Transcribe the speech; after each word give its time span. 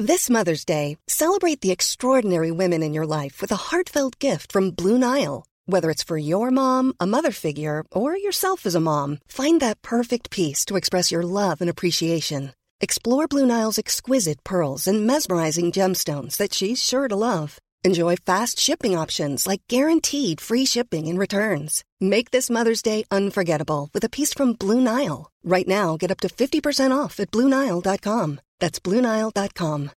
This 0.00 0.30
Mother's 0.30 0.64
Day, 0.64 0.96
celebrate 1.08 1.60
the 1.60 1.72
extraordinary 1.72 2.52
women 2.52 2.84
in 2.84 2.94
your 2.94 3.04
life 3.04 3.40
with 3.40 3.50
a 3.50 3.56
heartfelt 3.56 4.20
gift 4.20 4.52
from 4.52 4.70
Blue 4.70 4.96
Nile. 4.96 5.44
Whether 5.66 5.90
it's 5.90 6.04
for 6.04 6.16
your 6.16 6.52
mom, 6.52 6.94
a 7.00 7.06
mother 7.06 7.32
figure, 7.32 7.84
or 7.90 8.16
yourself 8.16 8.64
as 8.64 8.76
a 8.76 8.80
mom, 8.80 9.18
find 9.26 9.60
that 9.60 9.82
perfect 9.82 10.30
piece 10.30 10.64
to 10.66 10.76
express 10.76 11.10
your 11.10 11.24
love 11.24 11.60
and 11.60 11.68
appreciation. 11.68 12.54
Explore 12.80 13.26
Blue 13.26 13.44
Nile's 13.44 13.76
exquisite 13.76 14.44
pearls 14.44 14.86
and 14.86 15.04
mesmerizing 15.04 15.72
gemstones 15.72 16.36
that 16.36 16.54
she's 16.54 16.80
sure 16.80 17.08
to 17.08 17.16
love. 17.16 17.58
Enjoy 17.84 18.16
fast 18.16 18.58
shipping 18.58 18.98
options 18.98 19.46
like 19.46 19.62
guaranteed 19.68 20.40
free 20.40 20.66
shipping 20.66 21.08
and 21.08 21.18
returns. 21.18 21.82
Make 22.00 22.30
this 22.32 22.50
Mother's 22.50 22.82
Day 22.82 23.04
unforgettable 23.10 23.88
with 23.94 24.04
a 24.04 24.08
piece 24.08 24.34
from 24.34 24.54
Blue 24.54 24.80
Nile. 24.80 25.30
Right 25.44 25.68
now, 25.68 25.96
get 25.96 26.10
up 26.10 26.20
to 26.20 26.28
50% 26.28 27.04
off 27.04 27.20
at 27.20 27.30
BlueNile.com. 27.30 28.40
That's 28.60 28.80
BlueNile.com. 28.80 29.90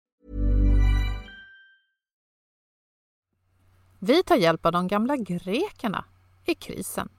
Vi 4.00 4.24
tar 4.24 4.36
hjälp 4.36 4.66
av 4.66 4.72
de 4.72 4.88
gamla 4.88 5.18
grekerna 5.18 6.06
i 6.46 6.56
krisen. 6.56 7.10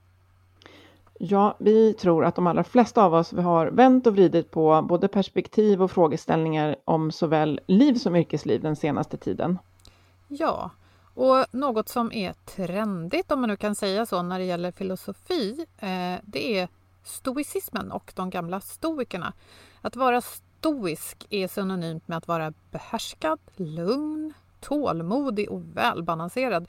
Ja, 1.19 1.57
vi 1.59 1.93
tror 1.93 2.25
att 2.25 2.35
de 2.35 2.47
allra 2.47 2.63
flesta 2.63 3.03
av 3.03 3.13
oss 3.13 3.31
har 3.31 3.67
vänt 3.67 4.07
och 4.07 4.13
vridit 4.13 4.51
på 4.51 4.85
både 4.89 5.07
perspektiv 5.07 5.83
och 5.83 5.91
frågeställningar 5.91 6.75
om 6.85 7.11
såväl 7.11 7.59
liv 7.67 7.93
som 7.93 8.15
yrkesliv 8.15 8.61
den 8.61 8.75
senaste 8.75 9.17
tiden. 9.17 9.57
Ja, 10.27 10.71
och 11.13 11.45
något 11.51 11.89
som 11.89 12.11
är 12.11 12.33
trendigt, 12.33 13.31
om 13.31 13.41
man 13.41 13.49
nu 13.49 13.57
kan 13.57 13.75
säga 13.75 14.05
så, 14.05 14.21
när 14.21 14.39
det 14.39 14.45
gäller 14.45 14.71
filosofi, 14.71 15.65
eh, 15.77 16.15
det 16.23 16.59
är 16.59 16.67
stoicismen 17.03 17.91
och 17.91 18.11
de 18.15 18.29
gamla 18.29 18.61
stoikerna. 18.61 19.33
Att 19.81 19.95
vara 19.95 20.21
stoisk 20.21 21.27
är 21.29 21.47
synonymt 21.47 22.07
med 22.07 22.17
att 22.17 22.27
vara 22.27 22.53
behärskad, 22.71 23.39
lugn, 23.55 24.33
tålmodig 24.59 25.51
och 25.51 25.61
välbalanserad. 25.77 26.67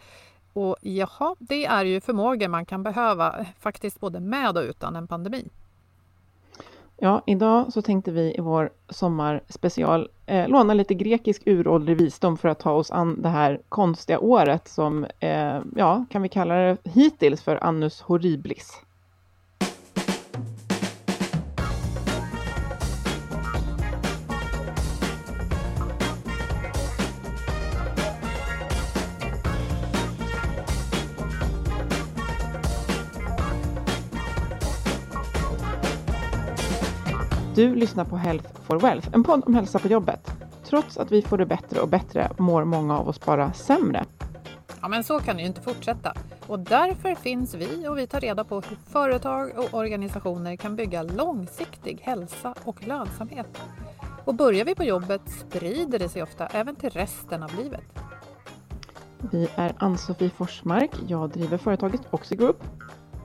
Och 0.52 0.76
jaha, 0.80 1.36
det 1.38 1.66
är 1.66 1.84
ju 1.84 2.00
förmågor 2.00 2.48
man 2.48 2.66
kan 2.66 2.82
behöva 2.82 3.38
eh, 3.38 3.46
faktiskt 3.58 4.00
både 4.00 4.20
med 4.20 4.56
och 4.56 4.62
utan 4.62 4.96
en 4.96 5.08
pandemi. 5.08 5.48
Ja, 6.96 7.22
idag 7.26 7.72
så 7.72 7.82
tänkte 7.82 8.10
vi 8.10 8.34
i 8.38 8.40
vår 8.40 8.70
sommarspecial 8.88 10.08
eh, 10.26 10.48
låna 10.48 10.74
lite 10.74 10.94
grekisk 10.94 11.42
uråldrig 11.46 11.96
visdom 11.96 12.36
för 12.36 12.48
att 12.48 12.60
ta 12.60 12.72
oss 12.72 12.90
an 12.90 13.22
det 13.22 13.28
här 13.28 13.60
konstiga 13.68 14.18
året 14.18 14.68
som, 14.68 15.06
eh, 15.20 15.60
ja, 15.76 16.04
kan 16.10 16.22
vi 16.22 16.28
kalla 16.28 16.54
det 16.54 16.76
hittills 16.84 17.42
för 17.42 17.64
annus 17.64 18.00
horriblis. 18.00 18.83
Du 37.54 37.74
lyssnar 37.74 38.04
på 38.04 38.16
Health 38.16 38.48
for 38.62 38.78
Wealth, 38.78 39.08
en 39.12 39.24
podd 39.24 39.42
om 39.46 39.54
hälsa 39.54 39.78
på 39.78 39.88
jobbet. 39.88 40.30
Trots 40.64 40.98
att 40.98 41.12
vi 41.12 41.22
får 41.22 41.38
det 41.38 41.46
bättre 41.46 41.80
och 41.80 41.88
bättre 41.88 42.30
mår 42.38 42.64
många 42.64 42.98
av 42.98 43.08
oss 43.08 43.20
bara 43.24 43.52
sämre. 43.52 44.04
Ja, 44.82 44.88
men 44.88 45.04
så 45.04 45.18
kan 45.18 45.36
det 45.36 45.42
ju 45.42 45.48
inte 45.48 45.60
fortsätta. 45.60 46.14
Och 46.46 46.58
därför 46.58 47.14
finns 47.14 47.54
vi 47.54 47.88
och 47.88 47.98
vi 47.98 48.06
tar 48.06 48.20
reda 48.20 48.44
på 48.44 48.54
hur 48.54 48.76
företag 48.90 49.50
och 49.56 49.74
organisationer 49.74 50.56
kan 50.56 50.76
bygga 50.76 51.02
långsiktig 51.02 52.00
hälsa 52.02 52.54
och 52.64 52.86
lönsamhet. 52.86 53.60
Och 54.24 54.34
börjar 54.34 54.64
vi 54.64 54.74
på 54.74 54.84
jobbet 54.84 55.22
sprider 55.28 55.98
det 55.98 56.08
sig 56.08 56.22
ofta 56.22 56.46
även 56.46 56.76
till 56.76 56.90
resten 56.90 57.42
av 57.42 57.54
livet. 57.56 57.84
Vi 59.32 59.48
är 59.54 59.74
Ann-Sofie 59.78 60.30
Forsmark. 60.30 60.90
Jag 61.08 61.30
driver 61.30 61.58
företaget 61.58 62.00
Oxigroup. 62.10 62.64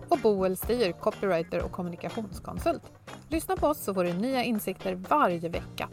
Och 0.10 0.20
Boel 0.20 0.58
Stier, 0.58 0.92
copywriter 0.92 1.64
och 1.64 1.72
kommunikationskonsult. 1.72 2.84
Lyssna 3.30 3.56
på 3.56 3.68
oss 3.68 3.84
så 3.84 3.94
får 3.94 4.04
du 4.04 4.14
nya 4.14 4.44
insikter 4.44 4.96
varje 4.96 5.50
vecka. 5.50 5.90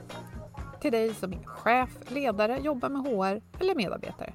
Till 0.80 0.92
dig 0.92 1.14
som 1.14 1.32
är 1.32 1.44
chef, 1.44 1.90
ledare, 2.08 2.58
jobbar 2.58 2.88
med 2.88 3.02
HR 3.02 3.60
eller 3.60 3.74
medarbetare. 3.74 4.32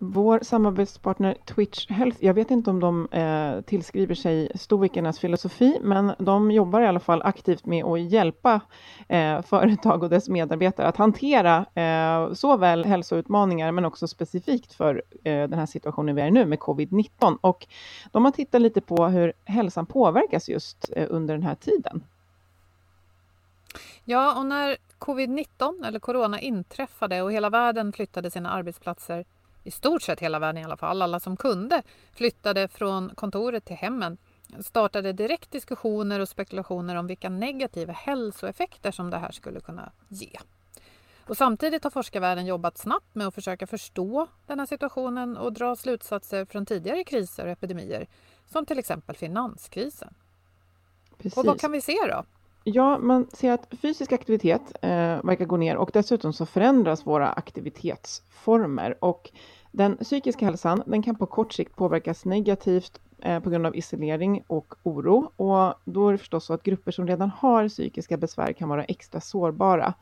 Vår 0.00 0.40
samarbetspartner 0.42 1.36
Twitch 1.44 1.90
Health, 1.90 2.24
jag 2.24 2.34
vet 2.34 2.50
inte 2.50 2.70
om 2.70 2.80
de 2.80 3.08
eh, 3.12 3.60
tillskriver 3.60 4.14
sig 4.14 4.52
stoikernas 4.54 5.18
filosofi, 5.18 5.78
men 5.82 6.12
de 6.18 6.50
jobbar 6.50 6.80
i 6.80 6.86
alla 6.86 7.00
fall 7.00 7.22
aktivt 7.22 7.66
med 7.66 7.84
att 7.84 8.00
hjälpa 8.00 8.60
eh, 9.08 9.42
företag 9.42 10.02
och 10.02 10.10
dess 10.10 10.28
medarbetare 10.28 10.86
att 10.86 10.96
hantera 10.96 11.66
eh, 11.74 12.32
såväl 12.32 12.84
hälsoutmaningar, 12.84 13.72
men 13.72 13.84
också 13.84 14.08
specifikt 14.08 14.72
för 14.72 15.02
eh, 15.24 15.48
den 15.48 15.58
här 15.58 15.66
situationen 15.66 16.14
vi 16.14 16.22
är 16.22 16.26
i 16.26 16.30
nu 16.30 16.46
med 16.46 16.58
covid-19. 16.58 17.38
Och 17.40 17.66
de 18.12 18.24
har 18.24 18.32
tittat 18.32 18.60
lite 18.60 18.80
på 18.80 19.06
hur 19.06 19.32
hälsan 19.44 19.86
påverkas 19.86 20.48
just 20.48 20.90
eh, 20.96 21.06
under 21.10 21.34
den 21.34 21.42
här 21.42 21.54
tiden. 21.54 22.04
Ja, 24.04 24.38
och 24.38 24.46
när 24.46 24.76
covid-19 24.98 25.86
eller 25.86 25.98
corona 25.98 26.40
inträffade 26.40 27.22
och 27.22 27.32
hela 27.32 27.50
världen 27.50 27.92
flyttade 27.92 28.30
sina 28.30 28.50
arbetsplatser 28.50 29.24
i 29.68 29.70
stort 29.70 30.02
sett 30.02 30.20
hela 30.20 30.38
världen 30.38 30.62
i 30.62 30.64
alla 30.64 30.76
fall, 30.76 31.02
alla 31.02 31.20
som 31.20 31.36
kunde, 31.36 31.82
flyttade 32.12 32.68
från 32.68 33.10
kontoret 33.14 33.64
till 33.64 33.76
hemmen 33.76 34.18
startade 34.60 35.12
direkt 35.12 35.50
diskussioner 35.50 36.20
och 36.20 36.28
spekulationer 36.28 36.96
om 36.96 37.06
vilka 37.06 37.28
negativa 37.28 37.92
hälsoeffekter 37.92 38.90
som 38.90 39.10
det 39.10 39.16
här 39.16 39.32
skulle 39.32 39.60
kunna 39.60 39.92
ge. 40.08 40.30
Och 41.26 41.36
samtidigt 41.36 41.84
har 41.84 41.90
forskarvärlden 41.90 42.46
jobbat 42.46 42.78
snabbt 42.78 43.14
med 43.14 43.26
att 43.26 43.34
försöka 43.34 43.66
förstå 43.66 44.26
den 44.46 44.58
här 44.58 44.66
situationen 44.66 45.36
och 45.36 45.52
dra 45.52 45.76
slutsatser 45.76 46.44
från 46.44 46.66
tidigare 46.66 47.04
kriser 47.04 47.44
och 47.44 47.52
epidemier, 47.52 48.06
som 48.52 48.66
till 48.66 48.78
exempel 48.78 49.16
finanskrisen. 49.16 50.14
Precis. 51.18 51.38
Och 51.38 51.44
vad 51.44 51.60
kan 51.60 51.72
vi 51.72 51.80
se 51.80 51.96
då? 52.10 52.24
Ja, 52.64 52.98
man 52.98 53.30
ser 53.32 53.52
att 53.52 53.68
fysisk 53.82 54.12
aktivitet 54.12 54.62
eh, 54.82 55.24
verkar 55.24 55.44
gå 55.44 55.56
ner 55.56 55.76
och 55.76 55.90
dessutom 55.92 56.32
så 56.32 56.46
förändras 56.46 57.06
våra 57.06 57.28
aktivitetsformer. 57.32 59.04
Och 59.04 59.30
den 59.72 59.96
psykiska 59.96 60.44
hälsan 60.44 60.82
den 60.86 61.02
kan 61.02 61.16
på 61.16 61.26
kort 61.26 61.52
sikt 61.52 61.76
påverkas 61.76 62.24
negativt 62.24 63.00
eh, 63.18 63.40
på 63.40 63.50
grund 63.50 63.66
av 63.66 63.76
isolering 63.76 64.44
och 64.46 64.74
oro. 64.82 65.32
Och 65.36 65.74
då 65.84 66.08
är 66.08 66.12
det 66.12 66.18
förstås 66.18 66.44
så 66.44 66.54
att 66.54 66.62
grupper 66.62 66.92
som 66.92 67.06
redan 67.06 67.30
har 67.30 67.68
psykiska 67.68 68.16
besvär 68.16 68.52
kan 68.52 68.68
vara 68.68 68.84
extra 68.84 69.20
sårbara. 69.20 69.94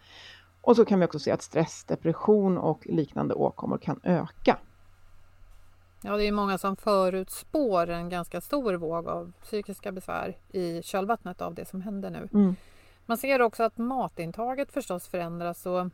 Och 0.60 0.76
så 0.76 0.84
kan 0.84 1.00
vi 1.00 1.06
också 1.06 1.18
se 1.18 1.30
att 1.30 1.42
stress, 1.42 1.84
depression 1.84 2.58
och 2.58 2.86
liknande 2.86 3.34
åkommor 3.34 3.78
kan 3.78 4.00
öka. 4.02 4.58
Ja, 6.02 6.16
det 6.16 6.24
är 6.24 6.32
många 6.32 6.58
som 6.58 6.76
förutspår 6.76 7.90
en 7.90 8.08
ganska 8.08 8.40
stor 8.40 8.74
våg 8.74 9.08
av 9.08 9.32
psykiska 9.42 9.92
besvär 9.92 10.36
i 10.52 10.82
kölvattnet 10.82 11.42
av 11.42 11.54
det 11.54 11.68
som 11.68 11.82
händer 11.82 12.10
nu. 12.10 12.28
Mm. 12.32 12.56
Man 13.06 13.18
ser 13.18 13.42
också 13.42 13.62
att 13.62 13.78
matintaget 13.78 14.72
förstås 14.72 15.08
förändras 15.08 15.66
och 15.66 15.86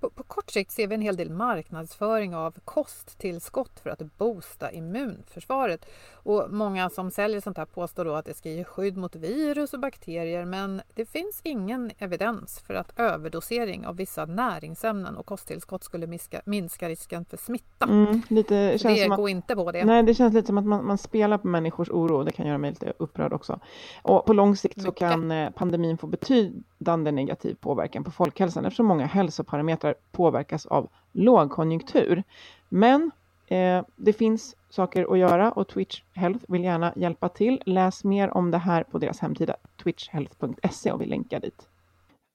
På, 0.00 0.10
på, 0.10 0.22
kort 0.22 0.50
sikt 0.50 0.72
ser 0.72 0.86
vi 0.86 0.94
en 0.94 1.00
hel 1.00 1.16
del 1.16 1.30
marknadsföring 1.30 2.34
av 2.34 2.54
kosttillskott 2.64 3.80
för 3.82 3.90
att 3.90 4.18
boosta 4.18 4.72
immunförsvaret. 4.72 5.86
Och 6.12 6.46
många 6.50 6.90
som 6.90 7.10
säljer 7.10 7.40
sånt 7.40 7.56
här 7.56 7.64
påstår 7.64 8.04
då 8.04 8.14
att 8.14 8.24
det 8.24 8.34
ska 8.34 8.48
ge 8.50 8.64
skydd 8.64 8.96
mot 8.96 9.16
virus 9.16 9.72
och 9.72 9.80
bakterier 9.80 10.44
men 10.44 10.82
det 10.94 11.04
finns 11.04 11.40
ingen 11.44 11.90
evidens 11.98 12.60
för 12.66 12.74
att 12.74 13.00
överdosering 13.00 13.86
av 13.86 13.96
vissa 13.96 14.26
näringsämnen 14.26 15.16
och 15.16 15.26
kosttillskott 15.26 15.84
skulle 15.84 16.06
minska, 16.06 16.40
minska 16.44 16.88
risken 16.88 17.24
för 17.24 17.36
smitta. 17.36 17.84
Mm, 17.84 18.22
lite, 18.28 18.78
Så 18.78 18.88
det 18.88 19.08
går 19.08 19.28
inte 19.28 19.54
på 19.56 19.72
det. 19.72 19.84
Nej, 19.84 20.02
det 20.02 20.14
känns 20.14 20.34
lite 20.34 20.46
som 20.46 20.58
att 20.58 20.66
man, 20.66 20.86
man, 20.86 20.98
spelar 20.98 21.38
på 21.38 21.46
människors 21.46 21.90
oro. 21.90 22.24
Det 22.24 22.32
kan 22.32 22.46
göra 22.46 22.58
mig 22.58 22.70
lite 22.70 22.92
upprörd 22.98 23.32
också. 23.32 23.60
Och 24.02 24.26
på 24.26 24.32
lång 24.32 24.56
sikt 24.56 24.82
så 24.82 24.92
kan 24.92 25.30
eh, 25.30 25.50
pandemin 25.50 25.98
få 25.98 26.06
betydande 26.06 27.12
negativ 27.12 27.54
påverkan 27.54 28.04
på 28.04 28.10
folkhälsan 28.10 28.64
eftersom 28.64 28.86
många 28.86 29.06
hälsoparametrar 29.06 29.89
påverkas 30.12 30.66
av 30.66 30.88
lågkonjunktur. 31.12 32.22
Men 32.68 33.10
eh, 33.46 33.84
det 33.96 34.12
finns 34.12 34.56
saker 34.70 35.12
att 35.12 35.18
göra 35.18 35.52
och 35.52 35.68
Twitch 35.68 36.02
Health 36.12 36.44
vill 36.48 36.64
gärna 36.64 36.92
hjälpa 36.96 37.28
till. 37.28 37.62
Läs 37.66 38.04
mer 38.04 38.36
om 38.36 38.50
det 38.50 38.58
här 38.58 38.82
på 38.82 38.98
deras 38.98 39.20
hemsida 39.20 39.56
twitchhealth.se 39.82 40.92
och 40.92 41.00
vi 41.00 41.06
länkar 41.06 41.40
dit. 41.40 41.68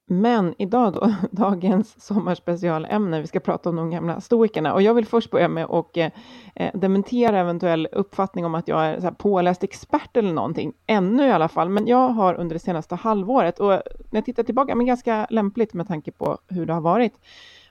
Men 0.08 0.54
idag 0.58 0.94
då, 0.94 1.14
dagens 1.32 2.06
sommarspecialämne, 2.06 3.22
vi 3.22 3.28
ska 3.28 3.40
prata 3.40 3.70
om 3.70 3.76
de 3.76 3.90
gamla 3.90 4.22
stoikerna 4.22 4.74
och 4.74 4.82
jag 4.82 4.94
vill 4.94 5.06
först 5.06 5.32
börja 5.32 5.48
med 5.48 5.66
att 5.66 5.98
eh, 5.98 6.10
eh 6.56 6.72
dementera 6.74 7.40
eventuell 7.40 7.88
uppfattning 7.92 8.46
om 8.46 8.56
att 8.56 8.68
jag 8.68 8.86
är 8.86 9.00
så 9.00 9.12
påläst 9.12 9.64
expert 9.64 10.18
eller 10.18 10.34
någonting, 10.34 10.74
ännu 10.88 11.28
i 11.28 11.32
alla 11.32 11.48
fall, 11.48 11.70
men 11.70 11.88
jag 11.88 12.10
har 12.10 12.34
under 12.34 12.56
det 12.56 12.60
senaste 12.60 12.96
halvåret 12.96 13.60
och 13.60 13.70
när 13.70 13.82
jag 14.12 14.26
tittar 14.26 14.44
tillbaka, 14.44 14.76
men 14.76 14.86
ganska 14.86 15.28
lämpligt 15.30 15.74
med 15.74 15.88
tanke 15.88 16.12
på 16.12 16.38
hur 16.48 16.66
det 16.66 16.74
har 16.74 16.82
varit 16.82 17.14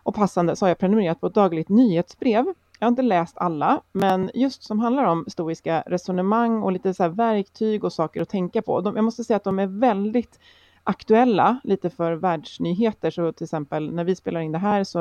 och 0.03 0.15
passande 0.15 0.57
så 0.57 0.65
har 0.65 0.69
jag 0.71 0.79
prenumererat 0.79 1.21
på 1.21 1.27
ett 1.27 1.35
dagligt 1.35 1.69
nyhetsbrev. 1.69 2.45
Jag 2.79 2.87
har 2.87 2.91
inte 2.91 3.03
läst 3.03 3.39
alla, 3.39 3.81
men 3.93 4.31
just 4.35 4.63
som 4.63 4.81
handlar 4.81 5.05
om 5.05 5.25
stoiska 5.29 5.83
resonemang 5.87 6.63
och 6.63 6.73
lite 6.73 6.95
så 6.95 7.09
verktyg 7.09 7.85
och 7.85 7.93
saker 7.93 8.23
att 8.23 8.29
tänka 8.29 8.63
på. 8.63 8.81
De, 8.81 8.97
jag 8.97 9.05
måste 9.05 9.25
säga 9.25 9.37
att 9.37 9.45
de 9.45 9.59
är 9.59 9.67
väldigt 9.67 10.39
aktuella 10.85 11.61
lite 11.65 11.91
för 11.91 12.13
världsnyheter. 12.13 13.11
Så 13.11 13.33
till 13.33 13.45
exempel 13.45 13.93
när 13.93 14.05
vi 14.05 14.17
spelar 14.17 14.41
in 14.41 14.53
det 14.53 14.59
här 14.59 14.85
så 14.85 14.99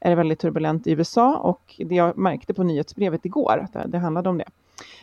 är 0.00 0.10
det 0.10 0.14
väldigt 0.14 0.38
turbulent 0.38 0.86
i 0.86 0.90
USA 0.90 1.36
och 1.36 1.74
det 1.78 1.94
jag 1.94 2.18
märkte 2.18 2.54
på 2.54 2.62
nyhetsbrevet 2.62 3.24
igår, 3.24 3.68
att 3.74 3.92
det 3.92 3.98
handlade 3.98 4.28
om 4.28 4.38
det. 4.38 4.48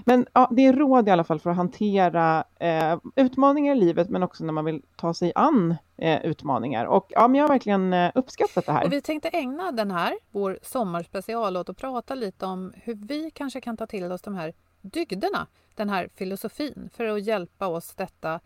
Men 0.06 0.26
ja, 0.34 0.50
det 0.52 0.66
är 0.66 0.74
råd 0.74 1.08
i 1.08 1.12
alla 1.12 1.24
fall 1.24 1.40
för 1.40 1.50
att 1.50 1.56
hantera 1.56 2.44
eh, 2.60 2.98
utmaningar 3.16 3.76
i 3.76 3.80
livet 3.80 4.10
men 4.10 4.24
också 4.24 4.44
när 4.44 4.54
man 4.54 4.66
vill 4.66 4.82
ta 4.96 5.14
sig 5.14 5.32
an 5.36 5.76
eh, 5.98 6.26
utmaningar. 6.26 6.86
Och 6.86 7.06
ja, 7.10 7.28
men 7.28 7.36
jag 7.36 7.44
har 7.44 7.54
verkligen 7.54 7.94
eh, 7.94 8.12
uppskattat 8.16 8.66
det 8.66 8.72
här. 8.72 8.86
Och 8.86 8.94
vi 8.94 9.02
tänkte 9.02 9.30
ägna 9.30 9.72
den 9.72 9.92
här, 9.92 10.18
vår 10.32 10.60
sommarspecial, 10.62 11.58
åt 11.58 11.70
att 11.70 11.78
prata 11.78 12.16
lite 12.16 12.46
om 12.46 12.74
hur 12.76 12.96
vi 12.96 13.32
kanske 13.32 13.62
kan 13.62 13.78
ta 13.78 13.88
till 13.88 14.12
oss 14.12 14.22
de 14.22 14.36
här 14.36 14.54
dygderna, 14.82 15.48
den 15.76 15.90
här 15.90 16.10
filosofin, 16.16 16.90
för 16.94 17.06
att 17.06 17.24
hjälpa 17.24 17.68
oss 17.68 17.94
detta 17.96 18.40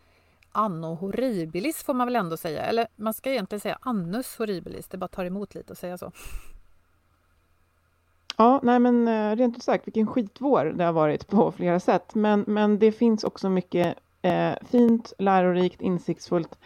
anno 0.52 0.94
horribilis 0.94 1.82
får 1.82 1.94
man 1.94 2.06
väl 2.06 2.16
ändå 2.16 2.36
säga. 2.36 2.62
Eller 2.62 2.86
man 2.96 3.14
ska 3.14 3.30
egentligen 3.30 3.60
säga 3.60 3.78
annus 3.80 4.36
horribilis, 4.38 4.88
det 4.88 4.98
bara 4.98 5.08
tar 5.08 5.24
emot 5.24 5.54
lite 5.54 5.72
att 5.72 5.78
säga 5.78 5.98
så. 5.98 6.12
Ja, 8.36 8.60
nej 8.62 8.78
men 8.78 9.08
eh, 9.08 9.36
rent 9.36 9.56
ut 9.56 9.62
sagt, 9.62 9.86
vilken 9.86 10.06
skitvår 10.06 10.64
det 10.64 10.84
har 10.84 10.92
varit 10.92 11.28
på 11.28 11.52
flera 11.52 11.80
sätt. 11.80 12.14
Men, 12.14 12.44
men 12.46 12.78
det 12.78 12.92
finns 12.92 13.24
också 13.24 13.48
mycket 13.48 13.96
eh, 14.22 14.52
fint, 14.70 15.12
lärorikt, 15.18 15.80
insiktsfullt 15.80 16.58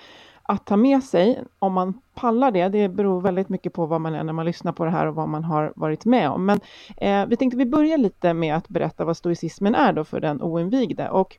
att 0.42 0.66
ta 0.66 0.76
med 0.76 1.04
sig. 1.04 1.44
Om 1.58 1.72
man 1.72 2.00
pallar 2.14 2.50
det, 2.50 2.69
det 2.69 2.88
beror 2.88 3.20
väldigt 3.20 3.48
mycket 3.48 3.72
på 3.72 3.86
vad 3.86 4.00
man 4.00 4.14
är 4.14 4.25
när 4.25 4.32
man 4.32 4.46
lyssnar 4.46 4.72
på 4.72 4.84
det 4.84 4.90
här 4.90 5.06
och 5.06 5.14
vad 5.14 5.28
man 5.28 5.44
har 5.44 5.72
varit 5.76 6.04
med 6.04 6.31
om. 6.31 6.46
Men 6.46 6.60
eh, 6.96 7.26
vi 7.26 7.36
tänkte 7.36 7.56
vi 7.56 7.66
börjar 7.66 7.98
lite 7.98 8.34
med 8.34 8.56
att 8.56 8.69
berätta 8.69 9.04
vad 9.04 9.16
stoicismen 9.16 9.75
är 9.75 9.92
då 9.92 10.04
för 10.04 10.20
den 10.20 10.42
oinvigde. 10.42 11.10
Och 11.10 11.38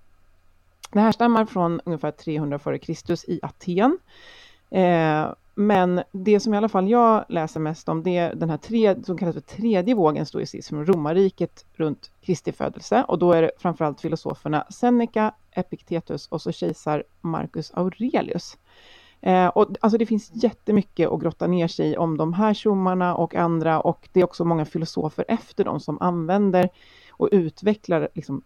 det 0.95 1.01
här 1.01 1.12
stammar 1.12 1.45
från 1.45 1.81
ungefär 1.86 2.12
300 2.12 2.56
f.Kr. 2.56 3.30
i 3.31 3.39
Aten. 3.44 3.97
Eh, 4.69 5.33
men 5.56 6.03
det 6.12 6.39
som 6.39 6.53
i 6.53 6.57
alla 6.57 6.69
fall 6.69 6.89
jag 6.89 7.25
läser 7.30 7.59
mest 7.59 7.89
om 7.89 8.03
det 8.03 8.18
är 8.18 8.36
den 8.36 8.50
här 8.50 8.57
tre, 8.57 9.03
som 9.03 9.18
kallas 9.18 9.36
för 9.36 9.42
tredje 9.42 9.95
vågen 9.95 10.25
stoicism 10.25 10.75
från 10.75 10.86
romarriket 10.86 11.65
runt 11.74 12.12
Kristi 12.21 12.51
födelse 12.51 13.06
och 13.07 13.19
då 13.19 13.31
är 13.31 13.42
det 13.42 13.51
framförallt 13.57 14.01
filosoferna 14.01 14.65
Seneca, 14.69 15.33
Epictetus 15.51 16.27
och 16.27 16.42
så 16.42 16.51
kejsar 16.51 17.03
Marcus 17.21 17.71
Aurelius. 17.74 18.57
Eh, 19.21 19.47
och, 19.47 19.68
alltså 19.81 19.97
det 19.97 20.06
finns 20.06 20.31
jättemycket 20.33 21.09
att 21.09 21.21
grotta 21.21 21.47
ner 21.47 21.68
sig 21.68 21.92
i 21.92 21.97
om 21.97 22.18
de 22.18 22.33
här 22.33 22.53
tjommarna 22.53 23.15
och 23.15 23.36
andra 23.36 23.81
och 23.81 24.09
det 24.12 24.19
är 24.19 24.24
också 24.24 24.45
många 24.45 24.65
filosofer 24.65 25.25
efter 25.27 25.63
dem 25.63 25.80
som 25.80 26.01
använder 26.01 26.69
och 27.09 27.30
utvecklar 27.31 28.09
liksom, 28.13 28.44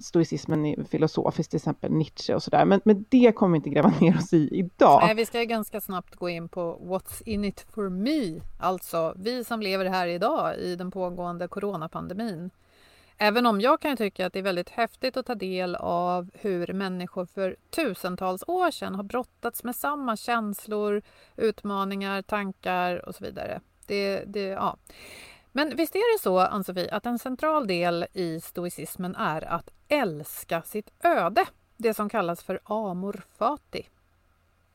stoicismen 0.00 0.84
filosofiskt, 0.84 1.50
till 1.50 1.56
exempel 1.56 1.92
Nietzsche 1.92 2.34
och 2.34 2.42
sådär. 2.42 2.64
Men, 2.64 2.80
men 2.84 3.04
det 3.08 3.32
kommer 3.32 3.52
vi 3.52 3.56
inte 3.56 3.70
gräva 3.70 3.88
ner 4.00 4.18
oss 4.18 4.32
i 4.32 4.48
idag. 4.52 5.00
Nej, 5.02 5.14
vi 5.14 5.26
ska 5.26 5.44
ganska 5.44 5.80
snabbt 5.80 6.16
gå 6.16 6.28
in 6.28 6.48
på 6.48 6.78
What's 6.82 7.22
in 7.24 7.44
it 7.44 7.66
for 7.70 7.88
me? 7.88 8.40
Alltså 8.58 9.14
vi 9.16 9.44
som 9.44 9.62
lever 9.62 9.84
här 9.84 10.06
idag 10.06 10.56
i 10.58 10.76
den 10.76 10.90
pågående 10.90 11.48
coronapandemin. 11.48 12.50
Även 13.20 13.46
om 13.46 13.60
jag 13.60 13.80
kan 13.80 13.96
tycka 13.96 14.26
att 14.26 14.32
det 14.32 14.38
är 14.38 14.42
väldigt 14.42 14.68
häftigt 14.68 15.16
att 15.16 15.26
ta 15.26 15.34
del 15.34 15.76
av 15.76 16.30
hur 16.34 16.72
människor 16.72 17.26
för 17.26 17.56
tusentals 17.70 18.44
år 18.46 18.70
sedan 18.70 18.94
har 18.94 19.02
brottats 19.02 19.64
med 19.64 19.76
samma 19.76 20.16
känslor, 20.16 21.02
utmaningar, 21.36 22.22
tankar 22.22 23.08
och 23.08 23.14
så 23.14 23.24
vidare. 23.24 23.60
Det, 23.86 24.24
det, 24.26 24.42
ja. 24.42 24.76
Men 25.52 25.76
visst 25.76 25.94
är 25.94 26.16
det 26.16 26.22
så, 26.22 26.38
Ann-Sofie, 26.38 26.94
att 26.94 27.06
en 27.06 27.18
central 27.18 27.66
del 27.66 28.06
i 28.12 28.40
stoicismen 28.40 29.14
är 29.14 29.44
att 29.44 29.70
älska 29.88 30.62
sitt 30.62 30.90
öde, 31.04 31.46
det 31.76 31.94
som 31.94 32.08
kallas 32.08 32.42
för 32.42 32.60
amor 32.64 33.22
fati. 33.38 33.88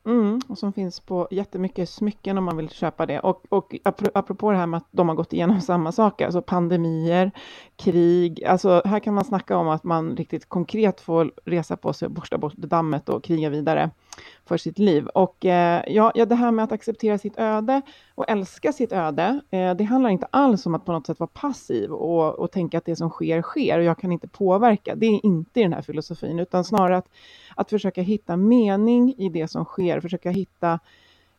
Mm, 0.06 0.40
och 0.48 0.58
som 0.58 0.72
finns 0.72 1.00
på 1.00 1.28
jättemycket 1.30 1.88
smycken 1.88 2.38
om 2.38 2.44
man 2.44 2.56
vill 2.56 2.70
köpa 2.70 3.06
det. 3.06 3.20
Och, 3.20 3.44
och 3.48 3.76
apropå 4.14 4.50
det 4.50 4.56
här 4.56 4.66
med 4.66 4.78
att 4.78 4.88
de 4.90 5.08
har 5.08 5.16
gått 5.16 5.32
igenom 5.32 5.60
samma 5.60 5.92
saker, 5.92 6.24
alltså 6.24 6.42
pandemier, 6.42 7.30
krig, 7.76 8.44
alltså 8.44 8.82
här 8.84 9.00
kan 9.00 9.14
man 9.14 9.24
snacka 9.24 9.56
om 9.56 9.68
att 9.68 9.84
man 9.84 10.16
riktigt 10.16 10.48
konkret 10.48 11.00
får 11.00 11.32
resa 11.44 11.76
på 11.76 11.92
sig, 11.92 12.08
borsta 12.08 12.38
bort 12.38 12.54
dammet 12.54 13.08
och 13.08 13.24
kriga 13.24 13.48
vidare 13.48 13.90
för 14.46 14.56
sitt 14.56 14.78
liv. 14.78 15.06
Och 15.06 15.44
eh, 15.44 15.82
ja, 15.86 16.12
ja, 16.14 16.26
det 16.26 16.34
här 16.34 16.50
med 16.50 16.64
att 16.64 16.72
acceptera 16.72 17.18
sitt 17.18 17.38
öde 17.38 17.82
och 18.14 18.24
älska 18.28 18.72
sitt 18.72 18.92
öde, 18.92 19.40
eh, 19.50 19.74
det 19.74 19.84
handlar 19.84 20.10
inte 20.10 20.26
alls 20.30 20.66
om 20.66 20.74
att 20.74 20.84
på 20.84 20.92
något 20.92 21.06
sätt 21.06 21.20
vara 21.20 21.30
passiv 21.34 21.92
och, 21.92 22.38
och 22.38 22.52
tänka 22.52 22.78
att 22.78 22.84
det 22.84 22.96
som 22.96 23.10
sker, 23.10 23.42
sker 23.42 23.78
och 23.78 23.84
jag 23.84 23.98
kan 23.98 24.12
inte 24.12 24.28
påverka. 24.28 24.94
Det 24.94 25.06
är 25.06 25.26
inte 25.26 25.60
i 25.60 25.62
den 25.62 25.72
här 25.72 25.82
filosofin, 25.82 26.38
utan 26.38 26.64
snarare 26.64 26.96
att, 26.96 27.08
att 27.54 27.70
försöka 27.70 28.02
hitta 28.02 28.36
mening 28.36 29.14
i 29.18 29.28
det 29.28 29.48
som 29.48 29.64
sker, 29.64 30.00
försöka 30.00 30.30
hitta 30.30 30.78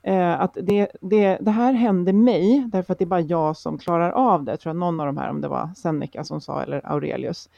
eh, 0.04 0.42
att 0.42 0.58
det, 0.62 0.88
det, 1.02 1.38
det 1.42 1.52
här 1.52 1.74
hände 1.74 2.14
mig, 2.14 2.66
därför 2.68 2.94
att 2.94 3.00
det 3.00 3.06
är 3.06 3.08
bara 3.08 3.22
jag 3.22 3.58
som 3.58 3.78
klarar 3.78 4.12
av 4.12 4.44
det. 4.44 4.52
Jag 4.52 4.60
tror 4.60 4.70
jag 4.70 4.80
någon 4.80 5.00
av 5.00 5.06
de 5.06 5.18
här, 5.18 5.30
om 5.30 5.42
det 5.42 5.48
var 5.48 5.70
Seneca 5.76 6.24
som 6.24 6.42
sa, 6.42 6.64
eller 6.64 6.92
Aurelius. 6.92 7.50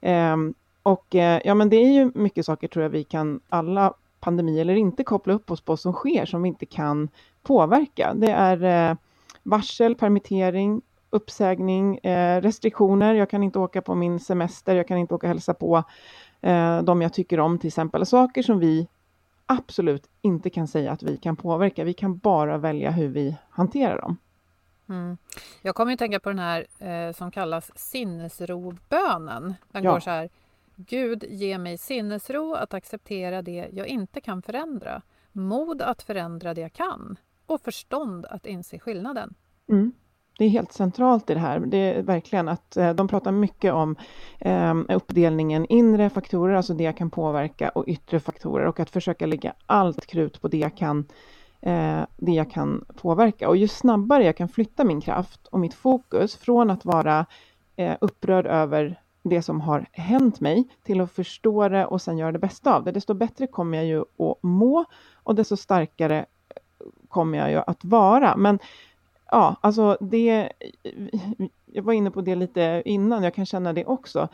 Eh, 0.00 0.36
och 0.82 1.14
eh, 1.14 1.40
ja, 1.44 1.54
men 1.54 1.68
det 1.68 1.76
är 1.76 1.92
ju 1.92 2.10
mycket 2.14 2.46
saker 2.46 2.68
tror 2.68 2.82
jag 2.82 2.90
vi 2.90 3.04
kan 3.04 3.40
alla 3.48 3.94
pandemi 4.20 4.60
eller 4.60 4.74
inte 4.74 5.04
koppla 5.04 5.34
upp 5.34 5.50
oss 5.50 5.60
på 5.60 5.76
som 5.76 5.92
sker 5.92 6.26
som 6.26 6.42
vi 6.42 6.48
inte 6.48 6.66
kan 6.66 7.08
påverka. 7.42 8.14
Det 8.14 8.30
är 8.30 8.90
eh, 8.90 8.96
varsel, 9.42 9.94
permittering, 9.94 10.82
uppsägning, 11.10 11.98
eh, 11.98 12.40
restriktioner. 12.40 13.14
Jag 13.14 13.30
kan 13.30 13.42
inte 13.42 13.58
åka 13.58 13.82
på 13.82 13.94
min 13.94 14.20
semester, 14.20 14.74
jag 14.74 14.88
kan 14.88 14.98
inte 14.98 15.14
åka 15.14 15.26
och 15.26 15.28
hälsa 15.28 15.54
på 15.54 15.84
eh, 16.40 16.82
de 16.82 17.02
jag 17.02 17.12
tycker 17.12 17.40
om 17.40 17.58
till 17.58 17.68
exempel. 17.68 18.06
Saker 18.06 18.42
som 18.42 18.58
vi 18.58 18.88
absolut 19.46 20.08
inte 20.22 20.50
kan 20.50 20.68
säga 20.68 20.92
att 20.92 21.02
vi 21.02 21.16
kan 21.16 21.36
påverka. 21.36 21.84
Vi 21.84 21.94
kan 21.94 22.18
bara 22.18 22.58
välja 22.58 22.90
hur 22.90 23.08
vi 23.08 23.36
hanterar 23.50 24.00
dem. 24.00 24.16
Mm. 24.88 25.16
Jag 25.62 25.74
kommer 25.74 25.92
att 25.92 25.98
tänka 25.98 26.20
på 26.20 26.28
den 26.28 26.38
här 26.38 26.66
eh, 26.78 27.12
som 27.12 27.30
kallas 27.30 27.78
sinnesrobönen. 27.78 29.54
Den 29.68 29.84
ja. 29.84 29.92
går 29.92 30.00
så 30.00 30.10
här. 30.10 30.28
Gud, 30.76 31.24
ge 31.28 31.58
mig 31.58 31.78
sinnesro 31.78 32.54
att 32.54 32.74
acceptera 32.74 33.42
det 33.42 33.68
jag 33.72 33.86
inte 33.86 34.20
kan 34.20 34.42
förändra, 34.42 35.02
mod 35.32 35.82
att 35.82 36.02
förändra 36.02 36.54
det 36.54 36.60
jag 36.60 36.72
kan 36.72 37.18
och 37.46 37.60
förstånd 37.60 38.26
att 38.26 38.46
inse 38.46 38.78
skillnaden. 38.78 39.34
Mm. 39.68 39.92
Det 40.38 40.44
är 40.44 40.48
helt 40.48 40.72
centralt 40.72 41.30
i 41.30 41.34
det 41.34 41.40
här. 41.40 41.60
Det 41.60 41.76
är 41.78 42.02
verkligen 42.02 42.48
att 42.48 42.76
eh, 42.76 42.92
de 42.92 43.08
pratar 43.08 43.32
mycket 43.32 43.72
om 43.72 43.96
ehm, 44.38 44.86
uppdelningen 44.88 45.66
inre 45.68 46.10
faktorer, 46.10 46.54
alltså 46.54 46.74
det 46.74 46.84
jag 46.84 46.96
kan 46.96 47.10
påverka, 47.10 47.68
och 47.68 47.84
yttre 47.86 48.20
faktorer 48.20 48.66
och 48.66 48.80
att 48.80 48.90
försöka 48.90 49.26
lägga 49.26 49.54
allt 49.66 50.06
krut 50.06 50.40
på 50.40 50.48
det 50.48 50.58
jag 50.58 50.76
kan, 50.76 51.04
eh, 51.60 52.00
det 52.16 52.32
jag 52.32 52.50
kan 52.50 52.84
påverka. 52.96 53.48
Och 53.48 53.56
ju 53.56 53.68
snabbare 53.68 54.24
jag 54.24 54.36
kan 54.36 54.48
flytta 54.48 54.84
min 54.84 55.00
kraft 55.00 55.46
och 55.46 55.60
mitt 55.60 55.74
fokus 55.74 56.36
från 56.36 56.70
att 56.70 56.84
vara 56.84 57.26
eh, 57.76 57.96
upprörd 58.00 58.46
över 58.46 59.00
det 59.22 59.42
som 59.42 59.60
har 59.60 59.86
hänt 59.92 60.40
mig 60.40 60.68
till 60.82 61.00
att 61.00 61.12
förstå 61.12 61.68
det 61.68 61.86
och 61.86 62.02
sen 62.02 62.18
göra 62.18 62.32
det 62.32 62.38
bästa 62.38 62.76
av 62.76 62.84
det. 62.84 62.92
Desto 62.92 63.14
bättre 63.14 63.46
kommer 63.46 63.78
jag 63.78 63.86
ju 63.86 64.00
att 64.00 64.42
må 64.42 64.84
och 65.22 65.34
desto 65.34 65.56
starkare 65.56 66.26
kommer 67.08 67.38
jag 67.38 67.50
ju 67.50 67.62
att 67.66 67.84
vara. 67.84 68.36
Men 68.36 68.58
ja, 69.30 69.56
alltså 69.60 69.96
det, 70.00 70.52
jag 71.66 71.82
var 71.82 71.92
inne 71.92 72.10
på 72.10 72.20
det 72.20 72.34
lite 72.34 72.82
innan, 72.84 73.22
jag 73.22 73.34
kan 73.34 73.46
känna 73.46 73.72
det 73.72 73.84
också. 73.84 74.28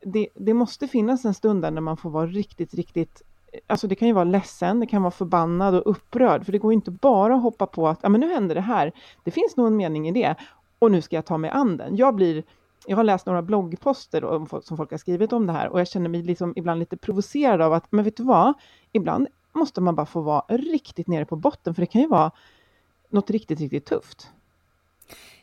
Det, 0.00 0.28
det 0.34 0.54
måste 0.54 0.88
finnas 0.88 1.24
en 1.24 1.34
stund 1.34 1.62
där 1.62 1.70
när 1.70 1.80
man 1.80 1.96
får 1.96 2.10
vara 2.10 2.26
riktigt, 2.26 2.74
riktigt 2.74 3.22
Alltså 3.66 3.86
det 3.86 3.94
kan 3.94 4.08
ju 4.08 4.14
vara 4.14 4.24
ledsen, 4.24 4.80
det 4.80 4.86
kan 4.86 5.02
vara 5.02 5.10
förbannad 5.10 5.74
och 5.74 5.90
upprörd, 5.90 6.44
för 6.44 6.52
det 6.52 6.58
går 6.58 6.72
inte 6.72 6.90
bara 6.90 7.34
att 7.34 7.42
hoppa 7.42 7.66
på 7.66 7.88
att 7.88 7.98
ja, 8.02 8.08
men 8.08 8.20
nu 8.20 8.32
händer 8.32 8.54
det 8.54 8.60
här. 8.60 8.92
Det 9.24 9.30
finns 9.30 9.56
nog 9.56 9.66
en 9.66 9.76
mening 9.76 10.08
i 10.08 10.12
det 10.12 10.34
och 10.78 10.90
nu 10.90 11.02
ska 11.02 11.16
jag 11.16 11.26
ta 11.26 11.38
mig 11.38 11.50
an 11.50 11.76
den. 11.76 11.96
Jag 11.96 12.14
blir 12.14 12.42
jag 12.86 12.96
har 12.96 13.04
läst 13.04 13.26
några 13.26 13.42
bloggposter 13.42 14.20
då, 14.20 14.46
som 14.62 14.76
folk 14.76 14.90
har 14.90 14.98
skrivit 14.98 15.32
om 15.32 15.46
det 15.46 15.52
här 15.52 15.68
och 15.68 15.80
jag 15.80 15.88
känner 15.88 16.08
mig 16.08 16.22
liksom 16.22 16.52
ibland 16.56 16.78
lite 16.78 16.96
provocerad 16.96 17.60
av 17.60 17.72
att, 17.72 17.92
men 17.92 18.04
vet 18.04 18.16
du 18.16 18.22
vad? 18.22 18.54
Ibland 18.92 19.28
måste 19.52 19.80
man 19.80 19.94
bara 19.94 20.06
få 20.06 20.20
vara 20.20 20.44
riktigt 20.48 21.06
nere 21.06 21.24
på 21.24 21.36
botten, 21.36 21.74
för 21.74 21.82
det 21.82 21.86
kan 21.86 22.00
ju 22.00 22.08
vara 22.08 22.30
något 23.08 23.30
riktigt, 23.30 23.60
riktigt 23.60 23.86
tufft. 23.86 24.30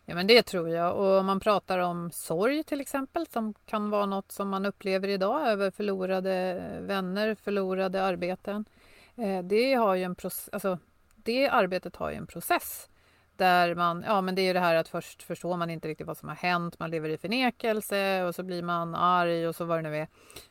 Ja, 0.05 0.15
men 0.15 0.27
det 0.27 0.43
tror 0.43 0.69
jag. 0.69 0.95
Och 0.95 1.19
om 1.19 1.25
man 1.25 1.39
pratar 1.39 1.79
om 1.79 2.11
sorg 2.11 2.63
till 2.63 2.81
exempel, 2.81 3.27
som 3.27 3.53
kan 3.65 3.89
vara 3.89 4.05
något 4.05 4.31
som 4.31 4.49
man 4.49 4.65
upplever 4.65 5.07
idag 5.07 5.47
över 5.47 5.71
förlorade 5.71 6.61
vänner, 6.81 7.35
förlorade 7.35 8.03
arbeten. 8.03 8.65
Eh, 9.15 9.43
det, 9.43 9.73
har 9.73 9.95
ju 9.95 10.03
en 10.03 10.15
process, 10.15 10.49
alltså, 10.51 10.79
det 11.15 11.49
arbetet 11.49 11.95
har 11.95 12.11
ju 12.11 12.15
en 12.15 12.27
process. 12.27 12.89
Där 13.37 13.75
man, 13.75 14.03
ja 14.07 14.21
men 14.21 14.35
det 14.35 14.41
är 14.41 14.43
ju 14.43 14.53
det 14.53 14.59
här 14.59 14.75
att 14.75 14.87
först 14.87 15.23
förstår 15.23 15.57
man 15.57 15.69
inte 15.69 15.87
riktigt 15.87 16.07
vad 16.07 16.17
som 16.17 16.29
har 16.29 16.35
hänt, 16.35 16.79
man 16.79 16.91
lever 16.91 17.09
i 17.09 17.17
förnekelse 17.17 18.23
och 18.23 18.35
så 18.35 18.43
blir 18.43 18.63
man 18.63 18.95
arg 18.95 19.47
och 19.47 19.55
så 19.55 19.65
vad 19.65 19.77
det 19.77 19.89
nu 19.89 19.97
är. 19.97 20.07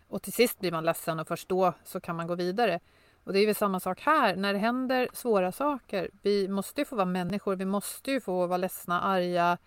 Och 0.08 0.22
till 0.22 0.32
sist 0.32 0.60
blir 0.60 0.72
man 0.72 0.84
ledsen 0.84 1.20
och 1.20 1.28
först 1.28 1.48
då 1.48 1.72
så 1.84 2.00
kan 2.00 2.16
man 2.16 2.26
gå 2.26 2.34
vidare. 2.34 2.80
Och 3.24 3.32
det 3.32 3.38
är 3.38 3.46
väl 3.46 3.54
samma 3.54 3.80
sak 3.80 4.00
här, 4.00 4.36
när 4.36 4.52
det 4.52 4.58
händer 4.58 5.08
svåra 5.12 5.52
saker. 5.52 6.10
Vi 6.22 6.48
måste 6.48 6.80
ju 6.80 6.84
få 6.84 6.96
vara 6.96 7.06
människor, 7.06 7.56
vi 7.56 7.64
måste 7.64 8.10
ju 8.10 8.20
få 8.20 8.46
vara 8.46 8.56
ledsna, 8.56 9.00
arga, 9.00 9.58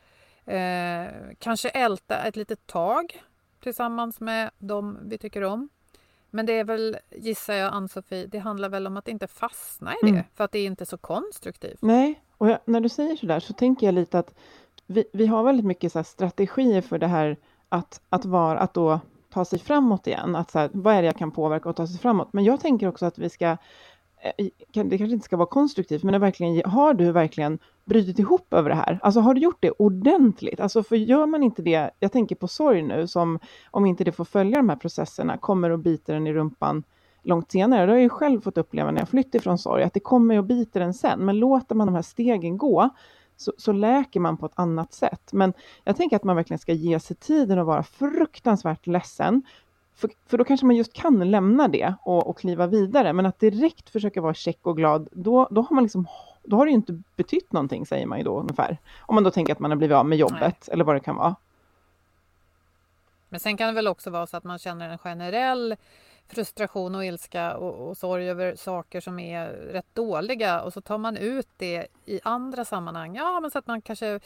eh, 0.45 1.11
kanske 1.39 1.69
älta 1.69 2.23
ett 2.23 2.35
litet 2.35 2.67
tag 2.67 3.23
tillsammans 3.63 4.19
med 4.19 4.49
dem 4.57 4.97
vi 5.03 5.17
tycker 5.17 5.43
om. 5.43 5.69
Men 6.29 6.45
det 6.45 6.53
är 6.53 6.63
väl, 6.63 6.97
gissar 7.11 7.53
jag, 7.53 7.73
Ann-Sofie, 7.73 8.25
det 8.25 8.39
handlar 8.39 8.69
väl 8.69 8.87
om 8.87 8.97
att 8.97 9.07
inte 9.07 9.27
fastna 9.27 9.93
i 9.93 9.97
det, 10.01 10.09
mm. 10.09 10.23
för 10.35 10.43
att 10.43 10.51
det 10.51 10.59
är 10.59 10.65
inte 10.65 10.85
så 10.85 10.97
konstruktivt. 10.97 11.81
Nej, 11.81 12.21
och 12.37 12.49
jag, 12.49 12.59
när 12.65 12.81
du 12.81 12.89
säger 12.89 13.15
sådär 13.15 13.39
så 13.39 13.53
tänker 13.53 13.87
jag 13.87 13.95
lite 13.95 14.19
att 14.19 14.33
vi, 14.85 15.03
vi 15.13 15.27
har 15.27 15.43
väldigt 15.43 15.65
mycket 15.65 15.91
så 15.91 16.03
strategier 16.03 16.81
för 16.81 16.97
det 16.97 17.07
här 17.07 17.37
att, 17.69 18.01
att, 18.09 18.25
vara, 18.25 18.59
att 18.59 18.73
då 18.73 18.99
ta 19.37 19.45
sig 19.45 19.59
framåt 19.59 20.07
igen. 20.07 20.35
Att 20.35 20.51
så 20.51 20.59
här, 20.59 20.69
vad 20.73 20.95
är 20.95 21.01
det 21.01 21.05
jag 21.05 21.17
kan 21.17 21.31
påverka 21.31 21.69
och 21.69 21.75
ta 21.75 21.87
sig 21.87 21.99
framåt? 21.99 22.33
Men 22.33 22.43
jag 22.43 22.59
tänker 22.59 22.87
också 22.87 23.05
att 23.05 23.17
vi 23.17 23.29
ska, 23.29 23.45
eh, 23.45 24.45
det 24.71 24.97
kanske 24.97 25.13
inte 25.13 25.25
ska 25.25 25.37
vara 25.37 25.47
konstruktivt, 25.47 26.03
men 26.03 26.21
verkligen, 26.21 26.71
har 26.71 26.93
du 26.93 27.11
verkligen 27.11 27.59
brutit 27.85 28.19
ihop 28.19 28.53
över 28.53 28.69
det 28.69 28.75
här? 28.75 28.99
Alltså 29.01 29.19
har 29.19 29.33
du 29.33 29.41
gjort 29.41 29.57
det 29.59 29.71
ordentligt? 29.71 30.59
Alltså 30.59 30.83
för 30.83 30.95
gör 30.95 31.25
man 31.25 31.43
inte 31.43 31.61
det, 31.61 31.91
jag 31.99 32.11
tänker 32.11 32.35
på 32.35 32.47
sorg 32.47 32.81
nu, 32.81 33.07
som 33.07 33.39
om 33.71 33.85
inte 33.85 34.03
det 34.03 34.11
får 34.11 34.25
följa 34.25 34.57
de 34.57 34.69
här 34.69 34.75
processerna, 34.75 35.37
kommer 35.37 35.69
och 35.69 35.79
biter 35.79 36.13
den 36.13 36.27
i 36.27 36.33
rumpan 36.33 36.83
långt 37.23 37.51
senare. 37.51 37.85
Det 37.85 37.91
har 37.91 37.97
jag 37.97 38.03
ju 38.03 38.09
själv 38.09 38.41
fått 38.41 38.57
uppleva 38.57 38.91
när 38.91 39.01
jag 39.01 39.09
flytt 39.09 39.35
ifrån 39.35 39.57
sorg, 39.57 39.83
att 39.83 39.93
det 39.93 39.99
kommer 39.99 40.37
och 40.37 40.43
biter 40.43 40.81
en 40.81 40.93
sen. 40.93 41.19
Men 41.19 41.39
låter 41.39 41.75
man 41.75 41.87
de 41.87 41.95
här 41.95 42.01
stegen 42.01 42.57
gå, 42.57 42.89
så, 43.37 43.53
så 43.57 43.71
läker 43.71 44.19
man 44.19 44.37
på 44.37 44.45
ett 44.45 44.51
annat 44.55 44.93
sätt. 44.93 45.33
Men 45.33 45.53
jag 45.83 45.97
tänker 45.97 46.15
att 46.15 46.23
man 46.23 46.35
verkligen 46.35 46.59
ska 46.59 46.73
ge 46.73 46.99
sig 46.99 47.15
tiden 47.15 47.59
att 47.59 47.65
vara 47.65 47.83
fruktansvärt 47.83 48.87
ledsen. 48.87 49.43
För, 49.95 50.09
för 50.27 50.37
då 50.37 50.43
kanske 50.43 50.65
man 50.65 50.75
just 50.75 50.93
kan 50.93 51.31
lämna 51.31 51.67
det 51.67 51.93
och, 52.01 52.27
och 52.27 52.37
kliva 52.37 52.67
vidare. 52.67 53.13
Men 53.13 53.25
att 53.25 53.39
direkt 53.39 53.89
försöka 53.89 54.21
vara 54.21 54.33
check 54.33 54.59
och 54.61 54.77
glad, 54.77 55.09
då, 55.11 55.47
då 55.51 55.61
har 55.61 55.75
man 55.75 55.83
liksom 55.83 56.07
då 56.43 56.57
har 56.57 56.65
det 56.65 56.69
ju 56.69 56.75
inte 56.75 57.01
betytt 57.15 57.51
någonting, 57.51 57.85
säger 57.85 58.05
man 58.05 58.17
ju 58.17 58.23
då 58.23 58.39
ungefär. 58.39 58.77
Om 58.99 59.15
man 59.15 59.23
då 59.23 59.31
tänker 59.31 59.53
att 59.53 59.59
man 59.59 59.71
har 59.71 59.75
blivit 59.75 59.95
av 59.95 60.05
med 60.05 60.17
jobbet 60.17 60.39
Nej. 60.41 60.73
eller 60.73 60.83
vad 60.83 60.95
det 60.95 60.99
kan 60.99 61.15
vara. 61.15 61.35
Men 63.29 63.39
sen 63.39 63.57
kan 63.57 63.67
det 63.67 63.73
väl 63.73 63.87
också 63.87 64.09
vara 64.09 64.27
så 64.27 64.37
att 64.37 64.43
man 64.43 64.59
känner 64.59 64.89
en 64.89 64.97
generell 64.97 65.75
frustration 66.29 66.95
och 66.95 67.05
ilska 67.05 67.57
och, 67.57 67.89
och 67.89 67.97
sorg 67.97 68.29
över 68.29 68.55
saker 68.55 69.01
som 69.01 69.19
är 69.19 69.49
rätt 69.49 69.95
dåliga 69.95 70.61
och 70.61 70.73
så 70.73 70.81
tar 70.81 70.97
man 70.97 71.17
ut 71.17 71.47
det 71.57 71.87
i 72.05 72.19
andra 72.23 72.65
sammanhang. 72.65 73.15
Ja, 73.15 73.39
men 73.39 73.51
så 73.51 73.59
att 73.59 73.67
man 73.67 73.81
kanske 73.81 74.19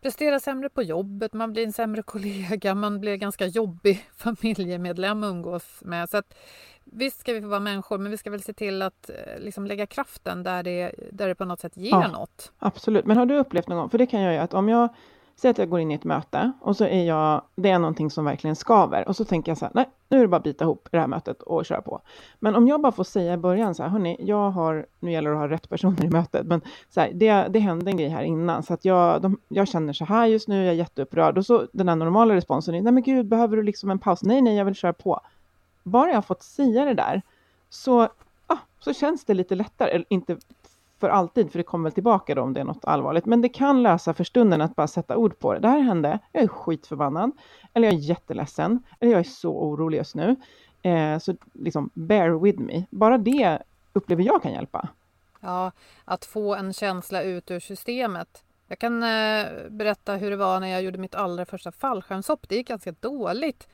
presterar 0.00 0.38
sämre 0.38 0.68
på 0.68 0.82
jobbet, 0.82 1.32
man 1.32 1.52
blir 1.52 1.66
en 1.66 1.72
sämre 1.72 2.02
kollega, 2.06 2.74
man 2.74 3.00
blir 3.00 3.16
ganska 3.16 3.46
jobbig 3.46 4.08
familjemedlem 4.16 5.22
att 5.22 5.30
umgås 5.30 5.78
med. 5.84 6.10
Så 6.10 6.16
att, 6.16 6.34
visst 6.84 7.20
ska 7.20 7.32
vi 7.32 7.40
få 7.40 7.48
vara 7.48 7.60
människor, 7.60 7.98
men 7.98 8.10
vi 8.10 8.16
ska 8.16 8.30
väl 8.30 8.42
se 8.42 8.52
till 8.52 8.82
att 8.82 9.10
eh, 9.10 9.38
liksom, 9.38 9.66
lägga 9.66 9.86
kraften 9.86 10.42
där 10.42 10.62
det, 10.62 10.94
där 11.12 11.28
det 11.28 11.34
på 11.34 11.44
något 11.44 11.60
sätt 11.60 11.76
ger 11.76 11.90
ja, 11.90 12.08
något. 12.08 12.52
Absolut, 12.58 13.04
men 13.06 13.16
har 13.16 13.26
du 13.26 13.36
upplevt 13.36 13.68
någon 13.68 13.78
gång, 13.78 13.90
för 13.90 13.98
det 13.98 14.06
kan 14.06 14.20
jag 14.20 14.32
ju 14.32 14.38
att 14.38 14.54
om 14.54 14.68
jag 14.68 14.88
Säg 15.40 15.50
att 15.50 15.58
jag 15.58 15.68
går 15.68 15.80
in 15.80 15.90
i 15.90 15.94
ett 15.94 16.04
möte 16.04 16.52
och 16.60 16.76
så 16.76 16.84
är 16.84 17.04
jag, 17.04 17.42
det 17.56 17.70
är 17.70 17.78
någonting 17.78 18.10
som 18.10 18.24
verkligen 18.24 18.56
skaver 18.56 19.08
och 19.08 19.16
så 19.16 19.24
tänker 19.24 19.50
jag 19.50 19.58
så 19.58 19.64
här, 19.64 19.72
nej, 19.74 19.88
nu 20.08 20.16
är 20.16 20.22
det 20.22 20.28
bara 20.28 20.36
att 20.36 20.42
bita 20.42 20.64
ihop 20.64 20.88
det 20.90 20.98
här 20.98 21.06
mötet 21.06 21.42
och 21.42 21.66
köra 21.66 21.82
på. 21.82 22.00
Men 22.38 22.54
om 22.54 22.68
jag 22.68 22.80
bara 22.80 22.92
får 22.92 23.04
säga 23.04 23.34
i 23.34 23.36
början 23.36 23.74
så 23.74 23.82
här, 23.82 23.90
hörni, 23.90 24.16
jag 24.20 24.50
har, 24.50 24.86
nu 25.00 25.12
gäller 25.12 25.30
det 25.30 25.36
att 25.36 25.40
ha 25.40 25.48
rätt 25.48 25.68
personer 25.68 26.04
i 26.04 26.10
mötet, 26.10 26.46
men 26.46 26.60
så 26.90 27.00
här, 27.00 27.10
det, 27.14 27.46
det 27.48 27.58
hände 27.58 27.90
en 27.90 27.96
grej 27.96 28.08
här 28.08 28.22
innan 28.22 28.62
så 28.62 28.74
att 28.74 28.84
jag, 28.84 29.22
de, 29.22 29.38
jag 29.48 29.68
känner 29.68 29.92
så 29.92 30.04
här 30.04 30.26
just 30.26 30.48
nu, 30.48 30.64
jag 30.64 30.72
är 30.72 30.78
jätteupprörd 30.78 31.38
och 31.38 31.46
så 31.46 31.66
den 31.72 31.88
här 31.88 31.96
normala 31.96 32.34
responsen 32.34 32.74
är, 32.74 32.82
nej 32.82 32.92
men 32.92 33.02
gud, 33.02 33.26
behöver 33.26 33.56
du 33.56 33.62
liksom 33.62 33.90
en 33.90 33.98
paus? 33.98 34.22
Nej, 34.22 34.42
nej, 34.42 34.56
jag 34.56 34.64
vill 34.64 34.74
köra 34.74 34.92
på. 34.92 35.20
Bara 35.82 36.08
jag 36.08 36.16
har 36.16 36.22
fått 36.22 36.42
säga 36.42 36.84
det 36.84 36.94
där 36.94 37.22
så, 37.68 38.02
ah, 38.46 38.58
så 38.80 38.92
känns 38.92 39.24
det 39.24 39.34
lite 39.34 39.54
lättare, 39.54 39.90
eller 39.90 40.06
inte 40.08 40.36
för 41.00 41.08
alltid, 41.08 41.50
för 41.52 41.58
det 41.58 41.62
kommer 41.62 41.82
väl 41.82 41.92
tillbaka 41.92 42.34
då 42.34 42.42
om 42.42 42.54
det 42.54 42.60
är 42.60 42.64
något 42.64 42.84
allvarligt. 42.84 43.26
Men 43.26 43.40
det 43.40 43.48
kan 43.48 43.82
lösa 43.82 44.14
för 44.14 44.24
stunden 44.24 44.60
att 44.60 44.76
bara 44.76 44.86
sätta 44.86 45.16
ord 45.16 45.38
på 45.38 45.52
det. 45.54 45.60
Det 45.60 45.68
här 45.68 45.80
hände, 45.80 46.18
jag 46.32 46.42
är 46.42 46.48
skitförbannad, 46.48 47.32
eller 47.74 47.88
jag 47.88 47.94
är 47.94 47.98
jätteledsen, 47.98 48.82
eller 49.00 49.12
jag 49.12 49.20
är 49.20 49.24
så 49.24 49.50
orolig 49.50 49.98
just 49.98 50.14
nu. 50.14 50.36
Eh, 50.82 51.18
så 51.18 51.36
liksom, 51.52 51.90
bear 51.94 52.42
with 52.42 52.60
me. 52.60 52.84
Bara 52.90 53.18
det 53.18 53.58
upplever 53.92 54.22
jag 54.22 54.42
kan 54.42 54.52
hjälpa. 54.52 54.88
Ja, 55.40 55.72
att 56.04 56.24
få 56.24 56.54
en 56.54 56.72
känsla 56.72 57.22
ut 57.22 57.50
ur 57.50 57.60
systemet. 57.60 58.44
Jag 58.66 58.78
kan 58.78 59.02
eh, 59.02 59.46
berätta 59.70 60.16
hur 60.16 60.30
det 60.30 60.36
var 60.36 60.60
när 60.60 60.68
jag 60.68 60.82
gjorde 60.82 60.98
mitt 60.98 61.14
allra 61.14 61.44
första 61.44 61.72
fallskärmshopp. 61.72 62.48
Det 62.48 62.54
gick 62.54 62.68
ganska 62.68 62.92
dåligt. 62.92 63.68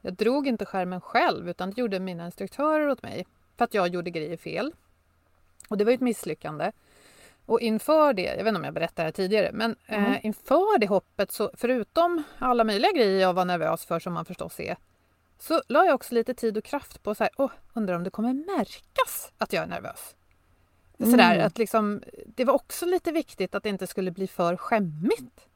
Jag 0.00 0.14
drog 0.14 0.48
inte 0.48 0.64
skärmen 0.64 1.00
själv 1.00 1.48
utan 1.48 1.70
det 1.70 1.80
gjorde 1.80 2.00
mina 2.00 2.26
instruktörer 2.26 2.88
åt 2.88 3.02
mig 3.02 3.26
för 3.56 3.64
att 3.64 3.74
jag 3.74 3.88
gjorde 3.88 4.10
grejer 4.10 4.36
fel. 4.36 4.72
Och 5.68 5.78
det 5.78 5.84
var 5.84 5.92
ett 5.92 6.00
misslyckande. 6.00 6.72
Och 7.46 7.60
inför 7.60 8.12
det, 8.12 8.22
jag 8.22 8.36
vet 8.36 8.46
inte 8.46 8.58
om 8.58 8.64
jag 8.64 8.74
berättade 8.74 9.02
det 9.02 9.06
här 9.06 9.12
tidigare, 9.12 9.50
men 9.52 9.76
mm. 9.86 10.12
eh, 10.12 10.26
inför 10.26 10.78
det 10.78 10.86
hoppet 10.86 11.32
så 11.32 11.50
förutom 11.54 12.22
alla 12.38 12.64
möjliga 12.64 12.92
grejer 12.92 13.20
jag 13.20 13.32
var 13.32 13.44
nervös 13.44 13.84
för 13.84 13.98
som 13.98 14.12
man 14.12 14.24
förstås 14.24 14.60
är, 14.60 14.76
så 15.38 15.62
la 15.68 15.84
jag 15.84 15.94
också 15.94 16.14
lite 16.14 16.34
tid 16.34 16.56
och 16.56 16.64
kraft 16.64 17.02
på 17.02 17.14
så 17.14 17.24
här, 17.24 17.30
oh, 17.36 17.50
undrar 17.72 17.94
om 17.94 18.04
det 18.04 18.10
kommer 18.10 18.34
märkas 18.34 19.32
att 19.38 19.52
jag 19.52 19.62
är 19.62 19.66
nervös. 19.66 20.14
Mm. 20.98 21.10
Sådär, 21.10 21.38
att 21.38 21.58
liksom, 21.58 22.02
det 22.26 22.44
var 22.44 22.54
också 22.54 22.86
lite 22.86 23.12
viktigt 23.12 23.54
att 23.54 23.62
det 23.62 23.68
inte 23.68 23.86
skulle 23.86 24.10
bli 24.10 24.26
för 24.26 24.56
skämmigt. 24.56 25.46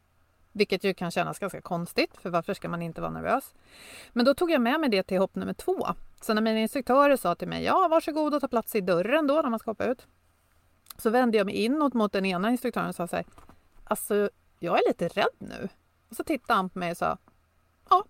Vilket 0.53 0.85
ju 0.85 0.95
kan 0.95 1.11
kännas 1.11 1.39
ganska 1.39 1.61
konstigt, 1.61 2.11
för 2.23 2.31
varför 2.31 2.55
ska 2.55 2.69
man 2.69 2.83
inte 2.83 3.01
vara 3.01 3.11
nervös? 3.11 3.55
Men 4.13 4.25
då 4.25 4.35
tog 4.35 4.51
jag 4.51 4.61
med 4.61 4.81
mig 4.81 4.91
det 4.91 5.03
till 5.03 5.19
hopp 5.19 5.35
nummer 5.35 5.53
två. 5.53 5.87
Så 6.21 6.35
när 6.35 6.43
mina 6.43 6.59
instruktörer 6.59 7.17
sa 7.17 7.35
till 7.35 7.49
mig, 7.49 7.65
ja 7.65 7.89
varsågod 7.91 8.35
och 8.35 8.41
ta 8.41 8.49
plats 8.49 8.75
i 8.75 8.81
dörren 8.81 9.27
då 9.27 9.35
när 9.35 9.51
man 9.51 9.59
ska 9.59 9.71
hoppa 9.71 9.85
ut. 9.85 10.07
Så 10.99 11.11
vände 11.11 11.39
jag 11.39 11.45
mig 11.45 11.55
inåt 11.55 11.95
mot 11.95 12.13
den 12.13 12.27
ena 12.27 12.51
instruktören 12.51 12.89
och 12.89 12.95
sa 12.95 13.07
så 13.07 13.17
här, 13.17 13.25
alltså 13.85 14.31
jag 14.59 14.79
är 14.79 14.89
lite 14.89 15.09
rädd 15.09 15.37
nu. 15.39 15.69
Och 16.11 16.17
så 16.17 16.25
tittade 16.25 16.57
han 16.57 16.71
på 16.71 16.79
mig 16.79 16.91
och 16.91 16.97
sa, 16.97 17.19
ja, 17.91 18.05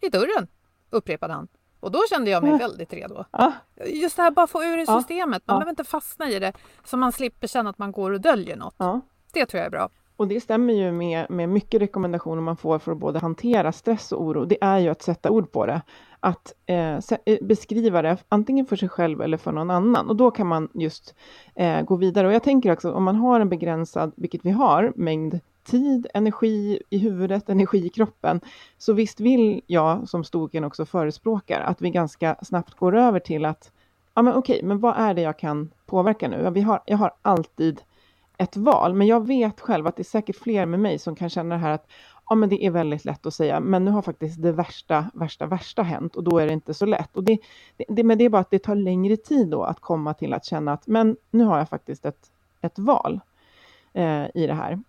i 0.00 0.08
dörren, 0.08 0.48
upprepade 0.90 1.32
han. 1.32 1.48
Och 1.80 1.90
då 1.90 1.98
kände 2.10 2.30
jag 2.30 2.42
mig 2.42 2.58
väldigt 2.58 2.92
redo. 2.92 3.24
Just 3.86 4.16
det 4.16 4.22
här 4.22 4.30
bara 4.30 4.46
få 4.46 4.62
ur 4.64 4.78
i 4.78 4.86
systemet, 4.86 5.42
man 5.46 5.56
behöver 5.58 5.70
inte 5.70 5.84
fastna 5.84 6.30
i 6.30 6.38
det 6.38 6.52
så 6.84 6.96
man 6.96 7.12
slipper 7.12 7.46
känna 7.46 7.70
att 7.70 7.78
man 7.78 7.92
går 7.92 8.10
och 8.10 8.20
döljer 8.20 8.56
något. 8.56 8.74
Det 9.32 9.46
tror 9.46 9.58
jag 9.58 9.66
är 9.66 9.70
bra. 9.70 9.88
Och 10.16 10.28
det 10.28 10.40
stämmer 10.40 10.74
ju 10.74 10.92
med, 10.92 11.30
med 11.30 11.48
mycket 11.48 11.82
rekommendationer 11.82 12.42
man 12.42 12.56
får 12.56 12.78
för 12.78 12.92
att 12.92 12.98
både 12.98 13.18
hantera 13.18 13.72
stress 13.72 14.12
och 14.12 14.22
oro. 14.22 14.44
Det 14.44 14.58
är 14.60 14.78
ju 14.78 14.88
att 14.88 15.02
sätta 15.02 15.30
ord 15.30 15.52
på 15.52 15.66
det. 15.66 15.82
Att 16.20 16.54
eh, 16.66 16.96
eh, 16.96 17.38
beskriva 17.40 18.02
det 18.02 18.16
antingen 18.28 18.66
för 18.66 18.76
sig 18.76 18.88
själv 18.88 19.22
eller 19.22 19.36
för 19.36 19.52
någon 19.52 19.70
annan. 19.70 20.08
Och 20.08 20.16
då 20.16 20.30
kan 20.30 20.46
man 20.46 20.68
just 20.74 21.14
eh, 21.54 21.82
gå 21.82 21.96
vidare. 21.96 22.26
Och 22.26 22.32
jag 22.32 22.42
tänker 22.42 22.72
också 22.72 22.92
om 22.92 23.04
man 23.04 23.16
har 23.16 23.40
en 23.40 23.48
begränsad, 23.48 24.12
vilket 24.16 24.44
vi 24.44 24.50
har, 24.50 24.92
mängd 24.96 25.40
tid, 25.64 26.06
energi 26.14 26.82
i 26.90 26.98
huvudet, 26.98 27.48
energi 27.48 27.86
i 27.86 27.88
kroppen. 27.88 28.40
Så 28.78 28.92
visst 28.92 29.20
vill 29.20 29.60
jag, 29.66 30.08
som 30.08 30.24
Stoken 30.24 30.64
också 30.64 30.86
förespråkar, 30.86 31.60
att 31.60 31.82
vi 31.82 31.90
ganska 31.90 32.36
snabbt 32.42 32.74
går 32.74 32.96
över 32.96 33.20
till 33.20 33.44
att 33.44 33.72
ja 34.14 34.22
men 34.22 34.34
okej, 34.34 34.62
men 34.62 34.78
vad 34.78 34.96
är 34.96 35.14
det 35.14 35.22
jag 35.22 35.38
kan 35.38 35.70
påverka 35.86 36.28
nu? 36.28 36.50
Vi 36.50 36.60
har, 36.60 36.82
jag 36.86 36.96
har 36.96 37.12
alltid 37.22 37.80
ett 38.40 38.56
val. 38.56 38.94
Men 38.94 39.06
jag 39.06 39.26
vet 39.26 39.60
själv 39.60 39.86
att 39.86 39.96
det 39.96 40.02
är 40.02 40.04
säkert 40.04 40.36
fler 40.36 40.66
med 40.66 40.80
mig 40.80 40.98
som 40.98 41.16
kan 41.16 41.30
känna 41.30 41.54
det 41.54 41.60
här 41.60 41.70
att 41.70 41.86
ja, 42.30 42.36
men 42.36 42.48
det 42.48 42.64
är 42.64 42.70
väldigt 42.70 43.04
lätt 43.04 43.26
att 43.26 43.34
säga, 43.34 43.60
men 43.60 43.84
nu 43.84 43.90
har 43.90 44.02
faktiskt 44.02 44.42
det 44.42 44.52
värsta, 44.52 45.10
värsta, 45.14 45.46
värsta 45.46 45.82
hänt 45.82 46.16
och 46.16 46.24
då 46.24 46.38
är 46.38 46.46
det 46.46 46.52
inte 46.52 46.74
så 46.74 46.86
lätt. 46.86 47.16
Och 47.16 47.24
det, 47.24 47.38
det, 47.88 48.04
men 48.04 48.18
det 48.18 48.24
är 48.24 48.28
bara 48.28 48.40
att 48.40 48.50
det 48.50 48.58
tar 48.58 48.74
längre 48.74 49.16
tid 49.16 49.48
då 49.48 49.62
att 49.62 49.80
komma 49.80 50.14
till 50.14 50.32
att 50.32 50.44
känna 50.44 50.72
att 50.72 50.86
men 50.86 51.16
nu 51.30 51.44
har 51.44 51.58
jag 51.58 51.68
faktiskt 51.68 52.04
ett, 52.04 52.30
ett 52.60 52.78
val 52.78 53.20
eh, 53.92 54.24
i 54.34 54.46
det 54.46 54.54
här. 54.54 54.80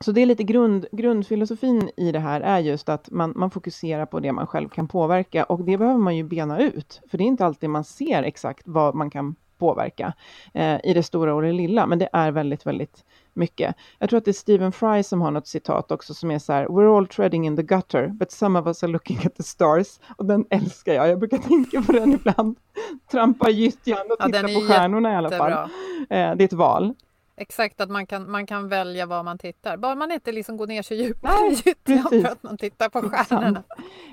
så 0.00 0.12
det 0.12 0.20
är 0.20 0.26
lite 0.26 0.44
grund, 0.44 0.86
grundfilosofin 0.92 1.90
i 1.96 2.12
det 2.12 2.20
här 2.20 2.40
är 2.40 2.58
just 2.58 2.88
att 2.88 3.10
man, 3.10 3.32
man 3.36 3.50
fokuserar 3.50 4.06
på 4.06 4.20
det 4.20 4.32
man 4.32 4.46
själv 4.46 4.68
kan 4.68 4.88
påverka 4.88 5.44
och 5.44 5.64
det 5.64 5.78
behöver 5.78 6.00
man 6.00 6.16
ju 6.16 6.24
bena 6.24 6.60
ut, 6.60 7.00
för 7.10 7.18
det 7.18 7.24
är 7.24 7.28
inte 7.28 7.46
alltid 7.46 7.70
man 7.70 7.84
ser 7.84 8.22
exakt 8.22 8.62
vad 8.66 8.94
man 8.94 9.10
kan 9.10 9.34
påverka 9.58 10.12
eh, 10.54 10.76
i 10.84 10.94
det 10.94 11.02
stora 11.02 11.34
och 11.34 11.42
det 11.42 11.52
lilla, 11.52 11.86
men 11.86 11.98
det 11.98 12.08
är 12.12 12.30
väldigt, 12.30 12.66
väldigt 12.66 13.04
mycket. 13.32 13.76
Jag 13.98 14.08
tror 14.08 14.18
att 14.18 14.24
det 14.24 14.30
är 14.30 14.32
Stephen 14.32 14.72
Fry 14.72 15.02
som 15.02 15.20
har 15.20 15.30
något 15.30 15.46
citat 15.46 15.90
också 15.90 16.14
som 16.14 16.30
är 16.30 16.38
så 16.38 16.52
här, 16.52 16.66
We're 16.66 16.96
all 16.96 17.06
treading 17.06 17.46
in 17.46 17.56
the 17.56 17.62
gutter, 17.62 18.06
but 18.06 18.30
some 18.30 18.58
of 18.58 18.66
us 18.66 18.82
are 18.82 18.90
looking 18.90 19.18
at 19.26 19.34
the 19.34 19.42
stars. 19.42 20.00
Och 20.16 20.24
den 20.24 20.44
älskar 20.50 20.94
jag, 20.94 21.08
jag 21.08 21.18
brukar 21.18 21.38
tänka 21.38 21.82
på 21.82 21.92
den 21.92 22.12
ibland. 22.12 22.56
Trampa 23.10 23.50
gyttjan 23.50 24.06
och 24.10 24.16
ja, 24.18 24.26
titta 24.26 24.42
på 24.42 24.66
stjärnorna 24.68 25.12
i 25.12 25.16
alla 25.16 25.30
fall. 25.30 25.52
Eh, 25.52 25.66
det 26.08 26.16
är 26.18 26.42
ett 26.42 26.52
val. 26.52 26.94
Exakt, 27.36 27.80
att 27.80 27.90
man 27.90 28.06
kan, 28.06 28.30
man 28.30 28.46
kan 28.46 28.68
välja 28.68 29.06
var 29.06 29.22
man 29.22 29.38
tittar. 29.38 29.76
Bara 29.76 29.94
man 29.94 30.12
inte 30.12 30.32
liksom 30.32 30.56
går 30.56 30.66
ner 30.66 30.82
så 30.82 30.94
djupt 30.94 31.24
i 31.24 31.68
gyttjan 31.68 32.08
för 32.10 32.26
att 32.26 32.42
man 32.42 32.58
tittar 32.58 32.88
på 32.88 33.02
stjärnorna. 33.02 33.62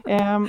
Eh, 0.07 0.39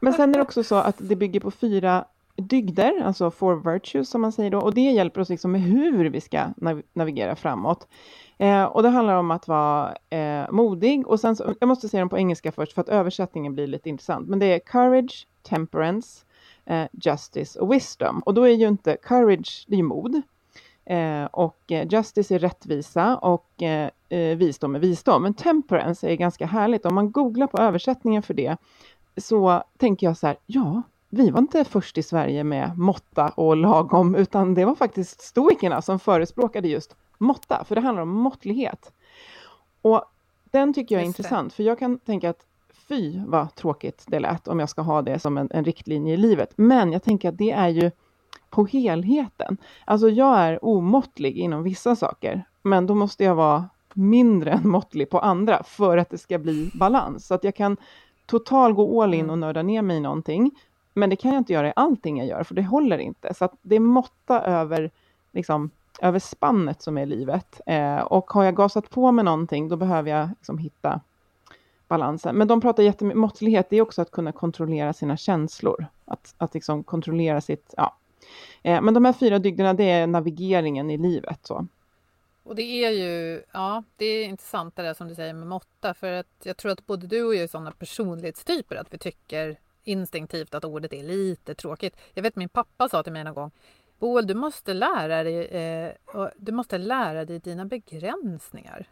men 0.00 0.12
sen 0.12 0.30
är 0.30 0.34
det 0.34 0.42
också 0.42 0.64
så 0.64 0.74
att 0.74 0.96
det 0.98 1.16
bygger 1.16 1.40
på 1.40 1.50
fyra 1.50 2.04
dygder, 2.38 3.02
alltså 3.04 3.30
four 3.30 3.72
virtues 3.72 4.10
som 4.10 4.20
man 4.20 4.32
säger 4.32 4.50
då, 4.50 4.58
och 4.58 4.74
det 4.74 4.80
hjälper 4.80 5.20
oss 5.20 5.28
liksom 5.28 5.52
med 5.52 5.60
hur 5.60 6.10
vi 6.10 6.20
ska 6.20 6.44
nav 6.56 6.82
navigera 6.92 7.36
framåt. 7.36 7.88
Eh, 8.38 8.64
och 8.64 8.82
det 8.82 8.88
handlar 8.88 9.16
om 9.16 9.30
att 9.30 9.48
vara 9.48 9.94
eh, 10.10 10.50
modig 10.50 11.06
och 11.06 11.20
sen 11.20 11.36
så, 11.36 11.54
jag 11.60 11.68
måste 11.68 11.88
säga 11.88 12.00
dem 12.00 12.08
på 12.08 12.18
engelska 12.18 12.52
först 12.52 12.72
för 12.72 12.80
att 12.80 12.88
översättningen 12.88 13.54
blir 13.54 13.66
lite 13.66 13.88
intressant, 13.88 14.28
men 14.28 14.38
det 14.38 14.46
är 14.46 14.58
courage, 14.58 15.26
temperance, 15.42 16.24
eh, 16.64 16.86
justice 16.92 17.60
och 17.60 17.72
wisdom. 17.72 18.22
Och 18.26 18.34
då 18.34 18.42
är 18.42 18.54
ju 18.54 18.68
inte 18.68 18.96
courage, 19.02 19.64
det 19.68 19.74
är 19.74 19.78
ju 19.78 19.82
mod. 19.82 20.22
Eh, 20.84 21.24
och 21.24 21.72
eh, 21.72 21.86
justice 21.90 22.34
är 22.34 22.38
rättvisa 22.38 23.16
och 23.16 23.62
eh, 23.62 23.90
eh, 24.08 24.36
visdom 24.36 24.74
är 24.74 24.78
visdom. 24.78 25.22
Men 25.22 25.34
temperance 25.34 26.08
är 26.08 26.16
ganska 26.16 26.46
härligt. 26.46 26.86
Om 26.86 26.94
man 26.94 27.12
googlar 27.12 27.46
på 27.46 27.58
översättningen 27.58 28.22
för 28.22 28.34
det 28.34 28.56
så 29.16 29.62
tänker 29.78 30.06
jag 30.06 30.16
så 30.16 30.26
här, 30.26 30.36
ja, 30.46 30.82
vi 31.08 31.30
var 31.30 31.38
inte 31.38 31.64
först 31.64 31.98
i 31.98 32.02
Sverige 32.02 32.44
med 32.44 32.78
måtta 32.78 33.28
och 33.28 33.56
lagom, 33.56 34.14
utan 34.14 34.54
det 34.54 34.64
var 34.64 34.74
faktiskt 34.74 35.20
stoikerna 35.20 35.82
som 35.82 35.98
förespråkade 35.98 36.68
just 36.68 36.96
måtta, 37.18 37.64
för 37.64 37.74
det 37.74 37.80
handlar 37.80 38.02
om 38.02 38.08
måttlighet. 38.08 38.92
Och 39.82 40.04
den 40.50 40.74
tycker 40.74 40.94
jag 40.94 41.02
är 41.02 41.06
intressant, 41.06 41.52
för 41.52 41.62
jag 41.62 41.78
kan 41.78 41.98
tänka 41.98 42.30
att 42.30 42.46
fy 42.88 43.20
vad 43.26 43.54
tråkigt 43.54 44.04
det 44.06 44.20
lät 44.20 44.48
om 44.48 44.60
jag 44.60 44.68
ska 44.68 44.82
ha 44.82 45.02
det 45.02 45.18
som 45.18 45.38
en, 45.38 45.48
en 45.50 45.64
riktlinje 45.64 46.14
i 46.14 46.16
livet. 46.16 46.52
Men 46.56 46.92
jag 46.92 47.02
tänker 47.02 47.28
att 47.28 47.38
det 47.38 47.50
är 47.50 47.68
ju 47.68 47.90
på 48.50 48.66
helheten. 48.66 49.56
Alltså 49.84 50.08
jag 50.08 50.38
är 50.38 50.64
omåttlig 50.64 51.38
inom 51.38 51.62
vissa 51.62 51.96
saker, 51.96 52.44
men 52.62 52.86
då 52.86 52.94
måste 52.94 53.24
jag 53.24 53.34
vara 53.34 53.68
mindre 53.94 54.50
än 54.50 54.68
måttlig 54.68 55.10
på 55.10 55.18
andra 55.18 55.62
för 55.62 55.98
att 55.98 56.10
det 56.10 56.18
ska 56.18 56.38
bli 56.38 56.70
balans. 56.74 57.26
Så 57.26 57.34
att 57.34 57.44
jag 57.44 57.54
kan 57.54 57.76
total 58.26 58.72
gå 58.72 59.02
all 59.02 59.14
in 59.14 59.20
mm. 59.20 59.30
och 59.30 59.38
nörda 59.38 59.62
ner 59.62 59.82
mig 59.82 59.96
i 59.96 60.00
någonting, 60.00 60.50
men 60.98 61.10
det 61.10 61.16
kan 61.16 61.32
jag 61.32 61.40
inte 61.40 61.52
göra 61.52 61.68
i 61.68 61.72
allting 61.76 62.18
jag 62.18 62.26
gör, 62.26 62.42
för 62.42 62.54
det 62.54 62.62
håller 62.62 62.98
inte. 62.98 63.34
Så 63.34 63.44
att 63.44 63.54
det 63.62 63.76
är 63.76 63.80
måtta 63.80 64.40
över, 64.40 64.90
liksom, 65.32 65.70
över 66.00 66.18
spannet 66.18 66.82
som 66.82 66.98
är 66.98 67.06
livet. 67.06 67.60
Eh, 67.66 67.98
och 67.98 68.30
har 68.30 68.44
jag 68.44 68.56
gasat 68.56 68.90
på 68.90 69.12
med 69.12 69.24
någonting, 69.24 69.68
då 69.68 69.76
behöver 69.76 70.10
jag 70.10 70.28
liksom 70.38 70.58
hitta 70.58 71.00
balansen. 71.88 72.36
Men 72.36 72.48
de 72.48 72.60
pratar 72.60 72.82
jättemycket, 72.82 73.18
måttlighet, 73.18 73.70
det 73.70 73.76
är 73.76 73.82
också 73.82 74.02
att 74.02 74.10
kunna 74.10 74.32
kontrollera 74.32 74.92
sina 74.92 75.16
känslor. 75.16 75.86
Att, 76.04 76.34
att 76.38 76.54
liksom 76.54 76.84
kontrollera 76.84 77.40
sitt, 77.40 77.74
ja. 77.76 77.96
Eh, 78.62 78.80
men 78.80 78.94
de 78.94 79.04
här 79.04 79.12
fyra 79.12 79.38
dygderna, 79.38 79.74
det 79.74 79.90
är 79.90 80.06
navigeringen 80.06 80.90
i 80.90 80.98
livet. 80.98 81.38
Så. 81.42 81.66
Och 82.42 82.54
det 82.54 82.62
är 82.62 82.90
ju, 82.90 83.42
ja, 83.52 83.82
det 83.96 84.04
är 84.04 84.24
intressant 84.24 84.76
det 84.76 84.82
där 84.82 84.94
som 84.94 85.08
du 85.08 85.14
säger 85.14 85.34
med 85.34 85.46
måtta, 85.46 85.94
för 85.94 86.12
att 86.12 86.26
jag 86.42 86.56
tror 86.56 86.72
att 86.72 86.86
både 86.86 87.06
du 87.06 87.24
och 87.24 87.34
jag 87.34 87.42
är 87.42 87.48
sådana 87.48 87.70
personlighetstyper 87.70 88.76
att 88.76 88.94
vi 88.94 88.98
tycker 88.98 89.58
instinktivt 89.88 90.54
att 90.54 90.64
ordet 90.64 90.92
är 90.92 91.02
lite 91.02 91.54
tråkigt. 91.54 91.96
Jag 92.14 92.22
vet 92.22 92.36
min 92.36 92.48
pappa 92.48 92.88
sa 92.88 93.02
till 93.02 93.12
mig 93.12 93.24
någon 93.24 93.34
gång 93.34 93.50
Boel, 93.98 94.26
du 94.26 94.34
måste 94.34 94.74
lära 94.74 95.22
dig, 95.22 95.44
eh, 95.44 95.92
du 96.36 96.52
måste 96.52 96.78
lära 96.78 97.24
dig 97.24 97.38
dina 97.38 97.64
begränsningar. 97.64 98.86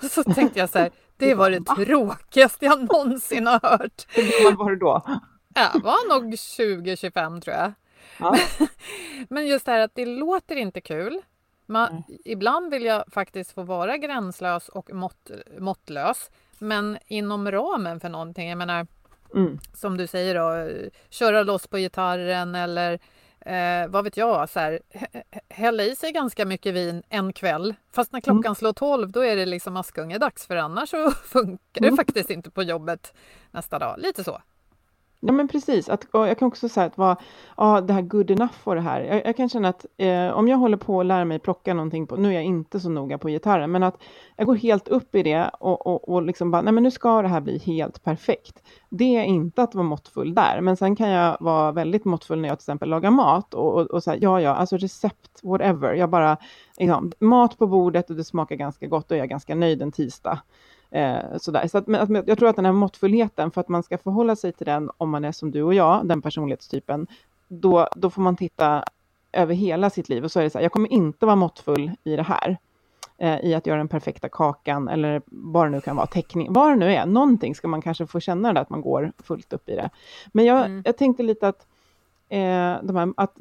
Så 0.10 0.24
tänkte 0.24 0.58
jag 0.58 0.70
så 0.70 0.78
här, 0.78 0.90
det 1.16 1.34
var 1.34 1.50
det 1.50 1.84
tråkigaste 1.84 2.64
jag 2.64 2.80
någonsin 2.80 3.46
har 3.46 3.60
hört. 3.62 4.06
Hur 4.16 4.44
gammal 4.44 4.56
var 4.56 4.70
du 4.70 4.76
då? 4.76 5.02
Jag 5.54 5.82
var 5.82 6.08
nog 6.08 6.34
20-25 6.34 7.40
tror 7.40 7.56
jag. 7.56 7.72
Ja. 8.18 8.36
Men 9.28 9.46
just 9.46 9.66
det 9.66 9.72
här 9.72 9.80
att 9.80 9.94
det 9.94 10.06
låter 10.06 10.56
inte 10.56 10.80
kul. 10.80 11.20
Man, 11.66 11.88
mm. 11.88 12.02
Ibland 12.24 12.70
vill 12.70 12.84
jag 12.84 13.04
faktiskt 13.12 13.52
få 13.52 13.62
vara 13.62 13.96
gränslös 13.96 14.68
och 14.68 14.92
mått, 14.92 15.30
måttlös. 15.58 16.30
Men 16.58 16.98
inom 17.06 17.50
ramen 17.50 18.00
för 18.00 18.08
någonting. 18.08 18.48
Jag 18.48 18.58
menar, 18.58 18.86
Mm. 19.34 19.58
Som 19.74 19.96
du 19.96 20.06
säger 20.06 20.34
då, 20.34 20.70
köra 21.10 21.42
loss 21.42 21.66
på 21.66 21.78
gitarren 21.78 22.54
eller 22.54 22.98
eh, 23.40 23.88
vad 23.88 24.04
vet 24.04 24.16
jag, 24.16 24.48
så 24.48 24.60
här, 24.60 24.80
hälla 25.48 25.82
i 25.82 25.96
sig 25.96 26.12
ganska 26.12 26.44
mycket 26.44 26.74
vin 26.74 27.02
en 27.08 27.32
kväll. 27.32 27.74
Fast 27.92 28.12
när 28.12 28.20
klockan 28.20 28.46
mm. 28.46 28.54
slår 28.54 28.72
tolv 28.72 29.10
då 29.10 29.24
är 29.24 29.36
det 29.36 29.46
liksom 29.46 29.76
Askungedags 29.76 30.46
för 30.46 30.56
annars 30.56 30.90
så 30.90 31.10
funkar 31.24 31.80
det 31.80 31.88
mm. 31.88 31.96
faktiskt 31.96 32.30
inte 32.30 32.50
på 32.50 32.62
jobbet 32.62 33.14
nästa 33.50 33.78
dag. 33.78 33.94
Lite 33.98 34.24
så. 34.24 34.40
Ja 35.26 35.32
men 35.32 35.48
precis, 35.48 35.88
att, 35.88 36.06
jag 36.12 36.38
kan 36.38 36.48
också 36.48 36.68
säga 36.68 36.86
att 36.86 36.98
vara, 36.98 37.16
ja, 37.56 37.80
det 37.80 37.92
här 37.92 38.02
good 38.02 38.30
enough 38.30 38.54
och 38.64 38.74
det 38.74 38.80
här. 38.80 39.00
Jag, 39.00 39.26
jag 39.26 39.36
kan 39.36 39.48
känna 39.48 39.68
att 39.68 39.86
eh, 39.96 40.28
om 40.28 40.48
jag 40.48 40.56
håller 40.56 40.76
på 40.76 41.00
att 41.00 41.06
lära 41.06 41.24
mig 41.24 41.38
plocka 41.38 41.74
någonting, 41.74 42.06
på, 42.06 42.16
nu 42.16 42.28
är 42.28 42.32
jag 42.32 42.44
inte 42.44 42.80
så 42.80 42.88
noga 42.88 43.18
på 43.18 43.28
gitarren, 43.28 43.70
men 43.70 43.82
att 43.82 44.02
jag 44.36 44.46
går 44.46 44.54
helt 44.54 44.88
upp 44.88 45.14
i 45.14 45.22
det 45.22 45.50
och, 45.60 45.86
och, 45.86 46.08
och 46.08 46.22
liksom 46.22 46.50
bara, 46.50 46.62
nej 46.62 46.72
men 46.72 46.82
nu 46.82 46.90
ska 46.90 47.22
det 47.22 47.28
här 47.28 47.40
bli 47.40 47.58
helt 47.58 48.04
perfekt. 48.04 48.62
Det 48.88 49.16
är 49.16 49.24
inte 49.24 49.62
att 49.62 49.74
vara 49.74 49.84
måttfull 49.84 50.34
där, 50.34 50.60
men 50.60 50.76
sen 50.76 50.96
kan 50.96 51.08
jag 51.08 51.36
vara 51.40 51.72
väldigt 51.72 52.04
måttfull 52.04 52.40
när 52.40 52.48
jag 52.48 52.58
till 52.58 52.64
exempel 52.64 52.88
lagar 52.88 53.10
mat 53.10 53.54
och, 53.54 53.74
och, 53.74 53.90
och 53.90 54.02
så 54.02 54.10
här, 54.10 54.18
ja 54.22 54.40
ja, 54.40 54.54
alltså 54.54 54.76
recept, 54.76 55.40
whatever. 55.42 55.94
Jag 55.94 56.10
bara, 56.10 56.36
liksom, 56.78 57.12
mat 57.18 57.58
på 57.58 57.66
bordet 57.66 58.10
och 58.10 58.16
det 58.16 58.24
smakar 58.24 58.56
ganska 58.56 58.86
gott 58.86 59.10
och 59.10 59.16
jag 59.16 59.24
är 59.24 59.28
ganska 59.28 59.54
nöjd 59.54 59.82
en 59.82 59.92
tisdag. 59.92 60.38
Eh, 60.94 61.36
sådär. 61.36 61.68
Så 61.68 61.78
att, 61.78 61.86
men, 61.86 62.24
jag 62.26 62.38
tror 62.38 62.48
att 62.48 62.56
den 62.56 62.64
här 62.64 62.72
måttfullheten, 62.72 63.50
för 63.50 63.60
att 63.60 63.68
man 63.68 63.82
ska 63.82 63.98
förhålla 63.98 64.36
sig 64.36 64.52
till 64.52 64.66
den, 64.66 64.90
om 64.96 65.10
man 65.10 65.24
är 65.24 65.32
som 65.32 65.50
du 65.50 65.62
och 65.62 65.74
jag, 65.74 66.06
den 66.06 66.22
personlighetstypen, 66.22 67.06
då, 67.48 67.88
då 67.96 68.10
får 68.10 68.22
man 68.22 68.36
titta 68.36 68.84
över 69.32 69.54
hela 69.54 69.90
sitt 69.90 70.08
liv 70.08 70.24
och 70.24 70.32
så 70.32 70.40
är 70.40 70.44
det 70.44 70.50
så 70.50 70.58
här, 70.58 70.62
jag 70.62 70.72
kommer 70.72 70.92
inte 70.92 71.26
vara 71.26 71.36
måttfull 71.36 71.90
i 72.04 72.16
det 72.16 72.22
här. 72.22 72.56
Eh, 73.18 73.40
I 73.40 73.54
att 73.54 73.66
göra 73.66 73.78
den 73.78 73.88
perfekta 73.88 74.28
kakan 74.28 74.88
eller 74.88 75.22
vad 75.26 75.66
det 75.66 75.70
nu 75.70 75.80
kan 75.80 75.96
vara, 75.96 76.06
teckning, 76.06 76.52
vad 76.52 76.72
det 76.72 76.76
nu 76.76 76.94
är, 76.94 77.06
någonting 77.06 77.54
ska 77.54 77.68
man 77.68 77.82
kanske 77.82 78.06
få 78.06 78.20
känna 78.20 78.52
det 78.52 78.60
att 78.60 78.70
man 78.70 78.80
går 78.80 79.12
fullt 79.18 79.52
upp 79.52 79.68
i 79.68 79.74
det. 79.74 79.90
Men 80.32 80.44
jag, 80.44 80.64
mm. 80.64 80.82
jag 80.84 80.96
tänkte 80.96 81.22
lite 81.22 81.48
att 81.48 81.66
eh, 82.34 82.78
de 82.82 82.96
här, 82.96 83.12
att 83.16 83.40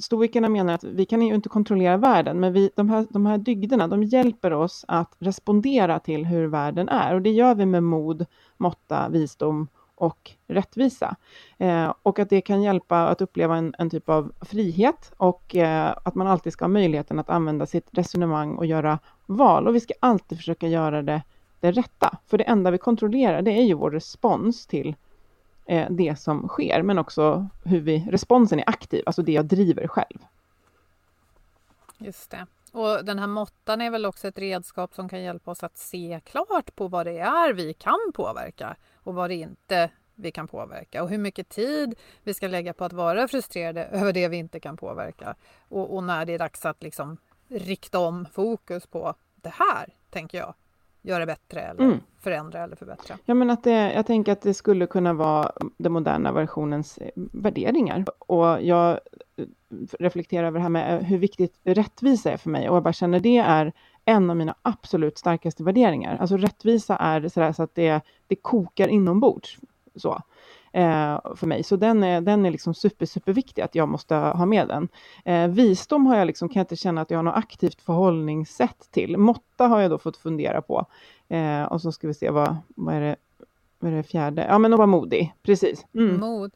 stoikerna 0.00 0.48
menar 0.48 0.74
att 0.74 0.84
vi 0.84 1.04
kan 1.04 1.22
ju 1.22 1.34
inte 1.34 1.48
kontrollera 1.48 1.96
världen, 1.96 2.40
men 2.40 2.52
vi, 2.52 2.70
de, 2.76 2.90
här, 2.90 3.06
de 3.10 3.26
här 3.26 3.38
dygderna, 3.38 3.88
de 3.88 4.02
hjälper 4.02 4.52
oss 4.52 4.84
att 4.88 5.16
respondera 5.18 5.98
till 5.98 6.24
hur 6.26 6.46
världen 6.46 6.88
är. 6.88 7.14
Och 7.14 7.22
det 7.22 7.30
gör 7.30 7.54
vi 7.54 7.66
med 7.66 7.82
mod, 7.82 8.26
måtta, 8.56 9.08
visdom 9.08 9.68
och 9.94 10.30
rättvisa. 10.46 11.16
Eh, 11.58 11.94
och 12.02 12.18
att 12.18 12.30
det 12.30 12.40
kan 12.40 12.62
hjälpa 12.62 13.08
att 13.08 13.20
uppleva 13.20 13.56
en, 13.56 13.74
en 13.78 13.90
typ 13.90 14.08
av 14.08 14.32
frihet 14.40 15.12
och 15.16 15.56
eh, 15.56 15.94
att 16.04 16.14
man 16.14 16.26
alltid 16.26 16.52
ska 16.52 16.64
ha 16.64 16.68
möjligheten 16.68 17.18
att 17.18 17.30
använda 17.30 17.66
sitt 17.66 17.88
resonemang 17.90 18.54
och 18.56 18.66
göra 18.66 18.98
val. 19.26 19.68
Och 19.68 19.74
vi 19.74 19.80
ska 19.80 19.94
alltid 20.00 20.38
försöka 20.38 20.68
göra 20.68 21.02
det, 21.02 21.22
det 21.60 21.70
rätta. 21.70 22.18
För 22.26 22.38
det 22.38 22.44
enda 22.44 22.70
vi 22.70 22.78
kontrollerar, 22.78 23.42
det 23.42 23.50
är 23.50 23.64
ju 23.64 23.74
vår 23.74 23.90
respons 23.90 24.66
till 24.66 24.94
eh, 25.66 25.90
det 25.90 26.18
som 26.18 26.48
sker, 26.48 26.82
men 26.82 26.98
också 26.98 27.48
hur 27.64 27.80
vi, 27.80 28.06
responsen 28.10 28.58
är 28.58 28.68
aktiv, 28.68 29.02
alltså 29.06 29.22
det 29.22 29.32
jag 29.32 29.44
driver 29.44 29.86
själv. 29.86 30.18
Just 31.98 32.30
det. 32.30 32.46
Och 32.72 33.04
den 33.04 33.18
här 33.18 33.26
måttan 33.26 33.80
är 33.80 33.90
väl 33.90 34.06
också 34.06 34.28
ett 34.28 34.38
redskap 34.38 34.94
som 34.94 35.08
kan 35.08 35.22
hjälpa 35.22 35.50
oss 35.50 35.62
att 35.62 35.76
se 35.76 36.20
klart 36.24 36.76
på 36.76 36.88
vad 36.88 37.06
det 37.06 37.18
är 37.18 37.52
vi 37.52 37.74
kan 37.74 38.12
påverka 38.14 38.76
och 39.02 39.14
vad 39.14 39.30
det 39.30 39.34
inte 39.34 39.90
vi 40.14 40.30
kan 40.30 40.48
påverka 40.48 41.02
och 41.02 41.08
hur 41.08 41.18
mycket 41.18 41.48
tid 41.48 41.94
vi 42.22 42.34
ska 42.34 42.48
lägga 42.48 42.72
på 42.72 42.84
att 42.84 42.92
vara 42.92 43.28
frustrerade 43.28 43.84
över 43.92 44.12
det 44.12 44.28
vi 44.28 44.36
inte 44.36 44.60
kan 44.60 44.76
påverka 44.76 45.34
och, 45.68 45.94
och 45.94 46.04
när 46.04 46.24
det 46.24 46.34
är 46.34 46.38
dags 46.38 46.66
att 46.66 46.82
liksom 46.82 47.16
rikta 47.48 47.98
om 47.98 48.26
fokus 48.32 48.86
på 48.86 49.14
det 49.34 49.52
här, 49.54 49.94
tänker 50.10 50.38
jag, 50.38 50.54
göra 51.06 51.26
bättre 51.26 51.60
eller 51.60 51.84
mm. 51.84 52.00
förändra 52.20 52.64
eller 52.64 52.76
förbättra. 52.76 53.18
Ja, 53.24 53.34
men 53.34 53.50
att 53.50 53.64
det, 53.64 53.92
jag 53.92 54.06
tänker 54.06 54.32
att 54.32 54.40
det 54.40 54.54
skulle 54.54 54.86
kunna 54.86 55.12
vara 55.12 55.52
den 55.76 55.92
moderna 55.92 56.32
versionens 56.32 56.98
eh, 56.98 57.10
värderingar. 57.14 58.04
Och 58.18 58.62
jag 58.62 58.90
eh, 59.36 59.46
reflekterar 59.98 60.46
över 60.46 60.58
det 60.58 60.62
här 60.62 60.68
med 60.68 60.94
eh, 60.94 61.02
hur 61.02 61.18
viktigt 61.18 61.60
rättvisa 61.64 62.32
är 62.32 62.36
för 62.36 62.50
mig 62.50 62.68
och 62.68 62.76
jag 62.76 62.82
bara 62.82 62.92
känner 62.92 63.20
det 63.20 63.38
är 63.38 63.72
en 64.04 64.30
av 64.30 64.36
mina 64.36 64.54
absolut 64.62 65.18
starkaste 65.18 65.62
värderingar. 65.62 66.16
Alltså 66.16 66.36
rättvisa 66.36 66.96
är 66.96 67.28
sådär 67.28 67.52
så 67.52 67.62
att 67.62 67.74
det, 67.74 68.00
det 68.26 68.36
kokar 68.36 68.88
inombords. 68.88 69.58
Så. 69.96 70.22
Eh, 70.76 71.34
för 71.34 71.46
mig. 71.46 71.62
Så 71.62 71.76
den 71.76 72.04
är, 72.04 72.20
den 72.20 72.46
är 72.46 72.50
liksom 72.50 72.74
super, 72.74 73.06
superviktig 73.06 73.62
att 73.62 73.74
jag 73.74 73.88
måste 73.88 74.14
ha 74.14 74.46
med 74.46 74.68
den. 74.68 74.88
Eh, 75.24 75.48
visdom 75.48 76.06
har 76.06 76.16
jag 76.16 76.26
liksom, 76.26 76.48
kan 76.48 76.60
jag 76.60 76.64
inte 76.64 76.76
känna 76.76 77.00
att 77.00 77.10
jag 77.10 77.18
har 77.18 77.22
något 77.22 77.36
aktivt 77.36 77.80
förhållningssätt 77.80 78.88
till. 78.90 79.16
Måtta 79.16 79.66
har 79.66 79.80
jag 79.80 79.90
då 79.90 79.98
fått 79.98 80.16
fundera 80.16 80.62
på. 80.62 80.86
Eh, 81.28 81.62
och 81.62 81.82
så 81.82 81.92
ska 81.92 82.06
vi 82.06 82.14
se, 82.14 82.30
vad, 82.30 82.56
vad, 82.68 82.94
är 82.94 83.00
det, 83.00 83.16
vad 83.78 83.92
är 83.92 83.96
det 83.96 84.02
fjärde? 84.02 84.46
Ja, 84.48 84.58
men 84.58 84.72
att 84.72 84.78
vara 84.78 84.86
modig, 84.86 85.34
precis. 85.42 85.86
Mm. 85.94 86.20
Mod. 86.20 86.52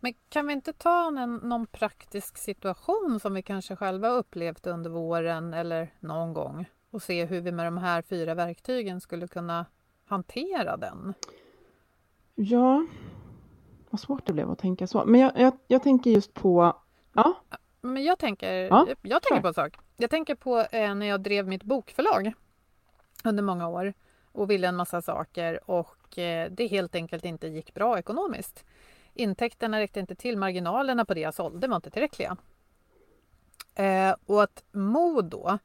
Men 0.00 0.14
kan 0.28 0.46
vi 0.46 0.52
inte 0.52 0.72
ta 0.72 1.08
en, 1.08 1.34
någon 1.34 1.66
praktisk 1.66 2.38
situation 2.38 3.20
som 3.20 3.34
vi 3.34 3.42
kanske 3.42 3.76
själva 3.76 4.08
upplevt 4.08 4.66
under 4.66 4.90
våren 4.90 5.54
eller 5.54 5.92
någon 6.00 6.34
gång 6.34 6.66
och 6.90 7.02
se 7.02 7.24
hur 7.24 7.40
vi 7.40 7.52
med 7.52 7.66
de 7.66 7.78
här 7.78 8.02
fyra 8.02 8.34
verktygen 8.34 9.00
skulle 9.00 9.28
kunna 9.28 9.66
hantera 10.04 10.76
den? 10.76 11.14
Ja, 12.34 12.86
vad 13.90 14.00
svårt 14.00 14.26
det 14.26 14.32
blev 14.32 14.50
att 14.50 14.58
tänka 14.58 14.86
så. 14.86 15.04
Men 15.04 15.20
jag, 15.20 15.32
jag, 15.36 15.58
jag 15.66 15.82
tänker 15.82 16.10
just 16.10 16.34
på... 16.34 16.76
Ja. 17.12 17.34
Men 17.80 18.04
jag 18.04 18.18
tänker, 18.18 18.52
ja, 18.52 18.86
jag 19.02 19.22
tänker 19.22 19.42
på 19.42 19.48
en 19.48 19.54
sak. 19.54 19.76
Jag 19.96 20.10
tänker 20.10 20.34
på 20.34 20.58
eh, 20.60 20.94
när 20.94 21.06
jag 21.06 21.20
drev 21.20 21.48
mitt 21.48 21.62
bokförlag 21.62 22.32
under 23.24 23.42
många 23.42 23.68
år 23.68 23.94
och 24.32 24.50
ville 24.50 24.68
en 24.68 24.76
massa 24.76 25.02
saker 25.02 25.70
och 25.70 26.18
eh, 26.18 26.50
det 26.50 26.66
helt 26.66 26.94
enkelt 26.94 27.24
inte 27.24 27.48
gick 27.48 27.74
bra 27.74 27.98
ekonomiskt. 27.98 28.64
Intäkterna 29.14 29.80
räckte 29.80 30.00
inte 30.00 30.14
till, 30.14 30.38
marginalerna 30.38 31.04
på 31.04 31.14
det 31.14 31.20
jag 31.20 31.34
sålde 31.34 31.68
var 31.68 31.76
inte 31.76 31.90
tillräckliga. 31.90 32.36
Eh, 33.74 34.14
och 34.26 34.42
att 34.42 34.64
mod 34.72 35.24
då, 35.24 35.58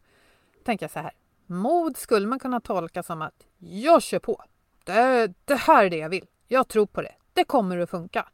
tänker 0.64 0.84
jag 0.84 0.92
så 0.92 1.00
här, 1.00 1.12
mod 1.46 1.98
skulle 1.98 2.28
man 2.28 2.40
kunna 2.40 2.60
tolka 2.60 3.04
som 3.04 3.22
att 3.22 3.46
jag 3.58 4.02
kör 4.02 4.20
på. 4.20 4.44
Det, 4.84 5.34
det 5.46 5.56
här 5.56 5.86
är 5.86 5.90
det 5.90 5.98
jag 5.98 6.10
vill. 6.10 6.28
Jag 6.48 6.68
tror 6.68 6.86
på 6.86 7.02
det. 7.02 7.16
Det 7.34 7.44
kommer 7.44 7.78
att 7.78 7.90
funka. 7.90 8.30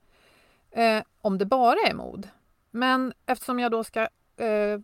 Eh, 0.72 1.04
om 1.22 1.38
det 1.38 1.46
bara 1.46 1.80
är 1.80 1.94
mod. 1.94 2.28
Men 2.72 3.14
eftersom 3.26 3.60
jag 3.60 3.72
då 3.72 3.84
ska 3.84 4.02
eh, 4.38 4.80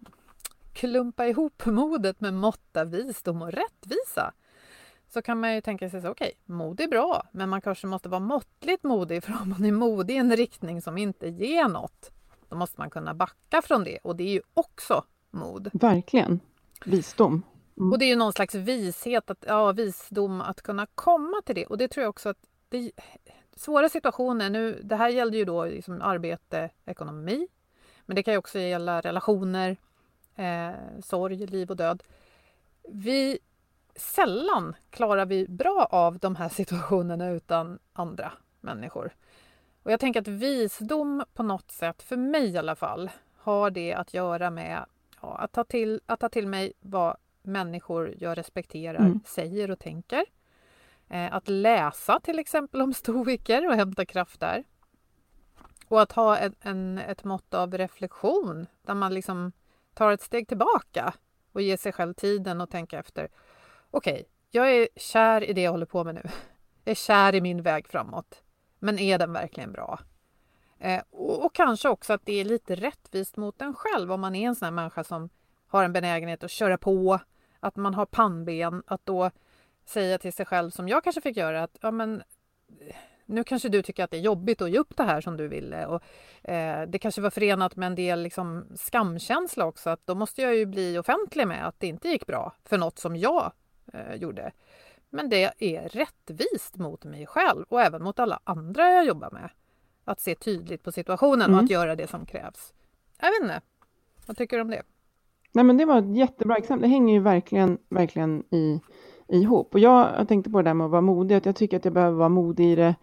klumpa 0.74 1.28
ihop 1.28 1.66
modet 1.66 2.22
med 2.22 2.34
måtta, 2.34 2.86
visdom 2.86 3.42
och 3.42 3.52
rättvisa 3.52 4.34
så 5.08 5.22
kan 5.22 5.40
man 5.40 5.56
ju 5.56 5.62
tänka 5.62 5.90
sig 5.90 6.02
så 6.02 6.10
okej, 6.10 6.34
okay, 6.46 6.56
mod 6.56 6.80
är 6.80 6.88
bra, 6.88 7.28
men 7.32 7.50
man 7.50 7.62
kanske 7.62 7.88
måste 7.88 8.10
vara 8.10 8.20
måttligt 8.20 8.84
modig 8.84 9.24
för 9.24 9.42
om 9.42 9.50
man 9.50 9.66
är 9.66 9.72
modig 9.72 10.14
i 10.14 10.18
en 10.18 10.36
riktning 10.36 10.82
som 10.82 10.98
inte 10.98 11.28
ger 11.28 11.68
något, 11.68 12.12
då 12.50 12.56
måste 12.56 12.80
man 12.82 12.90
kunna 12.90 13.14
backa 13.14 13.62
från 13.62 13.84
det 13.84 13.98
och 14.04 14.16
det 14.16 14.24
är 14.24 14.34
ju 14.34 14.42
också 14.54 15.04
mod. 15.32 15.70
Verkligen. 15.74 16.40
Visdom. 16.86 17.44
Mm. 17.78 17.92
Och 17.92 18.00
det 18.00 18.06
är 18.06 18.10
ju 18.10 18.16
någon 18.16 18.34
slags 18.34 18.56
vishet, 18.56 19.30
att, 19.30 19.44
ja, 19.48 19.72
visdom 19.72 20.42
att 20.42 20.62
kunna 20.62 20.88
komma 20.96 21.42
till 21.46 21.56
det 21.56 21.66
och 21.66 21.78
det 21.78 21.88
tror 21.88 22.02
jag 22.02 22.10
också 22.10 22.30
att 22.30 22.40
det, 22.70 22.92
svåra 23.56 23.90
situationer 23.90 24.50
nu, 24.50 24.82
det 24.84 24.96
här 24.96 25.10
gällde 25.10 25.38
ju 25.38 25.46
då 25.46 25.66
liksom 25.66 26.02
arbete, 26.02 26.70
ekonomi, 26.86 27.48
men 28.06 28.16
det 28.16 28.24
kan 28.24 28.34
ju 28.34 28.38
också 28.38 28.60
gälla 28.60 29.02
relationer, 29.02 29.78
eh, 30.36 30.72
sorg, 31.04 31.48
liv 31.48 31.70
och 31.70 31.78
död. 31.78 32.04
Vi 32.90 33.40
sällan 33.96 34.76
klarar 34.90 35.26
vi 35.26 35.48
bra 35.48 35.88
av 35.92 36.20
de 36.20 36.36
här 36.36 36.50
situationerna 36.60 37.30
utan 37.30 37.80
andra 37.94 38.32
människor. 38.62 39.14
Och 39.84 39.92
jag 39.92 40.00
tänker 40.00 40.22
att 40.22 40.28
visdom 40.28 41.24
på 41.34 41.44
något 41.44 41.72
sätt, 41.72 42.02
för 42.02 42.18
mig 42.18 42.50
i 42.50 42.58
alla 42.58 42.76
fall, 42.76 43.10
har 43.36 43.70
det 43.70 43.94
att 43.94 44.14
göra 44.14 44.50
med 44.50 44.86
ja, 45.22 45.38
att, 45.38 45.52
ta 45.52 45.64
till, 45.64 46.02
att 46.06 46.20
ta 46.20 46.30
till 46.30 46.48
mig 46.48 46.74
vad 46.80 47.18
människor 47.42 48.14
jag 48.20 48.38
respekterar 48.38 49.00
mm. 49.00 49.20
säger 49.26 49.72
och 49.72 49.80
tänker. 49.80 50.26
Eh, 51.10 51.34
att 51.34 51.48
läsa 51.48 52.20
till 52.20 52.40
exempel 52.40 52.82
om 52.82 52.94
stoiker 52.94 53.68
och 53.68 53.76
hämta 53.76 54.06
kraft 54.06 54.40
där. 54.40 54.64
Och 55.88 56.02
att 56.02 56.12
ha 56.12 56.38
en, 56.38 56.56
en, 56.62 56.98
ett 56.98 57.24
mått 57.24 57.54
av 57.54 57.78
reflektion 57.78 58.68
där 58.82 58.94
man 58.94 59.14
liksom 59.14 59.52
tar 59.94 60.12
ett 60.12 60.22
steg 60.22 60.48
tillbaka 60.48 61.14
och 61.52 61.62
ger 61.62 61.78
sig 61.78 61.92
själv 61.92 62.14
tiden 62.14 62.62
och 62.62 62.70
tänka 62.70 63.00
efter. 63.00 63.30
Okej, 63.92 64.14
okay, 64.14 64.26
jag 64.52 64.72
är 64.72 64.88
kär 64.96 65.44
i 65.44 65.54
det 65.54 65.62
jag 65.62 65.72
håller 65.72 65.86
på 65.86 66.04
med 66.04 66.16
nu. 66.16 66.24
Jag 66.84 66.92
är 66.92 66.96
kär 66.96 67.36
i 67.36 67.42
min 67.42 67.62
väg 67.62 67.88
framåt. 67.88 68.44
Men 68.80 69.00
är 69.00 69.18
den 69.18 69.34
verkligen 69.34 69.72
bra? 69.72 70.00
Eh, 70.80 71.02
och, 71.10 71.46
och, 71.46 71.56
kanske 71.56 71.90
också 71.90 72.14
att 72.14 72.26
det 72.26 72.34
är 72.34 72.46
lite 72.46 72.76
rättvist 72.76 73.38
mot 73.38 73.62
en 73.62 73.74
själv 73.74 74.12
om 74.12 74.22
man 74.22 74.36
är 74.36 74.48
en 74.48 74.56
sån 74.56 74.66
här 74.66 74.72
människa 74.72 75.04
som 75.04 75.30
har 75.68 75.84
en 75.84 75.94
benägenhet 75.94 76.44
att 76.44 76.52
köra 76.52 76.78
på, 76.78 77.20
att 77.60 77.76
man 77.76 77.94
har 77.94 78.06
pannben, 78.06 78.84
att 78.88 79.06
då 79.06 79.32
säga 79.90 80.18
till 80.18 80.34
sig 80.34 80.46
själv 80.46 80.70
som 80.70 80.88
jag 80.88 81.04
kanske 81.04 81.22
fick 81.22 81.38
göra 81.38 81.64
att 81.64 81.78
ja, 81.82 81.92
men, 81.92 82.24
nu 83.26 83.44
kanske 83.44 83.70
du 83.70 83.82
tycker 83.82 84.04
att 84.04 84.12
det 84.12 84.18
är 84.18 84.22
jobbigt 84.22 84.62
att 84.62 84.72
ge 84.72 84.78
upp 84.78 84.98
det 84.98 85.04
här 85.04 85.22
som 85.22 85.38
du 85.38 85.48
ville. 85.48 85.86
Och, 85.86 86.04
eh, 86.50 86.88
det 86.88 87.00
kanske 87.00 87.22
var 87.22 87.30
förenat 87.30 87.76
med 87.76 87.88
en 87.88 87.96
del 87.96 88.22
liksom, 88.22 88.66
skamkänsla 88.76 89.66
också. 89.66 89.90
Att 89.90 90.08
då 90.08 90.16
måste 90.16 90.42
jag 90.42 90.56
ju 90.56 90.66
bli 90.66 90.98
offentlig 90.98 91.48
med 91.48 91.68
att 91.68 91.80
det 91.80 91.88
inte 91.88 92.10
gick 92.10 92.26
bra 92.26 92.54
för 92.64 92.78
något 92.78 93.00
som 93.00 93.16
jag 93.16 93.52
eh, 93.94 94.16
gjorde. 94.16 94.52
Men 95.10 95.30
det 95.30 95.54
är 95.58 95.90
rättvist 95.90 96.78
mot 96.78 97.04
mig 97.04 97.26
själv 97.26 97.66
och 97.70 97.82
även 97.82 98.04
mot 98.04 98.20
alla 98.20 98.40
andra 98.44 98.90
jag 98.90 99.06
jobbar 99.06 99.32
med. 99.32 99.50
Att 100.06 100.20
se 100.20 100.36
tydligt 100.36 100.84
på 100.84 100.92
situationen 100.92 101.46
mm. 101.46 101.56
och 101.56 101.64
att 101.64 101.70
göra 101.70 101.96
det 101.96 102.08
som 102.08 102.26
krävs. 102.26 102.74
Jag 103.20 103.32
vet 103.32 103.42
inte. 103.42 103.62
Vad 104.28 104.38
tycker 104.38 104.58
du 104.58 104.62
om 104.62 104.72
det? 104.72 104.84
Nej, 105.52 105.64
men 105.64 105.78
det 105.78 105.86
var 105.86 106.00
ett 106.00 106.18
jättebra 106.18 106.58
exempel. 106.58 106.90
Det 106.90 106.94
hänger 106.94 107.14
ju 107.14 107.20
verkligen, 107.20 107.78
verkligen 107.90 108.44
i, 108.54 108.82
ihop. 109.28 109.74
Och 109.74 109.80
jag, 109.80 110.10
jag 110.18 110.28
tänkte 110.28 110.50
på 110.50 110.58
det 110.58 110.70
där 110.70 110.74
med 110.74 110.86
att 110.86 110.92
vara 110.92 111.02
modig, 111.02 111.36
att 111.36 111.46
jag 111.46 111.56
tycker 111.56 111.78
att 111.78 111.86
jag 111.86 111.94
behöver 111.94 112.18
vara 112.18 112.30
modig 112.30 112.72
i 112.72 112.76
det 112.76 112.96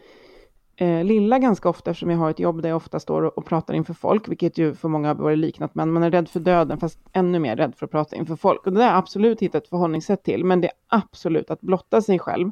eh, 0.77 1.05
lilla 1.05 1.39
ganska 1.39 1.69
ofta, 1.69 1.91
eftersom 1.91 2.11
jag 2.11 2.19
har 2.19 2.31
ett 2.31 2.39
jobb 2.39 2.63
där 2.63 2.69
jag 2.69 2.77
ofta 2.77 3.01
står 3.01 3.23
och, 3.23 3.39
och 3.39 3.47
pratar 3.47 3.75
inför 3.75 3.95
folk, 3.95 4.29
vilket 4.29 4.59
ju 4.59 4.75
för 4.75 4.89
många 4.89 5.09
har 5.09 5.15
varit 5.15 5.39
liknat, 5.39 5.75
men 5.75 5.93
man 5.93 6.03
är 6.03 6.11
rädd 6.11 6.29
för 6.29 6.41
döden, 6.41 6.79
fast 6.79 6.99
ännu 7.13 7.39
mer 7.39 7.57
rädd 7.57 7.75
för 7.77 7.87
att 7.87 7.93
prata 7.93 8.17
inför 8.17 8.37
folk. 8.37 8.67
Och 8.67 8.73
det 8.73 8.79
där 8.79 8.85
har 8.85 8.93
jag 8.93 8.99
absolut 8.99 9.43
hittat 9.43 9.63
ett 9.63 9.69
förhållningssätt 9.69 10.23
till, 10.23 10.45
men 10.45 10.61
det 10.61 10.69
är 10.69 10.75
absolut 10.89 11.51
att 11.51 11.61
blotta 11.61 12.03
sig 12.03 12.19
själv. 12.19 12.51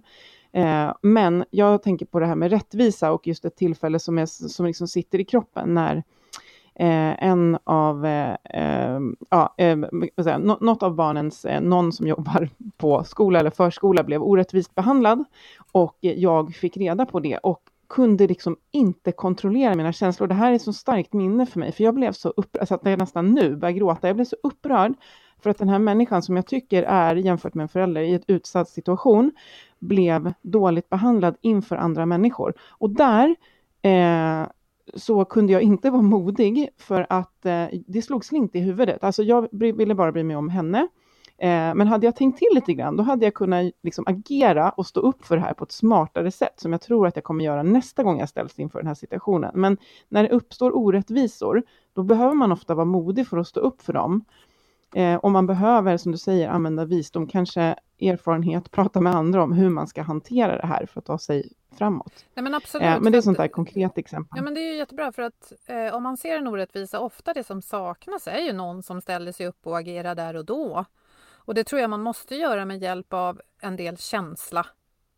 Eh, 0.52 0.92
men 1.02 1.44
jag 1.50 1.82
tänker 1.82 2.06
på 2.06 2.20
det 2.20 2.26
här 2.26 2.36
med 2.36 2.50
rättvisa 2.50 3.12
och 3.12 3.26
just 3.26 3.44
ett 3.44 3.56
tillfälle 3.56 3.98
som, 3.98 4.18
är, 4.18 4.26
som 4.26 4.66
liksom 4.66 4.88
sitter 4.88 5.20
i 5.20 5.24
kroppen 5.24 5.74
när 5.74 6.02
Eh, 6.74 7.24
en 7.24 7.58
av, 7.64 8.06
eh, 8.06 8.36
eh 8.44 9.00
ja, 9.30 9.54
eh, 9.56 9.78
säga, 10.22 10.38
något 10.38 10.82
av 10.82 10.94
barnens, 10.94 11.44
eh, 11.44 11.60
någon 11.60 11.92
som 11.92 12.06
jobbar 12.06 12.48
på 12.76 13.04
skola 13.04 13.40
eller 13.40 13.50
förskola 13.50 14.02
blev 14.02 14.22
orättvist 14.22 14.74
behandlad 14.74 15.24
och 15.72 15.96
jag 16.00 16.54
fick 16.54 16.76
reda 16.76 17.06
på 17.06 17.20
det 17.20 17.38
och 17.38 17.60
kunde 17.88 18.26
liksom 18.26 18.56
inte 18.70 19.12
kontrollera 19.12 19.74
mina 19.74 19.92
känslor. 19.92 20.26
Det 20.26 20.34
här 20.34 20.52
är 20.52 20.58
så 20.58 20.72
starkt 20.72 21.12
minne 21.12 21.46
för 21.46 21.58
mig, 21.58 21.72
för 21.72 21.84
jag 21.84 21.94
blev 21.94 22.12
så 22.12 22.28
upprörd, 22.28 22.52
så 22.52 22.60
alltså 22.60 22.74
att 22.74 22.90
jag 22.90 22.98
nästan 22.98 23.34
nu 23.34 23.56
börjar 23.56 23.72
gråta. 23.72 24.06
Jag 24.06 24.16
blev 24.16 24.24
så 24.24 24.36
upprörd 24.42 24.94
för 25.42 25.50
att 25.50 25.58
den 25.58 25.68
här 25.68 25.78
människan 25.78 26.22
som 26.22 26.36
jag 26.36 26.46
tycker 26.46 26.82
är, 26.82 27.16
jämfört 27.16 27.54
med 27.54 27.62
en 27.62 27.68
förälder, 27.68 28.00
i 28.00 28.14
ett 28.14 28.24
utsatt 28.26 28.68
situation, 28.68 29.32
blev 29.78 30.32
dåligt 30.42 30.88
behandlad 30.88 31.36
inför 31.40 31.76
andra 31.76 32.06
människor. 32.06 32.54
Och 32.70 32.90
där 32.90 33.36
eh, 33.82 34.46
så 34.94 35.24
kunde 35.24 35.52
jag 35.52 35.62
inte 35.62 35.90
vara 35.90 36.02
modig 36.02 36.68
för 36.78 37.06
att 37.10 37.46
eh, 37.46 37.66
det 37.86 38.02
slog 38.02 38.24
slint 38.24 38.54
i 38.54 38.60
huvudet. 38.60 39.04
Alltså 39.04 39.22
jag 39.22 39.48
ville 39.52 39.94
bara 39.94 40.12
bry 40.12 40.22
mig 40.22 40.36
om 40.36 40.48
henne. 40.48 40.88
Eh, 41.38 41.74
men 41.74 41.86
hade 41.86 42.06
jag 42.06 42.16
tänkt 42.16 42.38
till 42.38 42.54
lite 42.54 42.74
grann, 42.74 42.96
då 42.96 43.02
hade 43.02 43.26
jag 43.26 43.34
kunnat 43.34 43.72
liksom 43.82 44.04
agera 44.06 44.70
och 44.70 44.86
stå 44.86 45.00
upp 45.00 45.24
för 45.24 45.36
det 45.36 45.42
här 45.42 45.54
på 45.54 45.64
ett 45.64 45.72
smartare 45.72 46.30
sätt, 46.30 46.60
som 46.60 46.72
jag 46.72 46.80
tror 46.80 47.06
att 47.06 47.16
jag 47.16 47.24
kommer 47.24 47.44
göra 47.44 47.62
nästa 47.62 48.02
gång 48.02 48.18
jag 48.18 48.28
ställs 48.28 48.58
inför 48.58 48.78
den 48.78 48.86
här 48.86 48.94
situationen. 48.94 49.50
Men 49.54 49.76
när 50.08 50.22
det 50.22 50.28
uppstår 50.28 50.76
orättvisor, 50.76 51.62
då 51.92 52.02
behöver 52.02 52.34
man 52.34 52.52
ofta 52.52 52.74
vara 52.74 52.84
modig 52.84 53.26
för 53.26 53.38
att 53.38 53.48
stå 53.48 53.60
upp 53.60 53.82
för 53.82 53.92
dem. 53.92 54.24
Eh, 54.94 55.14
och 55.14 55.30
man 55.30 55.46
behöver, 55.46 55.96
som 55.96 56.12
du 56.12 56.18
säger, 56.18 56.48
använda 56.48 56.84
visdom, 56.84 57.26
kanske 57.26 57.74
erfarenhet, 58.00 58.70
prata 58.70 59.00
med 59.00 59.14
andra 59.14 59.42
om 59.42 59.52
hur 59.52 59.70
man 59.70 59.86
ska 59.86 60.02
hantera 60.02 60.56
det 60.56 60.66
här 60.66 60.86
för 60.86 61.00
att 61.00 61.06
ta 61.06 61.18
sig 61.18 61.52
framåt. 61.78 62.24
Nej, 62.34 62.42
men, 62.42 62.54
absolut, 62.54 62.86
eh, 62.86 63.00
men 63.00 63.12
det 63.12 63.18
är 63.18 63.22
sånt 63.22 63.38
där 63.38 63.48
konkret 63.48 63.98
exempel. 63.98 64.36
Ja, 64.36 64.42
men 64.42 64.54
det 64.54 64.60
är 64.60 64.72
ju 64.72 64.76
jättebra 64.76 65.12
för 65.12 65.22
att 65.22 65.52
eh, 65.66 65.94
om 65.94 66.02
man 66.02 66.16
ser 66.16 66.36
en 66.36 66.46
orättvisa, 66.46 67.00
ofta 67.00 67.32
det 67.32 67.44
som 67.44 67.62
saknas 67.62 68.26
är 68.26 68.38
ju 68.38 68.52
någon 68.52 68.82
som 68.82 69.00
ställer 69.00 69.32
sig 69.32 69.46
upp 69.46 69.66
och 69.66 69.78
agerar 69.78 70.14
där 70.14 70.36
och 70.36 70.44
då. 70.44 70.84
Och 71.32 71.54
det 71.54 71.64
tror 71.64 71.80
jag 71.80 71.90
man 71.90 72.02
måste 72.02 72.34
göra 72.34 72.64
med 72.64 72.82
hjälp 72.82 73.12
av 73.12 73.40
en 73.60 73.76
del 73.76 73.96
känsla. 73.96 74.66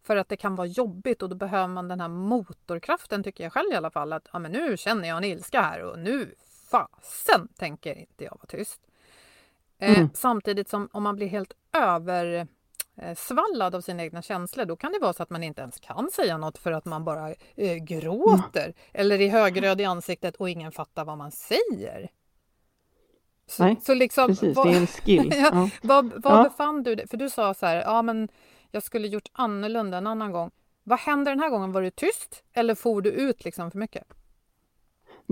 För 0.02 0.16
att 0.16 0.28
det 0.28 0.36
kan 0.36 0.54
vara 0.54 0.66
jobbigt 0.66 1.22
och 1.22 1.28
då 1.28 1.36
behöver 1.36 1.68
man 1.68 1.88
den 1.88 2.00
här 2.00 2.08
motorkraften 2.08 3.22
tycker 3.22 3.44
jag 3.44 3.52
själv 3.52 3.72
i 3.72 3.76
alla 3.76 3.90
fall. 3.90 4.12
Att 4.12 4.28
ja, 4.32 4.38
men 4.38 4.52
nu 4.52 4.76
känner 4.76 5.08
jag 5.08 5.16
en 5.16 5.24
ilska 5.24 5.60
här 5.60 5.82
och 5.84 5.98
nu 5.98 6.34
fasen 6.70 7.48
tänker 7.56 7.98
inte 7.98 8.24
jag 8.24 8.30
vara 8.30 8.46
tyst. 8.46 8.80
Eh, 9.78 9.98
mm. 9.98 10.10
samtidigt 10.14 10.68
som 10.68 10.88
om 10.92 11.02
man 11.02 11.16
blir 11.16 11.26
helt 11.26 11.52
översvallad 13.02 13.74
av 13.74 13.80
sina 13.80 14.02
egna 14.02 14.22
känslor 14.22 14.64
då 14.64 14.76
kan 14.76 14.92
det 14.92 14.98
vara 14.98 15.12
så 15.12 15.22
att 15.22 15.30
man 15.30 15.42
inte 15.42 15.60
ens 15.60 15.80
kan 15.80 16.10
säga 16.12 16.38
något 16.38 16.58
för 16.58 16.72
att 16.72 16.84
man 16.84 17.04
bara 17.04 17.34
eh, 17.56 17.76
gråter 17.76 18.64
mm. 18.64 18.74
eller 18.92 19.20
är 19.20 19.28
högröd 19.28 19.80
i 19.80 19.84
ansiktet 19.84 20.36
och 20.36 20.50
ingen 20.50 20.72
fattar 20.72 21.04
vad 21.04 21.18
man 21.18 21.32
säger. 21.32 22.10
Så, 23.46 23.64
Nej, 23.64 23.76
så 23.82 23.94
liksom, 23.94 24.26
precis, 24.26 24.56
vad, 24.56 24.66
det 24.66 24.72
är 24.72 24.80
en 24.80 24.86
skill. 24.86 25.32
ja, 25.36 25.50
ja. 25.52 25.70
Vad, 25.82 26.12
vad 26.22 26.38
ja. 26.38 26.42
befann 26.42 26.82
du 26.82 26.94
dig? 26.94 27.08
För 27.08 27.16
du 27.16 27.30
sa 27.30 27.54
så 27.54 27.66
här, 27.66 27.76
ja 27.76 28.02
men 28.02 28.28
jag 28.70 28.82
skulle 28.82 29.08
gjort 29.08 29.28
annorlunda 29.32 29.98
en 29.98 30.06
annan 30.06 30.32
gång. 30.32 30.50
Vad 30.84 30.98
hände 30.98 31.30
den 31.30 31.40
här 31.40 31.50
gången? 31.50 31.72
Var 31.72 31.82
du 31.82 31.90
tyst 31.90 32.44
eller 32.52 32.74
for 32.74 33.02
du 33.02 33.10
ut 33.10 33.44
liksom 33.44 33.70
för 33.70 33.78
mycket? 33.78 34.04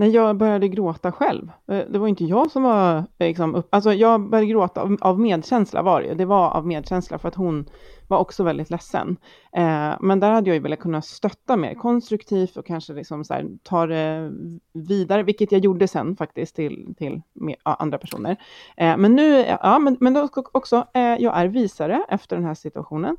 Nej, 0.01 0.09
jag 0.09 0.37
började 0.37 0.67
gråta 0.67 1.11
själv. 1.11 1.51
Eh, 1.67 1.81
det 1.89 1.99
var 1.99 2.07
inte 2.07 2.25
jag 2.25 2.51
som 2.51 2.63
var 2.63 3.05
liksom 3.19 3.55
upp, 3.55 3.67
alltså 3.75 3.93
jag 3.93 4.29
började 4.29 4.47
gråta 4.47 4.81
av, 4.81 4.97
av 5.01 5.19
medkänsla 5.19 5.81
var 5.81 6.01
det 6.01 6.13
Det 6.13 6.25
var 6.25 6.49
av 6.49 6.67
medkänsla 6.67 7.17
för 7.17 7.27
att 7.27 7.35
hon 7.35 7.69
var 8.11 8.17
också 8.17 8.43
väldigt 8.43 8.69
ledsen. 8.69 9.17
Eh, 9.55 9.93
men 9.99 10.19
där 10.19 10.31
hade 10.31 10.49
jag 10.49 10.55
ju 10.55 10.61
velat 10.61 10.79
kunna 10.79 11.01
stötta 11.01 11.57
mer 11.57 11.73
konstruktivt 11.73 12.57
och 12.57 12.65
kanske 12.65 12.93
liksom 12.93 13.23
så 13.23 13.33
här, 13.33 13.47
ta 13.63 13.87
det 13.87 14.31
vidare, 14.73 15.23
vilket 15.23 15.51
jag 15.51 15.61
gjorde 15.61 15.87
sen 15.87 16.15
faktiskt 16.15 16.55
till, 16.55 16.95
till 16.97 17.21
med, 17.33 17.55
ja, 17.65 17.73
andra 17.79 17.97
personer. 17.97 18.37
Eh, 18.77 18.97
men 18.97 19.15
nu, 19.15 19.45
ja, 19.61 19.79
men, 19.79 19.97
men 19.99 20.13
då 20.13 20.29
också, 20.33 20.87
eh, 20.93 21.01
jag 21.01 21.37
är 21.37 21.47
visare 21.47 22.05
efter 22.09 22.35
den 22.35 22.45
här 22.45 22.53
situationen. 22.53 23.17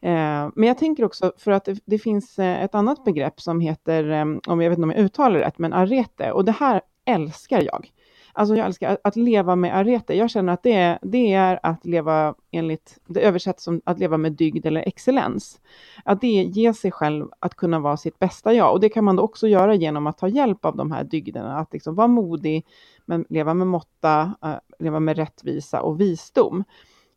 Eh, 0.00 0.48
men 0.54 0.68
jag 0.68 0.78
tänker 0.78 1.04
också, 1.04 1.32
för 1.38 1.50
att 1.50 1.64
det, 1.64 1.78
det 1.84 1.98
finns 1.98 2.38
eh, 2.38 2.64
ett 2.64 2.74
annat 2.74 3.04
begrepp 3.04 3.40
som 3.40 3.60
heter, 3.60 4.10
eh, 4.10 4.24
om 4.46 4.60
jag 4.60 4.70
vet 4.70 4.78
inte 4.78 4.82
om 4.82 4.90
jag 4.90 5.00
uttalar 5.00 5.38
det 5.38 5.46
rätt, 5.46 5.58
men 5.58 5.72
arete, 5.72 6.32
och 6.32 6.44
det 6.44 6.52
här 6.52 6.80
älskar 7.04 7.62
jag. 7.62 7.90
Alltså 8.38 8.56
jag 8.56 8.66
älskar 8.66 8.98
att, 9.04 9.16
leva 9.16 9.56
med 9.56 9.76
arete. 9.76 10.14
Jag 10.14 10.30
känner 10.30 10.52
att 10.52 10.62
det 10.62 10.72
är, 10.72 10.98
det 11.02 11.32
är 11.32 11.60
att 11.62 11.86
leva 11.86 12.34
enligt, 12.50 12.98
det 13.06 13.20
översätts 13.20 13.64
som 13.64 13.80
att 13.84 13.98
leva 13.98 14.16
med 14.16 14.32
dygd 14.32 14.66
eller 14.66 14.80
excellens. 14.88 15.60
Att 16.04 16.20
det 16.20 16.26
ger 16.26 16.72
sig 16.72 16.90
själv 16.90 17.28
att 17.40 17.54
kunna 17.54 17.80
vara 17.80 17.96
sitt 17.96 18.18
bästa 18.18 18.54
jag. 18.54 18.72
Och 18.72 18.80
det 18.80 18.88
kan 18.88 19.04
man 19.04 19.16
då 19.16 19.22
också 19.22 19.48
göra 19.48 19.74
genom 19.74 20.06
att 20.06 20.18
ta 20.18 20.28
hjälp 20.28 20.64
av 20.64 20.76
de 20.76 20.92
här 20.92 21.04
dygderna. 21.04 21.58
Att 21.58 21.72
liksom 21.72 21.94
vara 21.94 22.06
modig, 22.08 22.66
men 23.06 23.24
leva 23.28 23.54
med 23.54 23.66
måtta, 23.66 24.34
eh, 24.42 24.54
leva 24.78 25.00
med 25.00 25.16
rättvisa 25.16 25.82
och 25.82 26.00
visdom. 26.00 26.64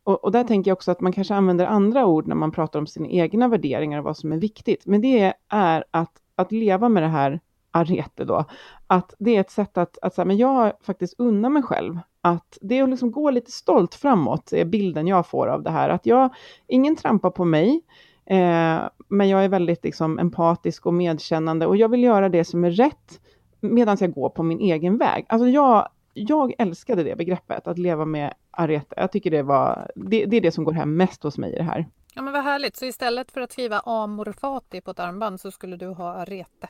Och, 0.04 0.24
och, 0.24 0.32
där 0.32 0.44
tänker 0.44 0.72
jag 0.72 0.76
också 0.76 0.92
att 0.92 1.02
man 1.02 1.14
kanske 1.14 1.36
använder 1.36 1.66
andra 1.66 2.06
ord 2.06 2.28
när 2.28 2.36
man 2.36 2.52
pratar 2.52 2.80
om 2.80 2.88
sina 2.88 3.08
egna 3.08 3.48
värderingar 3.48 3.98
och 3.98 4.06
vad 4.06 4.18
som 4.18 4.32
är 4.32 4.38
viktigt. 4.38 4.86
Men 4.86 5.02
det 5.02 5.34
är 5.50 5.84
att, 5.92 6.14
att 6.36 6.52
leva 6.52 6.90
med 6.90 7.04
det 7.04 7.08
här 7.08 7.40
arete 7.72 8.26
då, 8.26 8.46
att 8.88 9.14
det 9.20 9.36
är 9.36 9.42
ett 9.42 9.52
sätt 9.52 9.78
att, 9.78 9.98
att 10.02 10.16
säga, 10.16 10.26
men 10.26 10.38
jag 10.38 10.74
faktiskt 10.82 11.16
unnar 11.18 11.50
mig 11.50 11.64
själv 11.64 12.00
att 12.22 12.58
det 12.62 12.80
är 12.80 12.84
att 12.84 12.90
liksom 12.90 13.12
gå 13.12 13.30
lite 13.30 13.52
stolt 13.52 13.96
framåt, 13.96 14.54
är 14.54 14.66
bilden 14.66 15.08
jag 15.08 15.28
får 15.28 15.48
av 15.48 15.64
det 15.64 15.70
här. 15.70 15.90
Att 15.90 16.06
jag, 16.06 16.34
ingen 16.68 16.96
trampar 16.96 17.30
på 17.30 17.46
mig, 17.46 17.82
eh, 18.26 18.80
men 19.08 19.30
jag 19.30 19.44
är 19.44 19.50
väldigt 19.50 19.84
liksom, 19.84 20.20
empatisk 20.20 20.86
och 20.86 20.94
medkännande 20.94 21.66
och 21.66 21.78
jag 21.78 21.90
vill 21.90 22.04
göra 22.04 22.30
det 22.30 22.46
som 22.46 22.64
är 22.64 22.72
rätt 22.72 23.22
medan 23.62 23.98
jag 24.00 24.14
går 24.14 24.30
på 24.30 24.44
min 24.44 24.60
egen 24.60 24.98
väg. 24.98 25.26
Alltså 25.30 25.48
jag, 25.48 25.90
jag 26.14 26.54
älskade 26.58 27.04
det 27.04 27.16
begreppet, 27.16 27.68
att 27.68 27.78
leva 27.78 28.06
med 28.06 28.34
arete. 28.52 28.96
Jag 28.98 29.12
tycker 29.12 29.32
det 29.32 29.44
var, 29.44 29.92
det, 29.96 30.26
det, 30.26 30.38
är 30.38 30.42
det 30.42 30.52
som 30.52 30.64
går 30.64 30.74
hem 30.74 30.98
mest 30.98 31.24
hos 31.24 31.38
mig 31.38 31.54
i 31.54 31.56
det 31.56 31.64
här. 31.64 31.86
Ja 32.14 32.22
men 32.22 32.34
vad 32.34 32.44
härligt, 32.44 32.76
så 32.76 32.86
istället 32.86 33.32
för 33.32 33.42
att 33.42 33.52
skriva 33.52 33.80
Amor 33.80 34.34
Fati 34.40 34.82
på 34.82 34.92
ett 34.92 35.00
armband 35.00 35.40
så 35.40 35.52
skulle 35.52 35.78
du 35.78 35.88
ha 35.88 36.14
arete? 36.14 36.68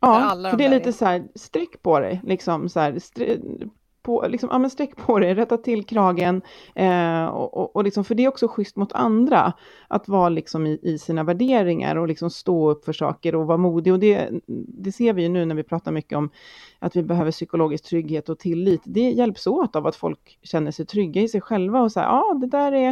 Ja, 0.00 0.36
för 0.50 0.56
det 0.56 0.64
är 0.64 0.70
lite 0.70 0.92
så 0.92 1.04
här, 1.04 1.28
streck 1.34 1.82
på 1.82 2.00
dig, 2.00 2.20
liksom 2.24 2.68
så 2.68 2.80
här, 2.80 2.98
på, 4.08 4.26
liksom, 4.28 4.48
ja, 4.52 4.58
men 4.58 4.70
sträck 4.70 4.96
på 4.96 5.18
dig, 5.18 5.34
rätta 5.34 5.56
till 5.56 5.84
kragen. 5.84 6.42
Eh, 6.74 7.24
och, 7.24 7.56
och, 7.56 7.76
och 7.76 7.84
liksom, 7.84 8.04
för 8.04 8.14
det 8.14 8.24
är 8.24 8.28
också 8.28 8.48
schysst 8.48 8.76
mot 8.76 8.92
andra, 8.92 9.52
att 9.88 10.08
vara 10.08 10.28
liksom 10.28 10.66
i, 10.66 10.78
i, 10.82 10.98
sina 10.98 11.24
värderingar 11.24 11.96
och 11.96 12.08
liksom 12.08 12.30
stå 12.30 12.70
upp 12.70 12.84
för 12.84 12.92
saker 12.92 13.34
och 13.34 13.46
vara 13.46 13.58
modig. 13.58 13.92
Och 13.92 13.98
det, 13.98 14.30
det 14.68 14.92
ser 14.92 15.12
vi 15.12 15.22
ju 15.22 15.28
nu 15.28 15.44
när 15.44 15.54
vi 15.54 15.62
pratar 15.62 15.92
mycket 15.92 16.18
om 16.18 16.30
att 16.78 16.96
vi 16.96 17.02
behöver 17.02 17.30
psykologisk 17.30 17.84
trygghet 17.84 18.28
och 18.28 18.38
tillit. 18.38 18.82
Det 18.84 19.10
hjälps 19.10 19.46
åt 19.46 19.76
av 19.76 19.86
att 19.86 19.96
folk 19.96 20.38
känner 20.42 20.70
sig 20.70 20.86
trygga 20.86 21.22
i 21.22 21.28
sig 21.28 21.40
själva 21.40 21.80
och 21.80 21.92
säger, 21.92 22.06
ja, 22.06 22.34
det 22.40 22.46
där 22.46 22.72
är 22.72 22.88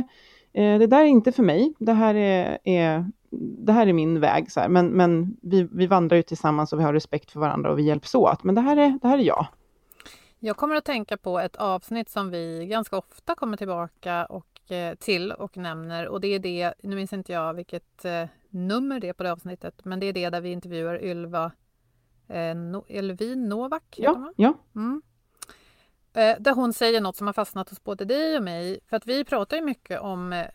eh, 0.52 0.78
det 0.78 0.86
där 0.86 1.00
är 1.00 1.04
inte 1.04 1.32
för 1.32 1.42
mig, 1.42 1.74
det 1.78 1.92
här 1.92 2.14
är, 2.14 2.58
är 2.64 3.10
det 3.30 3.72
här 3.72 3.86
är 3.86 3.92
min 3.92 4.20
väg, 4.20 4.52
så 4.52 4.60
här. 4.60 4.68
men, 4.68 4.88
men 4.88 5.36
vi, 5.42 5.68
vi 5.72 5.86
vandrar 5.86 6.16
ju 6.16 6.22
tillsammans 6.22 6.72
och 6.72 6.78
vi 6.78 6.84
har 6.84 6.92
respekt 6.92 7.30
för 7.30 7.40
varandra 7.40 7.70
och 7.70 7.78
vi 7.78 7.82
hjälps 7.82 8.14
åt. 8.14 8.44
Men 8.44 8.54
det 8.54 8.60
här 8.60 8.76
är, 8.76 8.98
det 9.02 9.08
här 9.08 9.18
är 9.18 9.22
jag. 9.22 9.46
Jag 10.38 10.56
kommer 10.56 10.76
att 10.76 10.84
tänka 10.84 11.16
på 11.16 11.38
ett 11.38 11.56
avsnitt 11.56 12.08
som 12.08 12.30
vi 12.30 12.66
ganska 12.66 12.96
ofta 12.96 13.34
kommer 13.34 13.56
tillbaka 13.56 14.26
och, 14.26 14.72
eh, 14.72 14.94
till 14.94 15.32
och 15.32 15.56
nämner 15.56 16.08
och 16.08 16.20
det 16.20 16.28
är 16.28 16.38
det, 16.38 16.74
nu 16.82 16.96
minns 16.96 17.12
inte 17.12 17.32
jag 17.32 17.54
vilket 17.54 18.04
eh, 18.04 18.24
nummer 18.50 19.00
det 19.00 19.08
är 19.08 19.12
på 19.12 19.22
det 19.22 19.32
avsnittet, 19.32 19.84
men 19.84 20.00
det 20.00 20.06
är 20.06 20.12
det 20.12 20.30
där 20.30 20.40
vi 20.40 20.52
intervjuar 20.52 21.04
Ylva 21.04 21.52
eh, 22.28 22.54
no, 22.54 22.84
Elvin 22.88 23.48
Novak. 23.48 23.94
Ja, 23.98 24.32
ja. 24.36 24.54
Mm. 24.76 25.02
Eh, 26.16 26.36
där 26.38 26.52
hon 26.52 26.72
säger 26.72 27.00
något 27.00 27.16
som 27.16 27.26
har 27.26 27.34
fastnat 27.34 27.68
hos 27.68 27.84
både 27.84 28.04
dig 28.04 28.36
och 28.36 28.42
mig. 28.42 28.80
För 28.86 28.96
att 28.96 29.06
vi 29.06 29.24
pratar 29.24 29.56
ju 29.56 29.62
mycket 29.62 30.00
om 30.00 30.32
eh, 30.32 30.46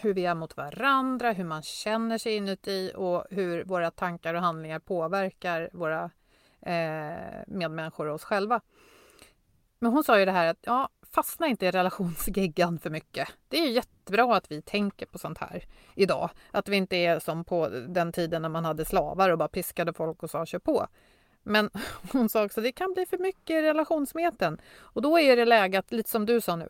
hur 0.00 0.14
vi 0.14 0.26
är 0.26 0.34
mot 0.34 0.56
varandra, 0.56 1.32
hur 1.32 1.44
man 1.44 1.62
känner 1.62 2.18
sig 2.18 2.36
inuti 2.36 2.92
och 2.96 3.24
hur 3.30 3.64
våra 3.64 3.90
tankar 3.90 4.34
och 4.34 4.40
handlingar 4.40 4.78
påverkar 4.78 5.70
våra 5.72 6.10
eh, 6.62 7.42
medmänniskor 7.46 8.06
och 8.06 8.14
oss 8.14 8.24
själva. 8.24 8.60
Men 9.78 9.92
hon 9.92 10.04
sa 10.04 10.18
ju 10.18 10.24
det 10.24 10.32
här 10.32 10.46
att 10.46 10.58
ja, 10.60 10.88
fastna 11.10 11.46
inte 11.46 11.66
i 11.66 11.70
relationsgeggan 11.70 12.78
för 12.78 12.90
mycket. 12.90 13.28
Det 13.48 13.58
är 13.58 13.70
jättebra 13.70 14.36
att 14.36 14.52
vi 14.52 14.62
tänker 14.62 15.06
på 15.06 15.18
sånt 15.18 15.38
här 15.38 15.64
idag. 15.94 16.30
Att 16.50 16.68
vi 16.68 16.76
inte 16.76 16.96
är 16.96 17.18
som 17.18 17.44
på 17.44 17.68
den 17.68 18.12
tiden 18.12 18.42
när 18.42 18.48
man 18.48 18.64
hade 18.64 18.84
slavar 18.84 19.30
och 19.30 19.38
bara 19.38 19.48
piskade 19.48 19.92
folk 19.92 20.22
och 20.22 20.30
sa 20.30 20.46
kör 20.46 20.58
på. 20.58 20.86
Men 21.42 21.70
hon 22.12 22.28
sa 22.28 22.44
också 22.44 22.60
att 22.60 22.64
det 22.64 22.72
kan 22.72 22.92
bli 22.92 23.06
för 23.06 23.18
mycket 23.18 23.54
i 23.54 23.62
relationsmeten. 23.62 24.60
Och 24.78 25.02
då 25.02 25.18
är 25.18 25.36
det 25.36 25.44
läge 25.44 25.78
att, 25.78 25.92
lite 25.92 26.10
som 26.10 26.26
du 26.26 26.40
sa 26.40 26.56
nu, 26.56 26.68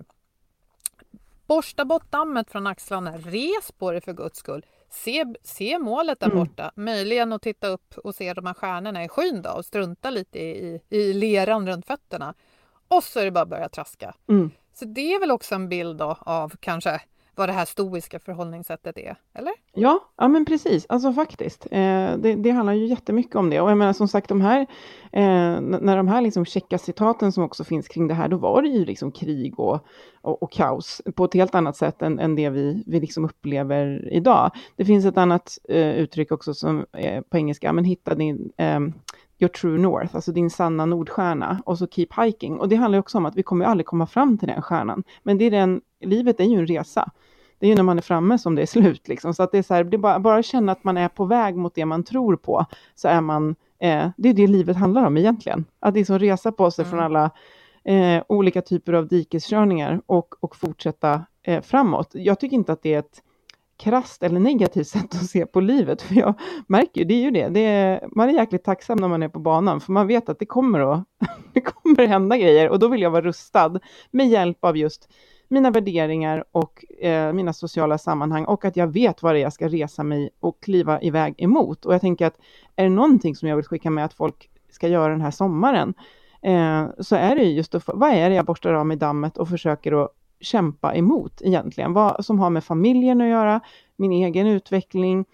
borsta 1.47 1.85
bort 1.85 2.11
dammet 2.11 2.51
från 2.51 2.67
axlarna, 2.67 3.19
res 3.19 3.73
på 3.73 3.93
det 3.93 4.01
för 4.01 4.13
guds 4.13 4.39
skull. 4.39 4.67
Se, 4.91 5.25
se 5.43 5.79
målet 5.79 6.21
där 6.21 6.27
mm. 6.27 6.39
borta, 6.39 6.73
möjligen 6.75 7.33
att 7.33 7.43
titta 7.43 7.69
upp 7.69 7.99
och 7.99 8.15
se 8.15 8.35
de 8.35 8.47
här 8.47 8.55
stjärnorna 8.55 9.05
i 9.05 9.09
skyn 9.09 9.43
då, 9.43 9.51
och 9.51 9.65
strunta 9.65 10.11
lite 10.11 10.39
i, 10.39 10.81
i, 10.91 10.97
i 10.97 11.13
leran 11.13 11.69
runt 11.69 11.87
fötterna. 11.87 12.35
Och 12.89 13.05
så 13.05 13.21
är 13.21 13.25
det 13.25 13.31
bara 13.31 13.43
att 13.43 13.49
börja 13.49 13.69
traska. 13.69 14.15
Mm. 14.29 14.51
Så 14.75 14.85
det 14.85 15.15
är 15.15 15.21
väl 15.21 15.31
också 15.31 15.55
en 15.55 15.69
bild 15.69 15.97
då 15.97 16.17
av 16.21 16.57
kanske 16.61 17.01
vad 17.41 17.49
det 17.49 17.53
här 17.53 17.65
stoiska 17.65 18.19
förhållningssättet 18.19 18.99
är, 18.99 19.17
eller? 19.35 19.53
Ja, 19.75 20.01
ja 20.17 20.29
men 20.29 20.45
precis, 20.45 20.87
alltså 20.89 21.13
faktiskt. 21.13 21.67
Eh, 21.71 22.17
det, 22.19 22.35
det 22.35 22.51
handlar 22.51 22.73
ju 22.73 22.87
jättemycket 22.87 23.37
om 23.37 23.51
det. 23.51 23.61
Och 23.61 23.71
jag 23.71 23.79
menar 23.79 23.93
som 23.93 24.09
sagt, 24.09 24.29
de 24.29 24.41
här, 24.41 24.61
eh, 25.13 25.61
när 25.61 25.97
de 25.97 26.09
här 26.09 26.21
liksom 26.21 26.45
checka 26.45 26.79
citaten 26.79 27.33
som 27.33 27.45
också 27.45 27.65
finns 27.65 27.89
kring 27.89 28.09
det 28.09 28.15
här, 28.15 28.29
då 28.29 28.37
var 28.37 28.63
det 28.63 28.69
ju 28.69 28.85
liksom 28.85 29.13
krig 29.13 29.61
och, 29.61 29.87
och, 30.21 30.43
och 30.43 30.53
kaos 30.53 31.03
på 31.15 31.25
ett 31.25 31.35
helt 31.35 31.55
annat 31.55 31.77
sätt 31.77 32.03
än, 32.03 32.19
än 32.19 32.35
det 32.35 32.51
vi, 32.51 32.85
vi 32.87 33.01
liksom 33.01 33.25
upplever 33.25 34.13
idag. 34.13 34.51
Det 34.77 34.85
finns 34.85 35.05
ett 35.05 35.19
annat 35.19 35.59
eh, 35.69 35.95
uttryck 35.95 36.33
också 36.33 36.55
som 36.55 36.87
är 36.93 37.23
på 37.23 37.37
engelska, 37.37 37.73
men 37.73 37.85
hitta 37.85 38.15
din 38.15 38.53
eh, 38.57 38.81
your 39.41 39.49
true 39.49 39.79
north, 39.79 40.15
alltså 40.15 40.33
din 40.33 40.51
sanna 40.51 40.87
nordstjärna, 40.87 41.63
och 41.67 41.79
så 41.79 41.87
keep 41.87 42.09
hiking. 42.17 42.59
Och 42.59 42.69
det 42.69 42.77
handlar 42.77 42.99
också 42.99 43.19
om 43.19 43.27
att 43.27 43.37
vi 43.37 43.43
kommer 43.43 43.65
aldrig 43.65 43.87
komma 43.87 44.07
fram 44.07 44.39
till 44.39 44.49
den 44.49 44.63
stjärnan. 44.63 45.05
Men 45.23 45.39
det 45.39 45.45
är 45.45 45.51
den, 45.51 45.81
livet 46.01 46.41
är 46.41 46.45
ju 46.45 46.59
en 46.59 46.67
resa. 46.67 47.11
Det 47.61 47.67
är 47.67 47.69
ju 47.69 47.77
när 47.77 47.83
man 47.83 47.99
är 47.99 48.03
framme 48.03 48.39
som 48.39 48.55
det 48.55 48.63
är 48.63 48.67
slut. 48.67 49.09
Liksom. 49.09 49.35
Så 49.35 49.43
att 49.43 49.53
det 49.53 49.59
är 49.59 49.63
så 49.63 49.75
här, 49.75 49.85
det 49.85 49.97
är 49.97 49.99
bara, 49.99 50.21
bara 50.21 50.43
känna 50.43 50.73
att 50.73 50.85
man 50.85 50.97
är 50.97 51.09
på 51.09 51.25
väg 51.25 51.57
mot 51.57 51.75
det 51.75 51.85
man 51.85 52.05
tror 52.05 52.37
på, 52.37 52.67
så 52.95 53.09
är 53.09 53.21
man, 53.21 53.51
eh, 53.79 54.09
det 54.17 54.29
är 54.29 54.35
det 54.35 54.47
livet 54.47 54.77
handlar 54.77 55.07
om 55.07 55.17
egentligen. 55.17 55.65
Att 55.81 55.95
liksom 55.95 56.19
resa 56.19 56.53
på 56.53 56.71
sig 56.71 56.85
mm. 56.85 56.91
från 56.91 57.01
alla 57.01 57.31
eh, 57.85 58.23
olika 58.29 58.63
typer 58.63 58.93
av 58.93 59.09
dikeskörningar 59.09 60.01
och, 60.07 60.35
och 60.41 60.57
fortsätta 60.57 61.23
eh, 61.43 61.63
framåt. 61.63 62.11
Jag 62.13 62.41
tycker 62.41 62.57
inte 62.57 62.73
att 62.73 62.83
det 62.83 62.95
är 62.95 62.99
ett 62.99 63.23
krast 63.77 64.23
eller 64.23 64.41
negativt 64.41 64.87
sätt 64.89 65.15
att 65.15 65.27
se 65.27 65.47
på 65.47 65.61
livet. 65.61 66.03
För 66.03 66.15
jag 66.15 66.35
märker 66.67 67.01
ju, 67.01 67.05
det 67.05 67.15
är 67.15 67.23
ju 67.23 67.31
det, 67.31 67.49
det 67.49 67.61
är, 67.61 68.09
man 68.13 68.29
är 68.29 68.33
jäkligt 68.33 68.65
tacksam 68.65 68.99
när 68.99 69.09
man 69.09 69.23
är 69.23 69.29
på 69.29 69.39
banan, 69.39 69.81
för 69.81 69.93
man 69.93 70.07
vet 70.07 70.29
att 70.29 70.39
det 70.39 70.47
kommer 70.47 70.93
att 70.93 71.05
det 71.53 71.61
kommer 71.61 72.07
hända 72.07 72.37
grejer 72.37 72.69
och 72.69 72.79
då 72.79 72.89
vill 72.89 73.03
jag 73.03 73.11
vara 73.11 73.23
rustad 73.23 73.81
med 74.11 74.29
hjälp 74.29 74.65
av 74.65 74.77
just 74.77 75.09
mina 75.51 75.71
värderingar 75.71 76.45
och 76.53 76.85
eh, 77.01 77.33
mina 77.33 77.53
sociala 77.53 77.99
sammanhang 77.99 78.45
och 78.45 78.65
att 78.65 78.77
jag 78.77 78.87
vet 78.87 79.23
vad 79.23 79.35
det 79.35 79.39
är 79.39 79.43
jag 79.43 79.53
ska 79.53 79.69
resa 79.69 80.03
mig 80.03 80.31
och 80.41 80.61
kliva 80.63 81.03
iväg 81.03 81.35
emot. 81.39 81.87
Och 81.87 81.95
jag 81.95 82.01
tänker 82.01 82.27
att 82.27 82.39
är 82.77 82.85
det 82.85 82.91
någonting 82.91 83.37
som 83.37 83.49
jag 83.49 83.57
vill 83.57 83.65
skicka 83.65 83.91
med 83.91 84.05
att 84.05 84.15
folk 84.15 84.51
ska 84.71 84.89
göra 84.89 85.13
den 85.13 85.21
här 85.21 85.31
sommaren, 85.31 85.95
eh, 86.43 86.87
så 86.99 87.17
är 87.17 87.37
det 87.37 87.43
just 87.43 87.75
att, 87.75 87.85
vad 87.87 88.11
är 88.11 88.31
det 88.31 88.37
jag 88.37 88.45
borstar 88.45 88.73
av 88.73 88.87
mig 88.87 88.97
dammet 88.97 89.39
och 89.39 89.49
försöker 89.49 90.05
att 90.05 90.11
kämpa 90.41 90.95
emot 90.95 91.43
egentligen? 91.43 91.93
Vad 91.93 92.25
som 92.25 92.39
har 92.39 92.51
med 92.51 92.65
familjen 92.65 93.21
att 93.21 93.29
göra, 93.29 93.61
min 93.97 94.13
egen 94.13 94.47
utveckling, 94.47 95.25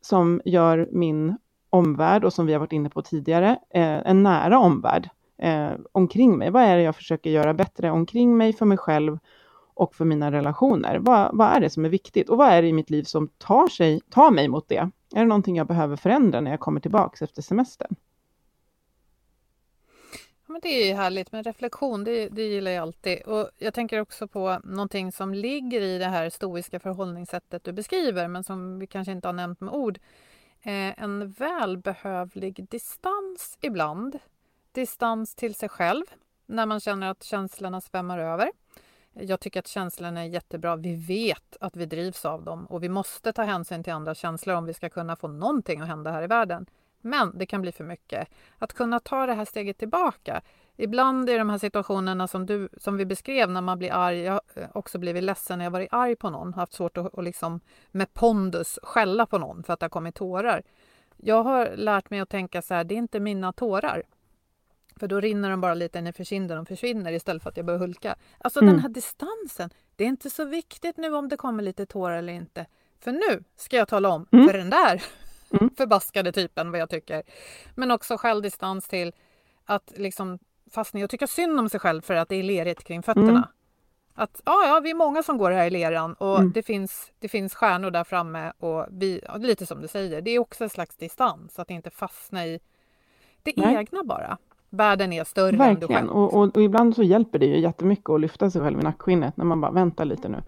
som 0.00 0.40
gör 0.44 0.88
min 0.92 1.36
omvärld 1.70 2.24
och 2.24 2.32
som 2.32 2.46
vi 2.46 2.52
har 2.52 2.60
varit 2.60 2.72
inne 2.72 2.90
på 2.90 3.02
tidigare, 3.02 3.58
eh, 3.74 4.10
en 4.10 4.22
nära 4.22 4.58
omvärld 4.58 5.08
eh, 5.38 5.70
omkring 5.92 6.38
mig. 6.38 6.50
Vad 6.50 6.62
är 6.62 6.76
det 6.76 6.82
jag 6.82 6.96
försöker 6.96 7.30
göra 7.30 7.54
bättre 7.54 7.90
omkring 7.90 8.36
mig, 8.36 8.52
för 8.52 8.66
mig 8.66 8.78
själv 8.78 9.18
och 9.76 9.94
för 9.94 10.04
mina 10.04 10.32
relationer? 10.32 10.98
Vad, 10.98 11.36
vad 11.36 11.48
är 11.48 11.60
det 11.60 11.70
som 11.70 11.84
är 11.84 11.88
viktigt 11.88 12.28
och 12.28 12.38
vad 12.38 12.48
är 12.48 12.62
det 12.62 12.68
i 12.68 12.72
mitt 12.72 12.90
liv 12.90 13.02
som 13.02 13.28
tar, 13.28 13.68
sig, 13.68 14.00
tar 14.10 14.30
mig 14.30 14.48
mot 14.48 14.68
det? 14.68 14.90
Är 15.14 15.20
det 15.20 15.24
någonting 15.24 15.56
jag 15.56 15.66
behöver 15.66 15.96
förändra 15.96 16.40
när 16.40 16.50
jag 16.50 16.60
kommer 16.60 16.80
tillbaks 16.80 17.22
efter 17.22 17.42
semestern? 17.42 17.96
men 20.56 20.60
det 20.60 20.68
är 20.68 20.86
ju 20.86 20.94
härligt 20.94 21.32
med 21.32 21.46
reflektion, 21.46 22.04
det, 22.04 22.28
det 22.28 22.42
gillar 22.42 22.70
jag 22.70 22.82
alltid. 22.82 23.22
Och 23.22 23.50
jag 23.58 23.74
tänker 23.74 24.00
också 24.00 24.28
på 24.28 24.60
någonting 24.64 25.12
som 25.12 25.34
ligger 25.34 25.80
i 25.80 25.98
det 25.98 26.06
här 26.06 26.30
stoiska 26.30 26.80
förhållningssättet 26.80 27.64
du 27.64 27.72
beskriver, 27.72 28.28
men 28.28 28.44
som 28.44 28.78
vi 28.78 28.86
kanske 28.86 29.12
inte 29.12 29.28
har 29.28 29.32
nämnt 29.32 29.60
med 29.60 29.74
ord. 29.74 29.98
eh, 30.62 31.02
en 31.02 31.30
välbehövlig 31.32 32.66
distans 32.70 33.58
ibland. 33.60 34.18
Distans 34.72 35.34
till 35.34 35.54
sig 35.54 35.68
själv 35.68 36.04
när 36.46 36.66
man 36.66 36.80
känner 36.80 37.10
att 37.10 37.22
känslorna 37.22 37.80
svämmar 37.80 38.18
över. 38.18 38.50
Jag 39.20 39.40
tycker 39.40 39.60
att 39.60 39.66
känslorna 39.66 40.20
är 40.20 40.28
jättebra. 40.28 40.76
Vi 40.76 40.94
vet 40.94 41.56
att 41.60 41.76
vi 41.76 41.86
drivs 41.86 42.24
av 42.24 42.44
dem 42.44 42.66
och 42.66 42.82
vi 42.82 42.88
måste 42.88 43.32
ta 43.32 43.42
hänsyn 43.42 43.84
till 43.84 43.92
andra 43.92 44.14
känslor 44.14 44.56
om 44.56 44.66
vi 44.66 44.74
ska 44.74 44.88
kunna 44.88 45.16
få 45.16 45.28
någonting 45.28 45.80
att 45.80 45.88
hända 45.88 46.10
här 46.10 46.22
i 46.22 46.26
världen. 46.26 46.66
Men 47.00 47.38
det 47.38 47.46
kan 47.46 47.62
bli 47.62 47.72
för 47.72 47.84
mycket. 47.84 48.28
Att 48.58 48.72
kunna 48.72 49.00
ta 49.00 49.26
det 49.26 49.34
här 49.34 49.44
steget 49.44 49.78
tillbaka. 49.78 50.42
Ibland 50.76 51.30
i 51.30 51.38
de 51.38 51.50
här 51.50 51.58
situationerna 51.58 52.28
som, 52.28 52.46
du, 52.46 52.68
som 52.78 52.96
vi 52.96 53.06
beskrev 53.06 53.50
när 53.50 53.60
man 53.60 53.78
blir 53.78 53.92
arg, 53.92 54.20
jag 54.20 54.32
har 54.32 54.40
också 54.74 54.98
blivit 54.98 55.22
ledsen 55.22 55.58
när 55.58 55.64
jag 55.64 55.70
varit 55.70 55.88
arg 55.92 56.16
på 56.16 56.30
någon, 56.30 56.54
haft 56.54 56.72
svårt 56.72 56.96
att, 56.96 57.18
att 57.18 57.24
liksom 57.24 57.60
med 57.90 58.14
pondus 58.14 58.78
skälla 58.82 59.26
på 59.26 59.38
någon 59.38 59.62
för 59.62 59.72
att 59.72 59.80
det 59.80 59.84
har 59.84 59.90
kommit 59.90 60.14
tårar. 60.14 60.62
Jag 61.16 61.42
har 61.42 61.76
lärt 61.76 62.10
mig 62.10 62.20
att 62.20 62.28
tänka 62.28 62.62
så 62.62 62.74
här, 62.74 62.84
det 62.84 62.94
är 62.94 62.98
inte 62.98 63.20
mina 63.20 63.52
tårar. 63.52 64.02
För 65.00 65.08
då 65.08 65.20
rinner 65.20 65.50
de 65.50 65.60
bara 65.60 65.74
lite 65.74 66.00
ner 66.00 66.12
för 66.12 66.24
kinden 66.24 66.58
och 66.58 66.68
försvinner 66.68 67.12
istället 67.12 67.42
för 67.42 67.50
att 67.50 67.56
jag 67.56 67.66
börjar 67.66 67.80
hulka. 67.80 68.16
Alltså 68.38 68.60
mm. 68.60 68.72
den 68.72 68.82
här 68.82 68.88
distansen, 68.88 69.70
det 69.96 70.04
är 70.04 70.08
inte 70.08 70.30
så 70.30 70.44
viktigt 70.44 70.96
nu 70.96 71.14
om 71.14 71.28
det 71.28 71.36
kommer 71.36 71.62
lite 71.62 71.86
tårar 71.86 72.16
eller 72.16 72.32
inte. 72.32 72.66
För 73.00 73.12
nu 73.12 73.44
ska 73.56 73.76
jag 73.76 73.88
tala 73.88 74.08
om 74.08 74.26
mm. 74.32 74.48
för 74.48 74.58
den 74.58 74.70
där 74.70 75.02
mm. 75.50 75.70
förbaskade 75.76 76.32
typen 76.32 76.70
vad 76.70 76.80
jag 76.80 76.90
tycker. 76.90 77.22
Men 77.74 77.90
också 77.90 78.16
självdistans 78.16 78.88
till 78.88 79.12
att 79.64 79.92
liksom 79.96 80.38
fastna 80.70 81.00
i 81.00 81.02
att 81.02 81.10
tycka 81.10 81.26
synd 81.26 81.60
om 81.60 81.68
sig 81.68 81.80
själv 81.80 82.02
för 82.02 82.14
att 82.14 82.28
det 82.28 82.36
är 82.36 82.42
lerigt 82.42 82.84
kring 82.84 83.02
fötterna. 83.02 83.30
Mm. 83.30 83.44
Att 84.14 84.40
ja, 84.44 84.66
ja, 84.66 84.80
vi 84.80 84.90
är 84.90 84.94
många 84.94 85.22
som 85.22 85.38
går 85.38 85.50
här 85.50 85.66
i 85.66 85.70
leran 85.70 86.14
och 86.14 86.38
mm. 86.38 86.52
det, 86.52 86.62
finns, 86.62 87.12
det 87.18 87.28
finns 87.28 87.54
stjärnor 87.54 87.90
där 87.90 88.04
framme 88.04 88.52
och 88.58 88.86
vi, 88.90 89.20
lite 89.38 89.66
som 89.66 89.82
du 89.82 89.88
säger, 89.88 90.20
det 90.20 90.30
är 90.30 90.38
också 90.38 90.64
en 90.64 90.70
slags 90.70 90.96
distans 90.96 91.58
att 91.58 91.70
inte 91.70 91.90
fastna 91.90 92.46
i 92.46 92.60
det 93.42 93.52
Nej. 93.56 93.76
egna 93.76 94.02
bara. 94.04 94.38
Världen 94.70 95.12
är 95.12 95.24
större 95.24 95.56
Verkligen. 95.56 95.74
än 95.74 95.80
du 95.80 95.94
själv. 95.94 96.10
Och, 96.10 96.34
och, 96.34 96.56
och, 96.56 96.62
ibland 96.62 96.96
så 96.96 97.02
hjälper 97.02 97.38
det 97.38 97.46
ju 97.46 97.60
jättemycket 97.60 98.10
att 98.10 98.20
lyfta 98.20 98.50
sig 98.50 98.60
själv 98.62 98.80
i 98.80 98.82
nackskinnet 98.82 99.36
när 99.36 99.44
man 99.44 99.60
bara 99.60 99.72
väntar 99.72 100.04
lite 100.04 100.28
nu. 100.28 100.42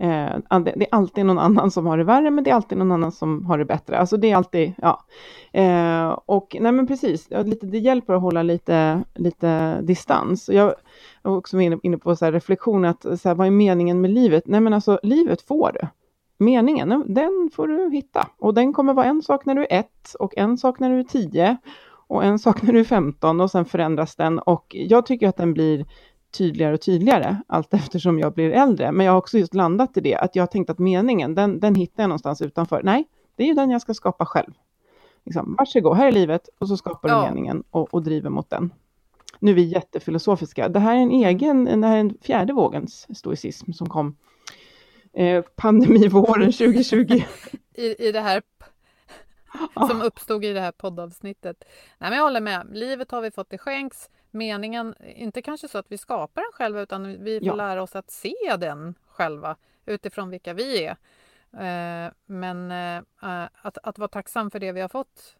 Eh, 0.00 0.58
det, 0.60 0.82
är 0.82 0.86
alltid 0.90 1.26
någon 1.26 1.38
annan 1.38 1.70
som 1.70 1.86
har 1.86 1.98
det 1.98 2.04
värre, 2.04 2.30
men 2.30 2.44
det 2.44 2.50
är 2.50 2.54
alltid 2.54 2.78
någon 2.78 2.92
annan 2.92 3.12
som 3.12 3.46
har 3.46 3.58
det 3.58 3.64
bättre. 3.64 3.98
Alltså 3.98 4.16
det 4.16 4.30
är 4.30 4.36
alltid, 4.36 4.72
ja. 4.78 5.04
Eh, 5.52 6.18
och 6.26 6.56
nej 6.60 6.72
men 6.72 6.86
precis, 6.86 7.28
lite, 7.30 7.66
det 7.66 7.78
hjälper 7.78 8.14
att 8.14 8.22
hålla 8.22 8.42
lite, 8.42 9.02
lite 9.14 9.80
distans. 9.80 10.48
Jag 10.48 10.74
var 11.22 11.36
också 11.36 11.60
inne 11.60 11.98
på 11.98 12.16
så 12.16 12.24
här 12.24 12.32
reflektion, 12.32 12.84
att 12.84 13.02
så 13.02 13.28
här, 13.28 13.34
vad 13.34 13.46
är 13.46 13.50
meningen 13.50 14.00
med 14.00 14.10
livet? 14.10 14.46
Nej 14.46 14.60
men 14.60 14.72
alltså, 14.72 15.00
livet 15.02 15.42
får 15.42 15.72
du. 15.72 15.88
Meningen, 16.44 17.04
den 17.06 17.50
får 17.54 17.68
du 17.68 17.90
hitta. 17.90 18.28
Och 18.38 18.54
den 18.54 18.72
kommer 18.72 18.94
vara 18.94 19.06
en 19.06 19.22
sak 19.22 19.46
när 19.46 19.54
du 19.54 19.60
är 19.60 19.78
ett 19.78 20.14
och 20.18 20.36
en 20.36 20.58
sak 20.58 20.80
när 20.80 20.90
du 20.90 20.98
är 20.98 21.04
tio 21.04 21.56
och 22.08 22.24
en 22.24 22.38
sak 22.38 22.62
när 22.62 22.72
du 22.72 22.80
är 22.80 22.84
15 22.84 23.40
och 23.40 23.50
sen 23.50 23.64
förändras 23.64 24.16
den 24.16 24.38
och 24.38 24.66
jag 24.68 25.06
tycker 25.06 25.28
att 25.28 25.36
den 25.36 25.54
blir 25.54 25.86
tydligare 26.30 26.74
och 26.74 26.80
tydligare 26.80 27.36
allt 27.46 27.74
eftersom 27.74 28.18
jag 28.18 28.34
blir 28.34 28.50
äldre. 28.50 28.92
Men 28.92 29.06
jag 29.06 29.12
har 29.12 29.18
också 29.18 29.38
just 29.38 29.54
landat 29.54 29.96
i 29.96 30.00
det, 30.00 30.14
att 30.14 30.36
jag 30.36 30.42
har 30.42 30.46
tänkt 30.46 30.70
att 30.70 30.78
meningen, 30.78 31.34
den, 31.34 31.60
den 31.60 31.74
hittar 31.74 32.02
jag 32.02 32.08
någonstans 32.08 32.42
utanför. 32.42 32.80
Nej, 32.84 33.08
det 33.36 33.42
är 33.42 33.46
ju 33.46 33.54
den 33.54 33.70
jag 33.70 33.82
ska 33.82 33.94
skapa 33.94 34.26
själv. 34.26 34.52
Liksom, 35.24 35.54
varsågod, 35.58 35.96
här 35.96 36.06
är 36.06 36.12
livet 36.12 36.48
och 36.58 36.68
så 36.68 36.76
skapar 36.76 37.08
du 37.08 37.14
ja. 37.14 37.28
meningen 37.28 37.64
och, 37.70 37.94
och 37.94 38.02
driver 38.02 38.30
mot 38.30 38.50
den. 38.50 38.72
Nu 39.38 39.50
är 39.50 39.54
vi 39.54 39.62
jättefilosofiska. 39.62 40.68
Det 40.68 40.80
här 40.80 40.96
är 40.96 41.00
en 41.00 41.10
egen, 41.10 41.80
det 41.80 41.86
här 41.86 41.96
är 41.96 42.00
en 42.00 42.14
fjärde 42.22 42.52
vågens 42.52 43.18
stoicism 43.18 43.72
som 43.72 43.88
kom 43.88 44.16
eh, 45.12 45.44
pandemivåren 45.56 46.52
2020. 46.52 47.22
I, 47.74 48.08
I 48.08 48.12
det 48.12 48.20
här 48.20 48.42
som 49.74 50.02
uppstod 50.02 50.44
i 50.44 50.52
det 50.52 50.60
här 50.60 50.72
poddavsnittet. 50.72 51.64
Nej, 51.98 52.10
men 52.10 52.12
jag 52.12 52.24
håller 52.24 52.40
med. 52.40 52.66
Livet 52.72 53.10
har 53.10 53.20
vi 53.20 53.30
fått 53.30 53.52
i 53.52 53.58
skänks. 53.58 54.10
Meningen, 54.30 54.94
inte 55.16 55.42
kanske 55.42 55.68
så 55.68 55.78
att 55.78 55.92
vi 55.92 55.98
skapar 55.98 56.42
den 56.42 56.52
själva 56.52 56.80
utan 56.80 57.24
vi 57.24 57.38
får 57.38 57.46
ja. 57.46 57.54
lära 57.54 57.82
oss 57.82 57.96
att 57.96 58.10
se 58.10 58.34
den 58.58 58.94
själva 59.06 59.56
utifrån 59.86 60.30
vilka 60.30 60.54
vi 60.54 60.84
är. 60.84 60.96
Eh, 61.52 62.12
men 62.26 62.70
eh, 62.70 63.48
att, 63.62 63.78
att 63.82 63.98
vara 63.98 64.08
tacksam 64.08 64.50
för 64.50 64.58
det 64.58 64.72
vi 64.72 64.80
har 64.80 64.88
fått 64.88 65.36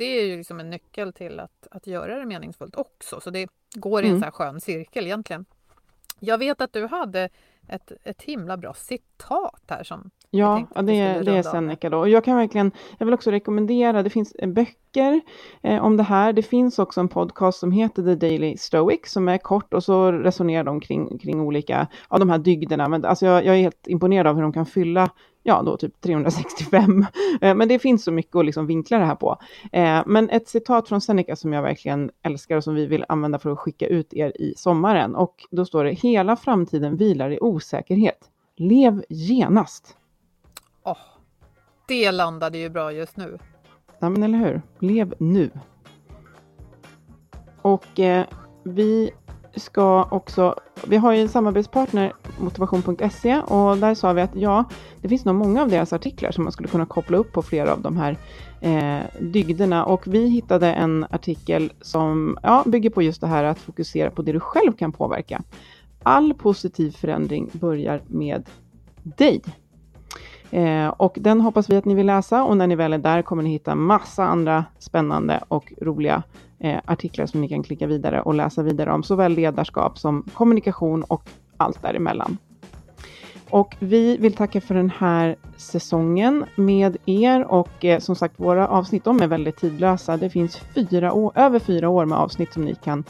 det 0.00 0.04
är 0.04 0.26
ju 0.26 0.36
liksom 0.36 0.60
en 0.60 0.70
nyckel 0.70 1.12
till 1.12 1.40
att, 1.40 1.66
att 1.70 1.86
göra 1.86 2.18
det 2.18 2.26
meningsfullt 2.26 2.76
också. 2.76 3.20
Så 3.20 3.30
det 3.30 3.48
går 3.74 4.02
i 4.02 4.06
en 4.06 4.10
mm. 4.10 4.20
så 4.20 4.24
här 4.24 4.32
skön 4.32 4.60
cirkel 4.60 5.06
egentligen. 5.06 5.44
Jag 6.18 6.38
vet 6.38 6.60
att 6.60 6.72
du 6.72 6.86
hade 6.86 7.28
ett, 7.68 7.92
ett 8.04 8.22
himla 8.22 8.56
bra 8.56 8.74
citat 8.74 9.62
här 9.68 9.84
som 9.84 10.10
Ja, 10.32 10.66
det, 10.74 10.82
det 11.22 11.36
är 11.36 11.42
Seneca 11.42 11.90
då. 11.90 11.98
Och 11.98 12.08
jag 12.08 12.24
kan 12.24 12.36
verkligen, 12.36 12.72
jag 12.98 13.06
vill 13.06 13.14
också 13.14 13.30
rekommendera, 13.30 14.02
det 14.02 14.10
finns 14.10 14.36
böcker 14.46 15.20
eh, 15.62 15.84
om 15.84 15.96
det 15.96 16.02
här. 16.02 16.32
Det 16.32 16.42
finns 16.42 16.78
också 16.78 17.00
en 17.00 17.08
podcast 17.08 17.58
som 17.58 17.72
heter 17.72 18.02
The 18.02 18.14
Daily 18.14 18.56
Stoic 18.56 19.00
som 19.04 19.28
är 19.28 19.38
kort 19.38 19.74
och 19.74 19.84
så 19.84 20.12
resonerar 20.12 20.64
de 20.64 20.80
kring, 20.80 21.18
kring 21.18 21.40
olika 21.40 21.86
av 22.08 22.18
de 22.20 22.30
här 22.30 22.38
dygderna. 22.38 22.88
Men 22.88 23.04
alltså 23.04 23.26
jag, 23.26 23.44
jag 23.44 23.56
är 23.56 23.60
helt 23.60 23.86
imponerad 23.86 24.26
av 24.26 24.34
hur 24.34 24.42
de 24.42 24.52
kan 24.52 24.66
fylla 24.66 25.10
ja 25.42 25.62
då 25.62 25.76
typ 25.76 26.00
365. 26.00 27.06
Eh, 27.40 27.54
men 27.54 27.68
det 27.68 27.78
finns 27.78 28.04
så 28.04 28.12
mycket 28.12 28.36
att 28.36 28.44
liksom 28.44 28.66
vinkla 28.66 28.98
det 28.98 29.04
här 29.04 29.14
på. 29.14 29.36
Eh, 29.72 30.02
men 30.06 30.30
ett 30.30 30.48
citat 30.48 30.88
från 30.88 31.00
Seneca 31.00 31.36
som 31.36 31.52
jag 31.52 31.62
verkligen 31.62 32.10
älskar 32.22 32.56
och 32.56 32.64
som 32.64 32.74
vi 32.74 32.86
vill 32.86 33.04
använda 33.08 33.38
för 33.38 33.50
att 33.50 33.58
skicka 33.58 33.86
ut 33.86 34.14
er 34.14 34.32
i 34.40 34.54
sommaren. 34.56 35.14
Och 35.14 35.46
då 35.50 35.64
står 35.64 35.84
det, 35.84 35.92
hela 35.92 36.36
framtiden 36.36 36.96
vilar 36.96 37.30
i 37.30 37.38
osäkerhet. 37.40 38.18
Lev 38.56 39.04
genast. 39.08 39.96
Oh, 40.84 40.98
det 41.88 42.10
landade 42.10 42.58
ju 42.58 42.68
bra 42.68 42.92
just 42.92 43.16
nu. 43.16 43.38
Ja 43.98 44.08
men 44.08 44.22
eller 44.22 44.38
hur. 44.38 44.62
Lev 44.78 45.14
nu. 45.18 45.50
Och 47.62 48.00
eh, 48.00 48.26
vi 48.64 49.10
ska 49.56 50.08
också, 50.10 50.54
vi 50.86 50.96
har 50.96 51.12
ju 51.12 51.20
en 51.20 51.28
samarbetspartner, 51.28 52.12
motivation.se, 52.40 53.40
och 53.40 53.76
där 53.76 53.94
sa 53.94 54.12
vi 54.12 54.22
att 54.22 54.36
ja, 54.36 54.64
det 55.00 55.08
finns 55.08 55.24
nog 55.24 55.34
många 55.34 55.62
av 55.62 55.68
deras 55.68 55.92
artiklar 55.92 56.30
som 56.30 56.44
man 56.44 56.52
skulle 56.52 56.68
kunna 56.68 56.86
koppla 56.86 57.16
upp 57.16 57.32
på 57.32 57.42
flera 57.42 57.72
av 57.72 57.82
de 57.82 57.96
här 57.96 58.16
eh, 58.60 59.06
dygderna. 59.20 59.84
Och 59.84 60.06
vi 60.06 60.28
hittade 60.28 60.72
en 60.72 61.06
artikel 61.10 61.72
som 61.80 62.38
ja, 62.42 62.62
bygger 62.66 62.90
på 62.90 63.02
just 63.02 63.20
det 63.20 63.26
här 63.26 63.44
att 63.44 63.58
fokusera 63.58 64.10
på 64.10 64.22
det 64.22 64.32
du 64.32 64.40
själv 64.40 64.72
kan 64.72 64.92
påverka. 64.92 65.42
All 66.02 66.34
positiv 66.34 66.90
förändring 66.90 67.50
börjar 67.52 68.02
med 68.06 68.48
dig. 69.02 69.42
Eh, 70.50 70.88
och 70.88 71.18
den 71.20 71.40
hoppas 71.40 71.70
vi 71.70 71.76
att 71.76 71.84
ni 71.84 71.94
vill 71.94 72.06
läsa 72.06 72.44
och 72.44 72.56
när 72.56 72.66
ni 72.66 72.74
väl 72.74 72.92
är 72.92 72.98
där 72.98 73.22
kommer 73.22 73.42
ni 73.42 73.50
hitta 73.50 73.74
massa 73.74 74.24
andra 74.24 74.64
spännande 74.78 75.40
och 75.48 75.72
roliga 75.80 76.22
eh, 76.58 76.78
artiklar 76.84 77.26
som 77.26 77.40
ni 77.40 77.48
kan 77.48 77.62
klicka 77.62 77.86
vidare 77.86 78.22
och 78.22 78.34
läsa 78.34 78.62
vidare 78.62 78.92
om 78.92 79.02
såväl 79.02 79.32
ledarskap 79.32 79.98
som 79.98 80.22
kommunikation 80.34 81.02
och 81.02 81.22
allt 81.56 81.82
däremellan. 81.82 82.38
Och 83.50 83.76
vi 83.78 84.16
vill 84.16 84.34
tacka 84.34 84.60
för 84.60 84.74
den 84.74 84.90
här 84.98 85.36
säsongen 85.56 86.44
med 86.54 86.96
er 87.06 87.44
och 87.44 87.84
eh, 87.84 87.98
som 87.98 88.16
sagt 88.16 88.40
våra 88.40 88.68
avsnitt 88.68 89.04
de 89.04 89.20
är 89.22 89.26
väldigt 89.26 89.56
tidlösa. 89.56 90.16
Det 90.16 90.30
finns 90.30 90.56
fyra 90.74 91.12
år, 91.12 91.32
över 91.34 91.58
fyra 91.58 91.88
år 91.88 92.04
med 92.04 92.18
avsnitt 92.18 92.52
som 92.52 92.64
ni 92.64 92.74
kan 92.74 93.04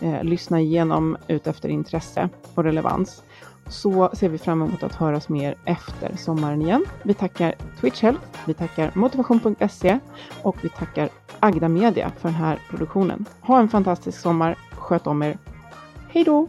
eh, 0.00 0.24
lyssna 0.24 0.60
igenom 0.60 1.16
utefter 1.28 1.68
intresse 1.68 2.28
och 2.54 2.64
relevans 2.64 3.22
så 3.68 4.10
ser 4.12 4.28
vi 4.28 4.38
fram 4.38 4.62
emot 4.62 4.82
att 4.82 4.94
höras 4.94 5.28
mer 5.28 5.54
efter 5.64 6.16
sommaren 6.16 6.62
igen. 6.62 6.84
Vi 7.02 7.14
tackar 7.14 7.54
Twitch 7.80 8.02
Health, 8.02 8.20
vi 8.46 8.54
tackar 8.54 8.90
motivation.se 8.94 9.98
och 10.42 10.56
vi 10.62 10.68
tackar 10.68 11.08
Agda 11.40 11.68
Media 11.68 12.12
för 12.18 12.28
den 12.28 12.38
här 12.38 12.58
produktionen. 12.70 13.24
Ha 13.40 13.60
en 13.60 13.68
fantastisk 13.68 14.20
sommar, 14.20 14.56
sköt 14.70 15.06
om 15.06 15.22
er. 15.22 15.38
Hej 16.08 16.24
då! 16.24 16.48